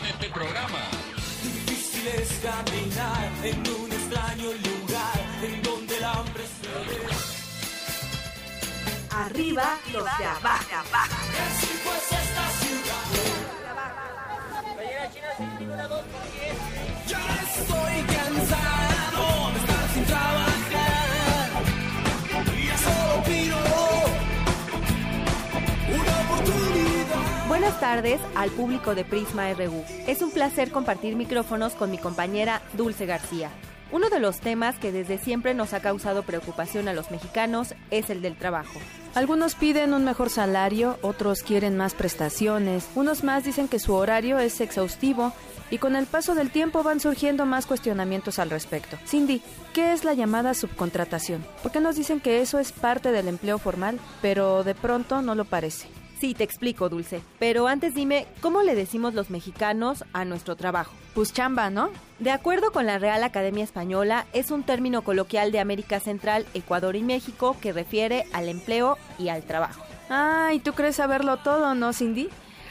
[0.09, 1.19] Este programa
[2.06, 7.01] es caminar en un extraño lugar en donde el hambre se ve.
[9.10, 10.77] Arriba los de abajo.
[10.93, 13.06] Así pues esta ciudad.
[17.06, 18.89] Ya estoy cansado
[27.81, 29.82] tardes al público de Prisma RU.
[30.07, 33.51] Es un placer compartir micrófonos con mi compañera Dulce García.
[33.90, 38.11] Uno de los temas que desde siempre nos ha causado preocupación a los mexicanos es
[38.11, 38.78] el del trabajo.
[39.15, 44.39] Algunos piden un mejor salario, otros quieren más prestaciones, unos más dicen que su horario
[44.39, 45.32] es exhaustivo
[45.70, 48.98] y con el paso del tiempo van surgiendo más cuestionamientos al respecto.
[49.07, 49.43] Cindy,
[49.73, 51.44] ¿qué es la llamada subcontratación?
[51.62, 55.35] ¿Por qué nos dicen que eso es parte del empleo formal, pero de pronto no
[55.35, 55.89] lo parece?
[56.20, 57.22] Sí, te explico, Dulce.
[57.38, 60.92] Pero antes dime, ¿cómo le decimos los mexicanos a nuestro trabajo?
[61.14, 61.88] Pues chamba, ¿no?
[62.18, 66.94] De acuerdo con la Real Academia Española, es un término coloquial de América Central, Ecuador
[66.94, 69.82] y México que refiere al empleo y al trabajo.
[70.10, 72.28] Ah, ¿y tú crees saberlo todo, no, Cindy?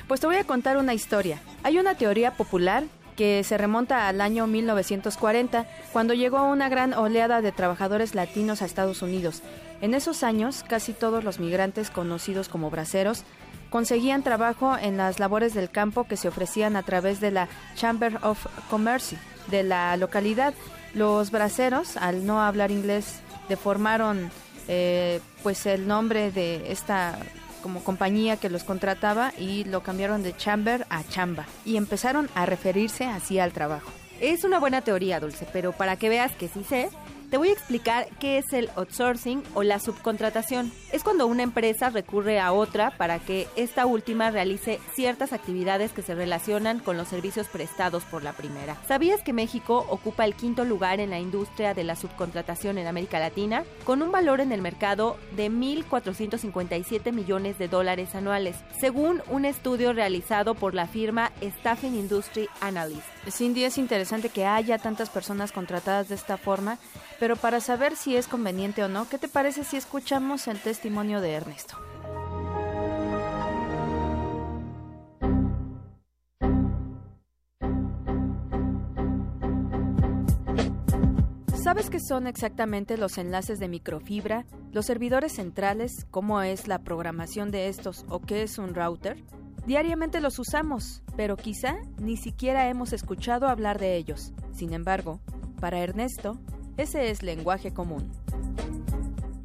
[0.07, 1.41] Pues te voy a contar una historia.
[1.63, 2.84] Hay una teoría popular
[3.19, 8.65] que se remonta al año 1940, cuando llegó una gran oleada de trabajadores latinos a
[8.65, 9.41] Estados Unidos.
[9.81, 13.25] En esos años, casi todos los migrantes conocidos como braceros
[13.69, 18.19] conseguían trabajo en las labores del campo que se ofrecían a través de la Chamber
[18.21, 19.17] of Commerce
[19.47, 20.53] de la localidad.
[20.93, 23.19] Los braceros, al no hablar inglés,
[23.49, 24.31] deformaron
[24.69, 27.19] eh, pues el nombre de esta
[27.61, 32.45] como compañía que los contrataba y lo cambiaron de chamber a chamba y empezaron a
[32.45, 33.91] referirse así al trabajo.
[34.19, 36.90] Es una buena teoría, Dulce, pero para que veas que sí sé,
[37.30, 40.72] te voy a explicar qué es el outsourcing o la subcontratación.
[40.91, 46.01] Es cuando una empresa recurre a otra para que esta última realice ciertas actividades que
[46.01, 48.77] se relacionan con los servicios prestados por la primera.
[48.88, 53.19] ¿Sabías que México ocupa el quinto lugar en la industria de la subcontratación en América
[53.19, 59.45] Latina, con un valor en el mercado de 1.457 millones de dólares anuales, según un
[59.45, 63.18] estudio realizado por la firma Staffing Industry Analyst?
[63.29, 66.77] Cindy, es interesante que haya tantas personas contratadas de esta forma
[67.19, 71.21] pero para saber si es conveniente o no, ¿qué te parece si escuchamos el testimonio
[71.21, 71.77] de Ernesto?
[81.61, 87.51] ¿Sabes qué son exactamente los enlaces de microfibra, los servidores centrales, cómo es la programación
[87.51, 89.23] de estos o qué es un router?
[89.65, 94.34] Diariamente los usamos, pero quizá ni siquiera hemos escuchado hablar de ellos.
[94.52, 95.19] Sin embargo,
[95.60, 96.38] para Ernesto,
[96.77, 98.11] ese es lenguaje común.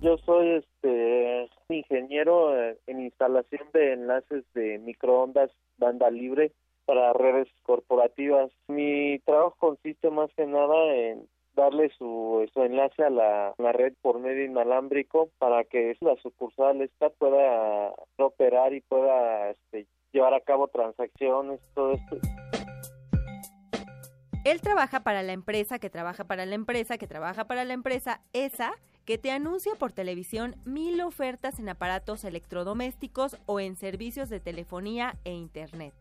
[0.01, 2.55] Yo soy este ingeniero
[2.86, 6.53] en instalación de enlaces de microondas banda libre
[6.85, 8.51] para redes corporativas.
[8.69, 14.45] Mi trabajo consiste más que nada en darle su, enlace a la, red por medio
[14.45, 21.61] inalámbrico para que la sucursal esta pueda operar y pueda este, llevar a cabo transacciones,
[21.74, 22.16] todo esto.
[24.45, 28.20] Él trabaja para la empresa que trabaja para la empresa que trabaja para la empresa
[28.32, 28.74] esa
[29.07, 35.16] que te anuncia por televisión mil ofertas en aparatos electrodomésticos o en servicios de telefonía
[35.24, 35.95] e internet.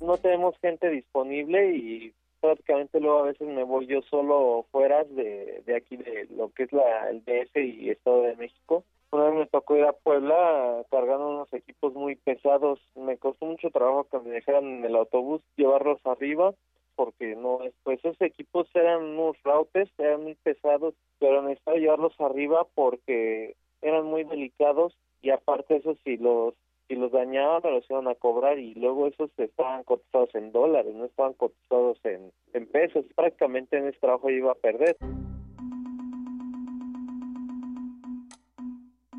[0.00, 2.14] No tenemos gente disponible y
[2.44, 6.64] prácticamente luego a veces me voy yo solo fuera de, de aquí de lo que
[6.64, 8.84] es la, el DF y Estado de México
[9.14, 12.80] una vez me tocó ir a Puebla cargando unos equipos muy pesados.
[12.96, 16.52] Me costó mucho trabajo que me dejaran en el autobús llevarlos arriba
[16.96, 22.66] porque no, pues esos equipos eran unos routers, eran muy pesados, pero necesitaba llevarlos arriba
[22.74, 26.54] porque eran muy delicados y aparte eso si los
[26.88, 30.94] si los dañaban me los iban a cobrar y luego esos estaban cotizados en dólares,
[30.94, 34.96] no estaban cotizados en, en pesos, prácticamente en ese trabajo iba a perder.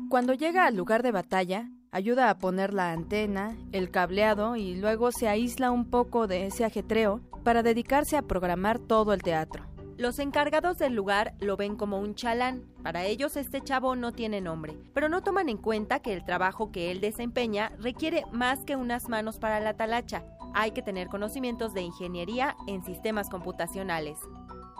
[0.08, 5.10] Cuando llega al lugar de batalla, ayuda a poner la antena, el cableado y luego
[5.10, 9.75] se aísla un poco de ese ajetreo para dedicarse a programar todo el teatro.
[9.98, 12.64] Los encargados del lugar lo ven como un chalán.
[12.82, 16.70] Para ellos este chavo no tiene nombre, pero no toman en cuenta que el trabajo
[16.70, 20.22] que él desempeña requiere más que unas manos para la talacha.
[20.54, 24.18] Hay que tener conocimientos de ingeniería en sistemas computacionales.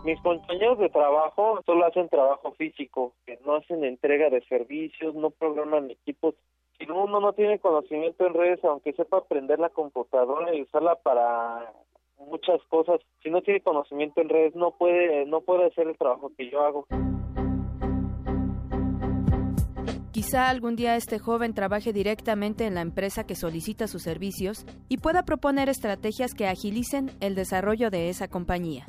[0.04, 5.30] Mis compañeros de trabajo solo hacen trabajo físico, que no hacen entrega de servicios, no
[5.30, 6.34] programan equipos.
[6.78, 11.72] Si uno no tiene conocimiento en redes, aunque sepa aprender la computadora y usarla para
[12.18, 16.32] muchas cosas, si no tiene conocimiento en redes, no puede, no puede hacer el trabajo
[16.36, 16.86] que yo hago.
[20.12, 24.96] Quizá algún día este joven trabaje directamente en la empresa que solicita sus servicios y
[24.96, 28.86] pueda proponer estrategias que agilicen el desarrollo de esa compañía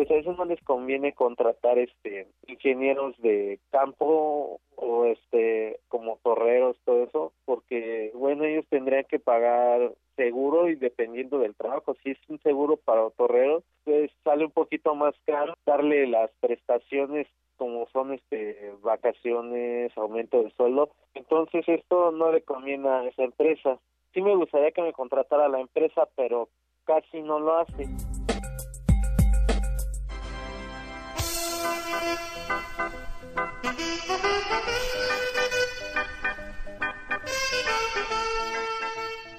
[0.00, 6.76] pues a eso no les conviene contratar este ingenieros de campo o este como torreros
[6.84, 11.96] todo eso porque bueno ellos tendrían que pagar seguro y dependiendo del trabajo.
[12.02, 17.26] Si es un seguro para torreros pues sale un poquito más caro darle las prestaciones
[17.56, 20.90] como son este vacaciones aumento de sueldo.
[21.14, 23.78] Entonces esto no le conviene a esa empresa.
[24.14, 26.48] Sí me gustaría que me contratara la empresa pero
[26.84, 27.86] casi no lo hace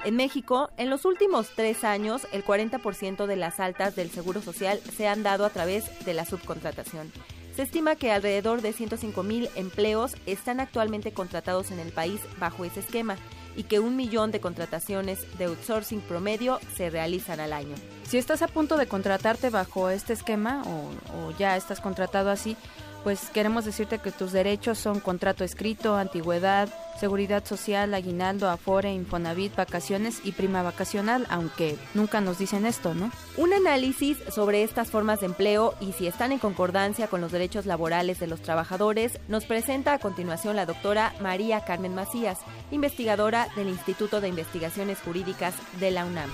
[0.04, 4.80] En México, en los últimos tres años, el 40% de las altas del Seguro Social
[4.98, 7.12] se han dado a través de la subcontratación.
[7.56, 12.66] Se estima que alrededor de 105 mil empleos están actualmente contratados en el país bajo
[12.66, 13.18] ese esquema
[13.56, 17.76] y que un millón de contrataciones de outsourcing promedio se realizan al año.
[18.08, 22.58] Si estás a punto de contratarte bajo este esquema o, o ya estás contratado así,
[23.04, 26.70] pues queremos decirte que tus derechos son contrato escrito, antigüedad,
[27.00, 33.12] seguridad social, aguinaldo, afore, infonavit, vacaciones y prima vacacional, aunque nunca nos dicen esto, ¿no?
[33.38, 37.66] Un análisis sobre estas formas de empleo y si están en concordancia con los derechos
[37.66, 43.70] laborales de los trabajadores nos presenta a continuación la doctora María Carmen Macías, investigadora del
[43.70, 46.30] Instituto de Investigaciones Jurídicas de la UNAM.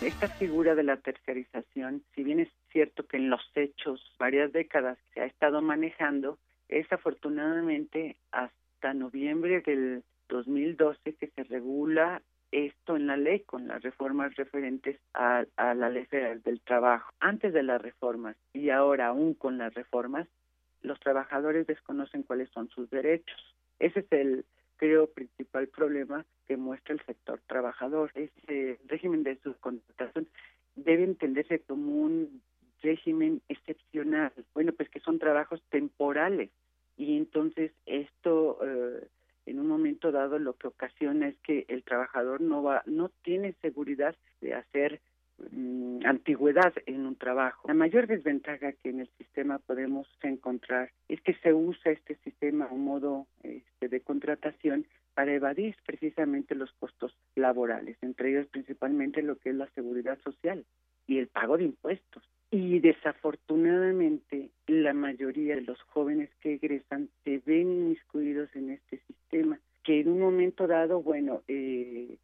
[0.00, 4.98] Esta figura de la tercerización, si bien es cierto que en los hechos varias décadas
[5.14, 13.06] se ha estado manejando, es afortunadamente hasta noviembre del 2012 que se regula esto en
[13.06, 17.12] la ley con las reformas referentes a, a, la ley del trabajo.
[17.20, 20.28] Antes de las reformas y ahora aún con las reformas,
[20.82, 23.54] los trabajadores desconocen cuáles son sus derechos.
[23.78, 24.44] Ese es el,
[24.76, 28.10] creo, principal problema que muestra el sector trabajador.
[28.14, 30.28] Ese régimen de subcontratación
[30.74, 32.42] debe entenderse como un
[32.82, 34.32] régimen excepcional.
[34.54, 36.50] Bueno, pues que son trabajos temporales
[36.96, 39.06] y entonces esto eh,
[39.46, 43.54] en un momento dado lo que ocasiona es que el trabajador no va no tiene
[43.60, 45.00] seguridad de hacer
[45.50, 47.68] mm, antigüedad en un trabajo.
[47.68, 52.68] La mayor desventaja que en el sistema podemos encontrar es que se usa este sistema
[52.70, 59.36] un modo este, de contratación para evadir precisamente los costos laborales, entre ellos principalmente lo
[59.36, 60.64] que es la seguridad social
[61.06, 62.22] y el pago de impuestos.
[62.50, 69.58] Y desafortunadamente la mayoría de los jóvenes que egresan se ven inmiscuidos en este sistema,
[69.82, 72.18] que en un momento dado, bueno, eh,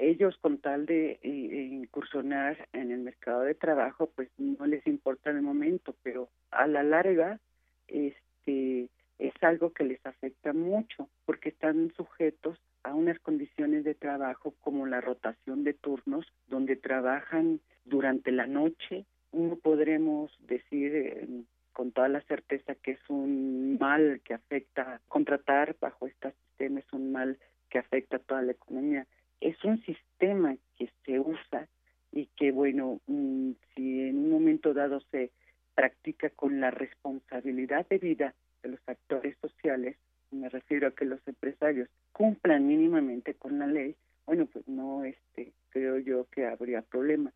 [0.00, 5.30] ellos con tal de eh, incursionar en el mercado de trabajo, pues no les importa
[5.30, 7.40] el momento, pero a la larga,
[7.86, 8.88] este
[9.18, 14.86] es algo que les afecta mucho porque están sujetos a unas condiciones de trabajo como
[14.86, 19.04] la rotación de turnos, donde trabajan durante la noche.
[19.32, 21.28] No podremos decir eh,
[21.72, 26.92] con toda la certeza que es un mal que afecta, contratar bajo este sistema es
[26.92, 27.38] un mal
[27.68, 29.06] que afecta a toda la economía.
[29.40, 31.68] Es un sistema que se usa
[32.12, 35.30] y que, bueno, mm, si en un momento dado se
[35.74, 39.96] practica con la responsabilidad de vida de los actores sociales,
[40.30, 43.96] me refiero a que los empresarios cumplan mínimamente con la ley,
[44.26, 47.32] bueno, pues no, este, creo yo que habría problema.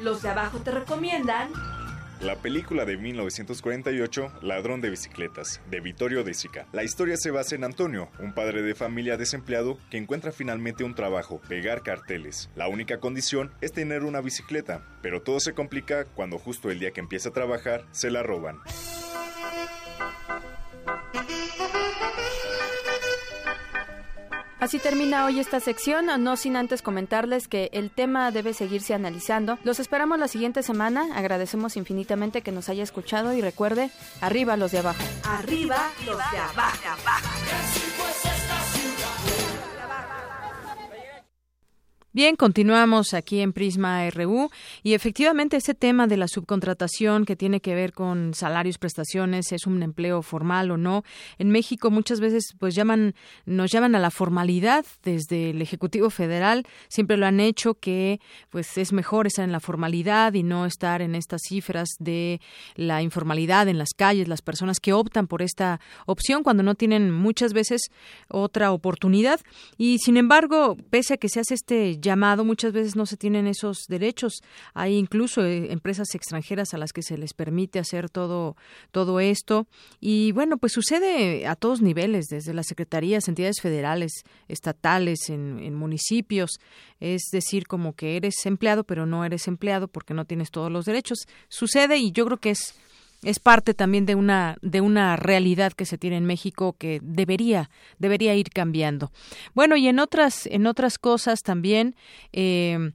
[0.00, 1.50] Los de abajo te recomiendan
[2.20, 6.66] la película de 1948, Ladrón de Bicicletas, de Vittorio De Sica.
[6.72, 10.94] La historia se basa en Antonio, un padre de familia desempleado que encuentra finalmente un
[10.94, 12.50] trabajo, pegar carteles.
[12.56, 16.90] La única condición es tener una bicicleta, pero todo se complica cuando justo el día
[16.90, 18.58] que empieza a trabajar se la roban.
[24.60, 29.58] Así termina hoy esta sección, no sin antes comentarles que el tema debe seguirse analizando.
[29.62, 33.90] Los esperamos la siguiente semana, agradecemos infinitamente que nos haya escuchado y recuerde,
[34.20, 35.02] arriba los de abajo.
[35.24, 37.87] Arriba los de abajo.
[42.18, 44.50] Bien, continuamos aquí en Prisma RU
[44.82, 49.68] y efectivamente ese tema de la subcontratación que tiene que ver con salarios, prestaciones, es
[49.68, 51.04] un empleo formal o no.
[51.38, 53.14] En México muchas veces pues llaman
[53.46, 58.18] nos llaman a la formalidad desde el Ejecutivo Federal, siempre lo han hecho que
[58.50, 62.40] pues es mejor estar en la formalidad y no estar en estas cifras de
[62.74, 67.12] la informalidad en las calles, las personas que optan por esta opción cuando no tienen
[67.12, 67.92] muchas veces
[68.26, 69.38] otra oportunidad
[69.76, 73.46] y sin embargo, pese a que se hace este llamado, muchas veces no se tienen
[73.46, 74.42] esos derechos.
[74.74, 78.56] Hay incluso eh, empresas extranjeras a las que se les permite hacer todo,
[78.90, 79.66] todo esto.
[80.00, 84.12] Y bueno, pues sucede a todos niveles, desde las secretarías, entidades federales,
[84.48, 86.58] estatales, en, en municipios.
[87.00, 90.84] Es decir, como que eres empleado, pero no eres empleado porque no tienes todos los
[90.84, 91.18] derechos.
[91.48, 92.74] Sucede y yo creo que es
[93.22, 97.70] es parte también de una de una realidad que se tiene en México que debería
[97.98, 99.10] debería ir cambiando
[99.54, 101.96] bueno y en otras en otras cosas también
[102.32, 102.92] eh,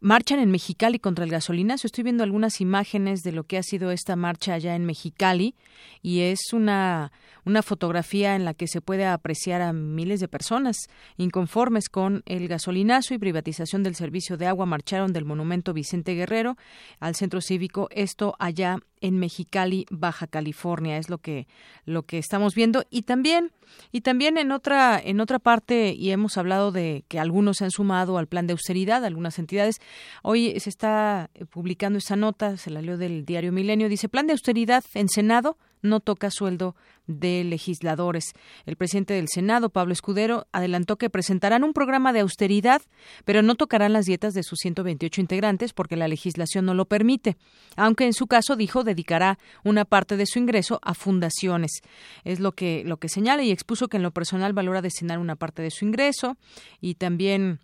[0.00, 1.86] marchan en Mexicali contra el gasolinazo.
[1.86, 5.54] Estoy viendo algunas imágenes de lo que ha sido esta marcha allá en Mexicali
[6.02, 7.12] y es una,
[7.44, 10.76] una fotografía en la que se puede apreciar a miles de personas
[11.16, 14.66] inconformes con el gasolinazo y privatización del servicio de agua.
[14.66, 16.56] Marcharon del monumento Vicente Guerrero
[17.00, 21.46] al centro cívico, esto allá en Mexicali, Baja California, es lo que
[21.84, 23.52] lo que estamos viendo y también
[23.92, 27.70] y también en otra en otra parte y hemos hablado de que algunos se han
[27.70, 29.76] sumado al plan de austeridad, algunas entidades.
[30.22, 34.32] Hoy se está publicando esa nota, se la leo del diario Milenio, dice plan de
[34.32, 36.74] austeridad en Senado no toca sueldo
[37.06, 38.32] de legisladores.
[38.66, 42.82] El presidente del Senado, Pablo Escudero, adelantó que presentarán un programa de austeridad,
[43.24, 47.36] pero no tocarán las dietas de sus 128 integrantes porque la legislación no lo permite,
[47.76, 51.82] aunque en su caso dijo dedicará una parte de su ingreso a fundaciones.
[52.24, 55.36] Es lo que lo que señala y expuso que en lo personal valora destinar una
[55.36, 56.38] parte de su ingreso
[56.80, 57.60] y también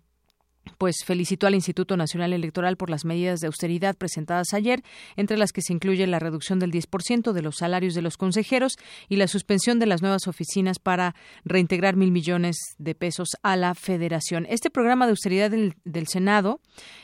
[0.77, 4.83] pues felicitó al Instituto Nacional Electoral por las medidas de austeridad presentadas ayer,
[5.15, 8.77] entre las que se incluye la reducción del 10% de los salarios de los consejeros
[9.09, 13.75] y la suspensión de las nuevas oficinas para reintegrar mil millones de pesos a la
[13.75, 14.45] Federación.
[14.49, 15.73] Este programa de austeridad del,
[16.07, 16.59] Senado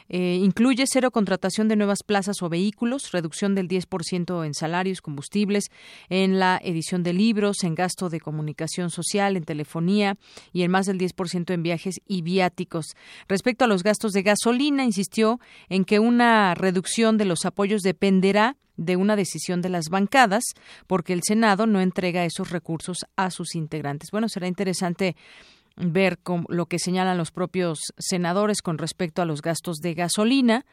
[0.09, 5.65] eh, incluye cero contratación de nuevas plazas o vehículos, reducción del 10% en salarios, combustibles,
[6.09, 10.17] en la edición de libros, en gasto de comunicación social, en telefonía
[10.51, 12.87] y en más del 10% en viajes y viáticos.
[13.27, 15.39] Respecto a los gastos de gasolina, insistió
[15.69, 20.43] en que una reducción de los apoyos dependerá de una decisión de las bancadas,
[20.87, 24.09] porque el Senado no entrega esos recursos a sus integrantes.
[24.11, 25.15] Bueno, será interesante
[25.75, 30.65] ver lo que señalan los propios senadores con respecto a los gastos de gasolina,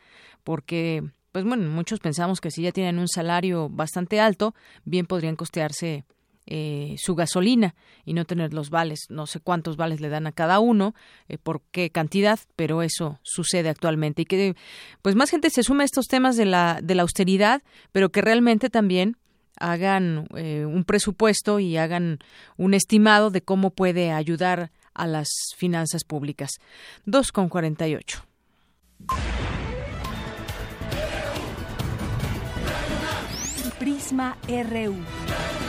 [0.44, 4.54] porque pues bueno, muchos pensamos que si ya tienen un salario bastante alto,
[4.84, 6.06] bien podrían costearse
[6.46, 7.74] eh, su gasolina
[8.04, 9.06] y no tener los vales.
[9.08, 10.94] No sé cuántos vales le dan a cada uno,
[11.28, 14.22] eh, por qué cantidad, pero eso sucede actualmente.
[14.22, 14.54] Y que
[15.02, 17.62] pues más gente se sume a estos temas de la, de la austeridad,
[17.92, 19.16] pero que realmente también
[19.58, 22.18] hagan eh, un presupuesto y hagan
[22.56, 26.50] un estimado de cómo puede ayudar a las finanzas públicas.
[27.06, 28.22] 2,48.
[33.78, 35.65] Prisma RU.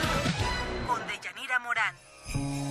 [2.38, 2.67] Thank you.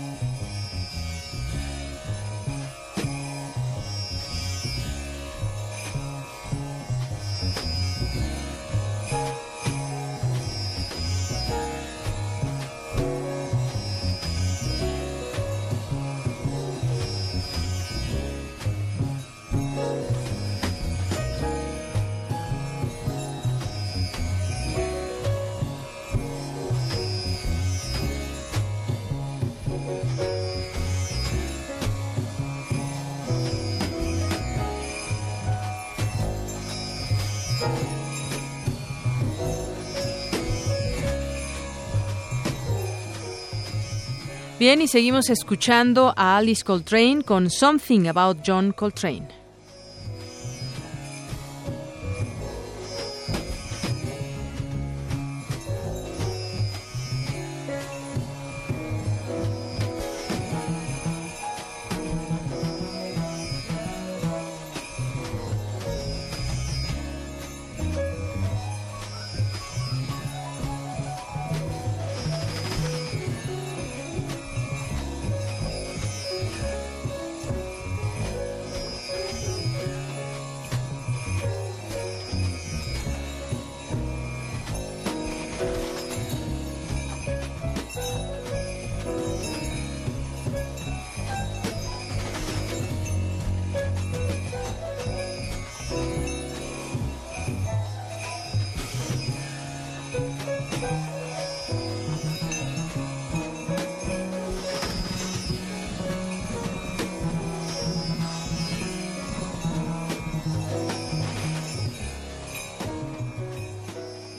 [44.67, 49.36] Bien, y seguimos escuchando a Alice Coltrane con Something About John Coltrane.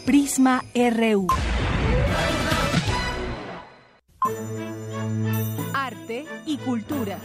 [0.10, 1.28] RU.
[5.74, 7.20] Arte y cultura.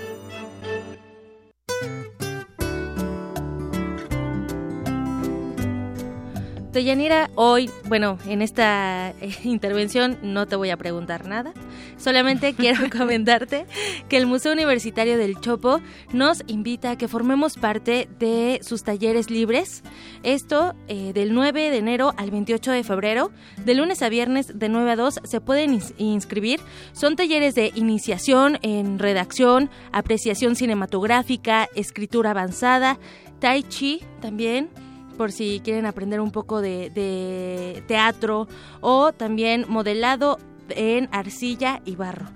[6.72, 11.52] Deyanira, hoy, bueno, en esta eh, intervención no te voy a preguntar nada,
[11.97, 13.66] solamente quiero comentarte
[14.09, 15.81] que el Museo Universitario del Chopo
[16.12, 19.82] nos invita a que formemos parte de sus talleres libres,
[20.23, 23.31] esto eh, del 9 de enero al 28 de febrero,
[23.64, 26.60] de lunes a viernes de 9 a 2 se pueden inscribir,
[26.93, 32.98] son talleres de iniciación en redacción, apreciación cinematográfica, escritura avanzada,
[33.40, 34.70] tai chi también,
[35.16, 38.48] por si quieren aprender un poco de, teatro
[38.81, 40.39] o también modelado
[40.70, 42.26] en arcilla y barro.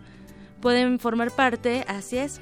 [0.60, 2.40] Pueden formar parte, así es,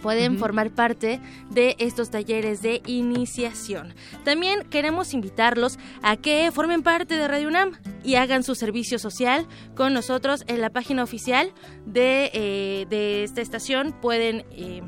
[0.00, 1.20] pueden formar parte
[1.50, 3.94] de estos talleres de iniciación.
[4.24, 9.46] También queremos invitarlos a que formen parte de Radio UNAM y hagan su servicio social
[9.76, 11.52] con nosotros en la página oficial
[11.86, 13.94] de, eh, esta estación.
[14.00, 14.44] Pueden...
[14.50, 14.82] Eh,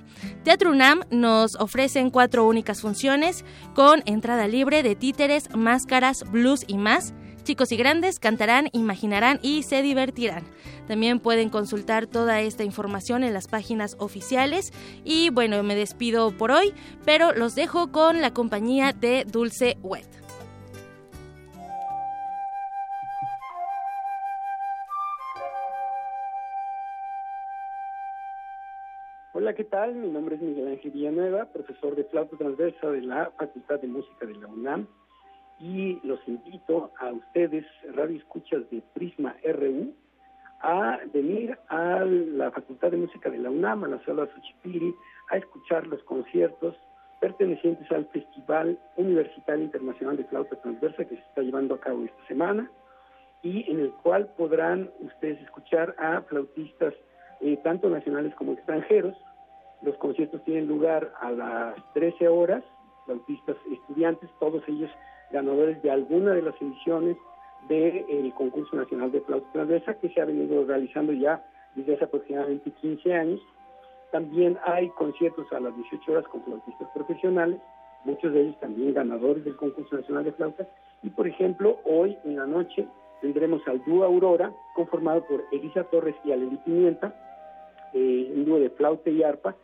[0.44, 3.44] Teatro UNAM nos ofrecen cuatro únicas funciones
[3.74, 7.14] con entrada libre de títeres, máscaras, blues y más.
[7.46, 10.44] Chicos y grandes cantarán, imaginarán y se divertirán.
[10.88, 14.74] También pueden consultar toda esta información en las páginas oficiales.
[15.04, 16.74] Y bueno, me despido por hoy,
[17.06, 20.08] pero los dejo con la compañía de Dulce Wet.
[29.34, 29.94] Hola, ¿qué tal?
[29.94, 34.26] Mi nombre es Miguel Ángel Villanueva, profesor de flauta transversa de la Facultad de Música
[34.26, 34.88] de la UNAM
[35.60, 39.94] y los invito a ustedes, radio escuchas de Prisma RU,
[40.62, 44.94] a venir a la Facultad de Música de la UNAM, a la sala Xochipiri,
[45.30, 46.76] a escuchar los conciertos
[47.20, 52.28] pertenecientes al Festival Universitario Internacional de Flauta Transversa que se está llevando a cabo esta
[52.28, 52.70] semana
[53.42, 56.94] y en el cual podrán ustedes escuchar a flautistas
[57.42, 59.16] eh, tanto nacionales como extranjeros.
[59.82, 62.64] Los conciertos tienen lugar a las 13 horas,
[63.06, 64.90] flautistas estudiantes, todos ellos
[65.36, 67.18] ganadores de alguna de las ediciones
[67.68, 71.44] del concurso nacional de flauta transversa que se ha venido realizando ya
[71.76, 73.42] desde hace aproximadamente 15 años.
[74.12, 77.60] También hay conciertos a las 18 horas con flautistas profesionales,
[78.06, 80.68] muchos de ellos también ganadores del concurso nacional de flauta.
[81.04, 82.88] Y por ejemplo, hoy en la noche
[83.22, 87.14] tendremos al dúo Aurora, conformado por Elisa Torres y Aleli Pimienta,
[87.94, 89.56] eh, un dúo de flauta y arpa.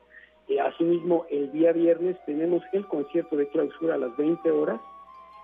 [0.49, 4.81] Eh, asimismo, el día viernes tenemos el concierto de clausura a las 20 horas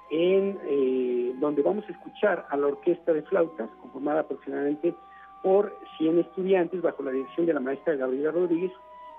[0.10, 4.94] en eh, donde vamos a escuchar a la orquesta de flautas, conformada aproximadamente
[5.44, 8.72] por 100 estudiantes bajo la dirección de la maestra Gabriela Rodríguez,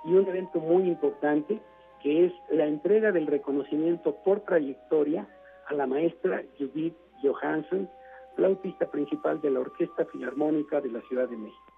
[0.05, 1.61] y un evento muy importante
[2.03, 5.27] que es la entrega del reconocimiento por trayectoria
[5.67, 7.89] a la maestra Judith Johansson,
[8.37, 11.73] flautista principal de la Orquesta Filarmónica de la Ciudad de México.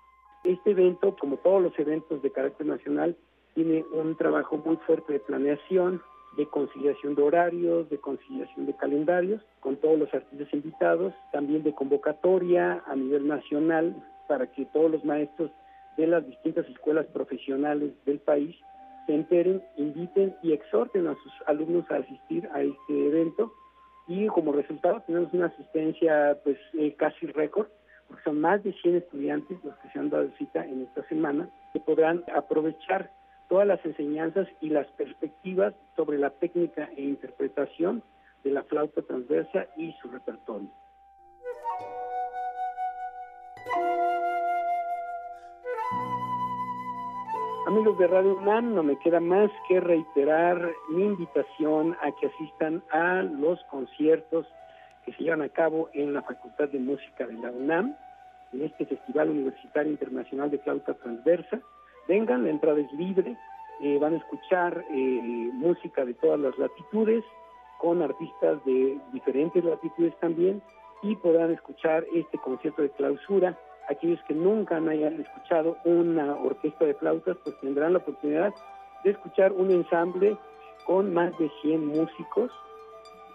[0.45, 3.16] Este evento, como todos los eventos de carácter nacional,
[3.55, 6.03] tiene un trabajo muy fuerte de planeación,
[6.36, 11.74] de conciliación de horarios, de conciliación de calendarios, con todos los artistas invitados, también de
[11.74, 13.94] convocatoria a nivel nacional
[14.28, 15.51] para que todos los maestros
[15.97, 18.57] de las distintas escuelas profesionales del país
[19.07, 23.52] se enteren, inviten y exhorten a sus alumnos a asistir a este evento.
[24.07, 27.66] Y como resultado tenemos una asistencia pues eh, casi récord
[28.09, 31.48] porque son más de 100 estudiantes los que se han dado cita en esta semana
[31.73, 33.11] que podrán aprovechar
[33.51, 38.03] todas las enseñanzas y las perspectivas sobre la técnica e interpretación
[38.45, 40.71] de la flauta transversa y su repertorio.
[47.67, 52.83] Amigos de Radio UNAM, no me queda más que reiterar mi invitación a que asistan
[52.91, 54.47] a los conciertos
[55.05, 57.97] que se llevan a cabo en la Facultad de Música de la UNAM,
[58.53, 61.61] en este Festival Universitario Internacional de Flauta Transversa,
[62.11, 63.37] vengan, la entrada es libre,
[63.81, 67.24] eh, van a escuchar eh, música de todas las latitudes,
[67.78, 70.61] con artistas de diferentes latitudes también,
[71.03, 73.57] y podrán escuchar este concierto de clausura.
[73.89, 78.53] Aquellos que nunca hayan escuchado una orquesta de flautas, pues tendrán la oportunidad
[79.05, 80.37] de escuchar un ensamble
[80.85, 82.51] con más de 100 músicos,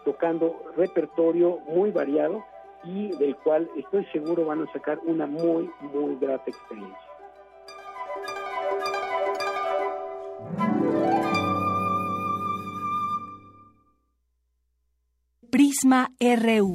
[0.04, 2.44] tocando repertorio muy variado
[2.84, 7.05] y del cual estoy seguro van a sacar una muy, muy grata experiencia.
[15.76, 16.72] Prisma RU.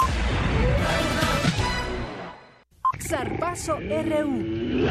[3.00, 4.88] Zarpazo RU.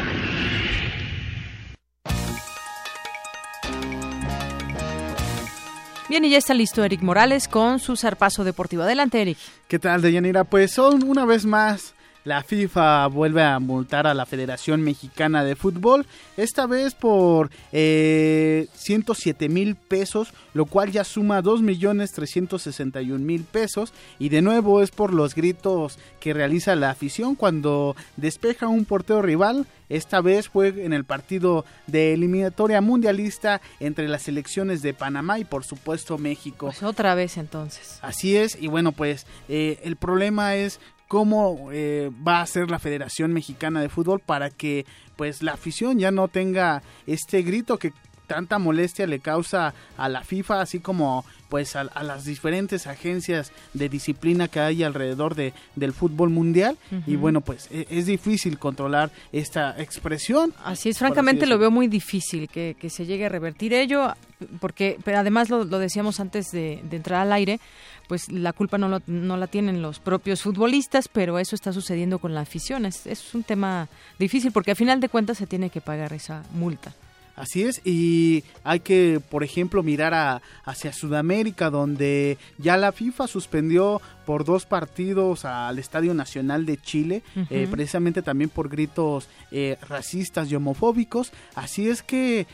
[6.09, 8.81] Bien, y ya está listo Eric Morales con su zarpazo deportivo.
[8.81, 9.37] Adelante, Eric.
[9.67, 10.43] ¿Qué tal, Deyanira?
[10.43, 11.93] Pues son una vez más
[12.29, 16.05] la FIFA vuelve a multar a la Federación Mexicana de Fútbol,
[16.37, 23.45] esta vez por eh, 107 mil pesos, lo cual ya suma 2 millones 361 mil
[23.45, 23.93] pesos.
[24.19, 29.23] Y de nuevo es por los gritos que realiza la afición cuando despeja un portero
[29.23, 29.65] rival.
[29.89, 35.45] Esta vez fue en el partido de eliminatoria mundialista entre las selecciones de Panamá y
[35.45, 36.67] por supuesto México.
[36.67, 37.97] Pues otra vez entonces.
[38.03, 40.79] Así es, y bueno, pues eh, el problema es
[41.09, 44.85] cómo eh, va a ser la Federación Mexicana de Fútbol para que
[45.17, 47.91] pues la afición ya no tenga este grito que
[48.29, 53.89] tanta molestia le causa a la FIFA, así como pues a, las diferentes agencias de
[53.89, 56.77] disciplina que hay alrededor de, del fútbol mundial
[57.07, 60.53] y bueno pues e, es, difícil controlar esta expresión.
[60.63, 64.13] Así es, francamente lo veo muy difícil que, que, se llegue a revertir ello
[64.59, 67.59] porque pero además lo, lo decíamos antes de, de, entrar al aire
[68.07, 72.33] pues la culpa no, no la tienen los propios futbolistas, pero eso está sucediendo con
[72.33, 72.87] la afición.
[72.87, 73.87] Es, es un tema
[74.17, 76.91] difícil porque a final de cuentas se tiene que pagar esa multa.
[77.39, 83.27] Así es, y hay que, por ejemplo, mirar a, hacia Sudamérica, donde ya la FIFA
[83.27, 89.77] suspendió por dos partidos al Estadio Nacional de Chile, eh, precisamente también por gritos eh,
[89.87, 91.31] racistas y homofóbicos.
[91.55, 92.45] Así es que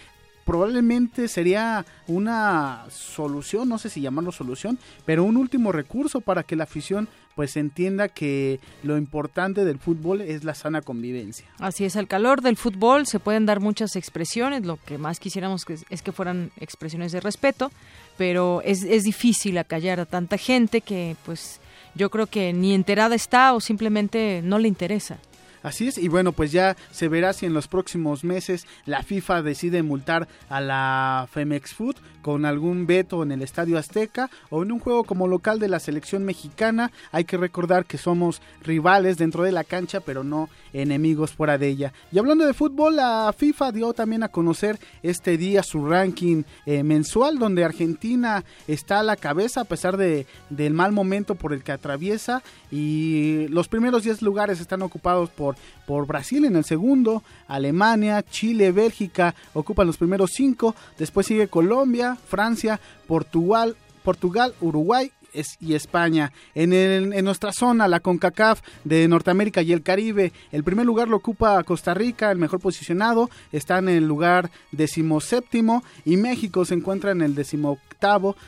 [0.45, 6.55] probablemente sería una solución, no sé si llamarlo solución, pero un último recurso para que
[6.55, 11.45] la afición pues entienda que lo importante del fútbol es la sana convivencia.
[11.59, 15.65] Así es, al calor del fútbol se pueden dar muchas expresiones, lo que más quisiéramos
[15.65, 17.71] que es que fueran expresiones de respeto,
[18.17, 21.59] pero es, es difícil acallar a tanta gente que pues
[21.93, 25.17] yo creo que ni enterada está o simplemente no le interesa.
[25.65, 29.41] Así es, y bueno, pues ya se verá si en los próximos meses la FIFA
[29.41, 34.71] decide multar a la Femex Food con algún veto en el Estadio Azteca o en
[34.71, 36.91] un juego como local de la selección mexicana.
[37.11, 41.67] Hay que recordar que somos rivales dentro de la cancha, pero no enemigos fuera de
[41.67, 41.93] ella.
[42.11, 46.83] Y hablando de fútbol, la FIFA dio también a conocer este día su ranking eh,
[46.83, 51.63] mensual, donde Argentina está a la cabeza a pesar de, del mal momento por el
[51.63, 52.43] que atraviesa.
[52.71, 55.54] Y los primeros 10 lugares están ocupados por
[55.85, 62.17] por, Brasil en el segundo, Alemania, Chile, Bélgica ocupan los primeros cinco, después sigue Colombia,
[62.27, 65.11] Francia, Portugal, Portugal, Uruguay
[65.59, 66.31] y España.
[66.53, 71.17] En, en, nuestra zona, la CONCACAF de Norteamérica y el Caribe, el primer lugar lo
[71.17, 77.11] ocupa Costa Rica, el mejor posicionado, está en el lugar decimoséptimo y México se encuentra
[77.11, 77.35] en el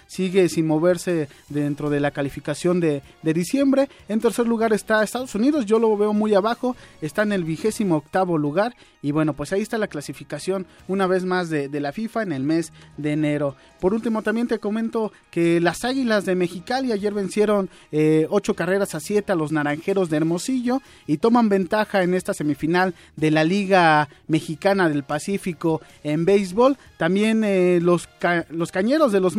[0.08, 3.90] sigue sin moverse dentro de la calificación de, diciembre.
[4.08, 7.98] En tercer lugar está Estados Unidos, yo lo veo muy abajo, está en el vigésimo
[7.98, 11.92] octavo lugar y bueno, pues ahí está la clasificación una vez más de, de la
[11.92, 13.56] FIFA en el mes de enero.
[13.80, 18.96] Por último, también te comento que las Águilas de Mexicali ayer vencieron eh, ocho carreras
[18.96, 23.44] a siete a los Naranjeros de Hermosillo y toman ventaja en esta semifinal de la
[23.44, 26.78] Liga Mexicana del Pacífico en béisbol.
[26.98, 28.10] También eh, los,
[28.50, 29.36] los Cañeros de los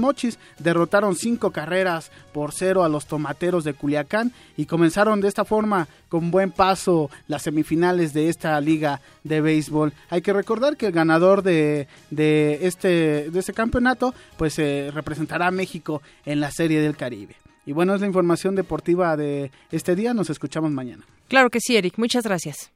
[0.58, 5.88] Derrotaron cinco carreras por cero a los Tomateros de Culiacán y comenzaron de esta forma
[6.08, 9.92] con buen paso las semifinales de esta liga de béisbol.
[10.10, 15.48] Hay que recordar que el ganador de, de este, de este campeonato pues eh, representará
[15.48, 17.36] a México en la Serie del Caribe.
[17.66, 20.14] Y bueno, es la información deportiva de este día.
[20.14, 21.04] Nos escuchamos mañana.
[21.28, 21.98] Claro que sí, Eric.
[21.98, 22.72] Muchas gracias.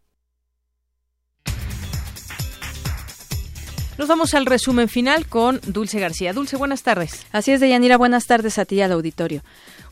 [3.99, 6.33] Nos vamos al resumen final con Dulce García.
[6.33, 7.27] Dulce, buenas tardes.
[7.31, 9.43] Así es, Deyanira, buenas tardes a ti al auditorio.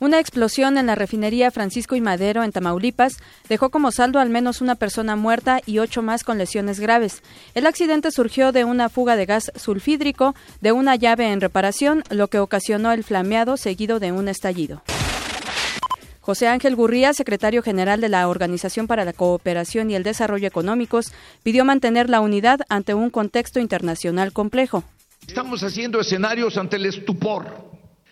[0.01, 3.18] Una explosión en la refinería Francisco y Madero en Tamaulipas
[3.51, 7.22] dejó como saldo al menos una persona muerta y ocho más con lesiones graves.
[7.55, 12.28] El accidente surgió de una fuga de gas sulfídrico de una llave en reparación, lo
[12.28, 14.82] que ocasionó el flameado seguido de un estallido.
[16.20, 21.12] José Ángel Gurría, secretario general de la Organización para la Cooperación y el Desarrollo Económicos,
[21.42, 24.84] pidió mantener la unidad ante un contexto internacional complejo.
[25.26, 27.70] Estamos haciendo escenarios ante el estupor.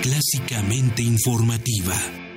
[0.00, 2.27] clásicamente informativa.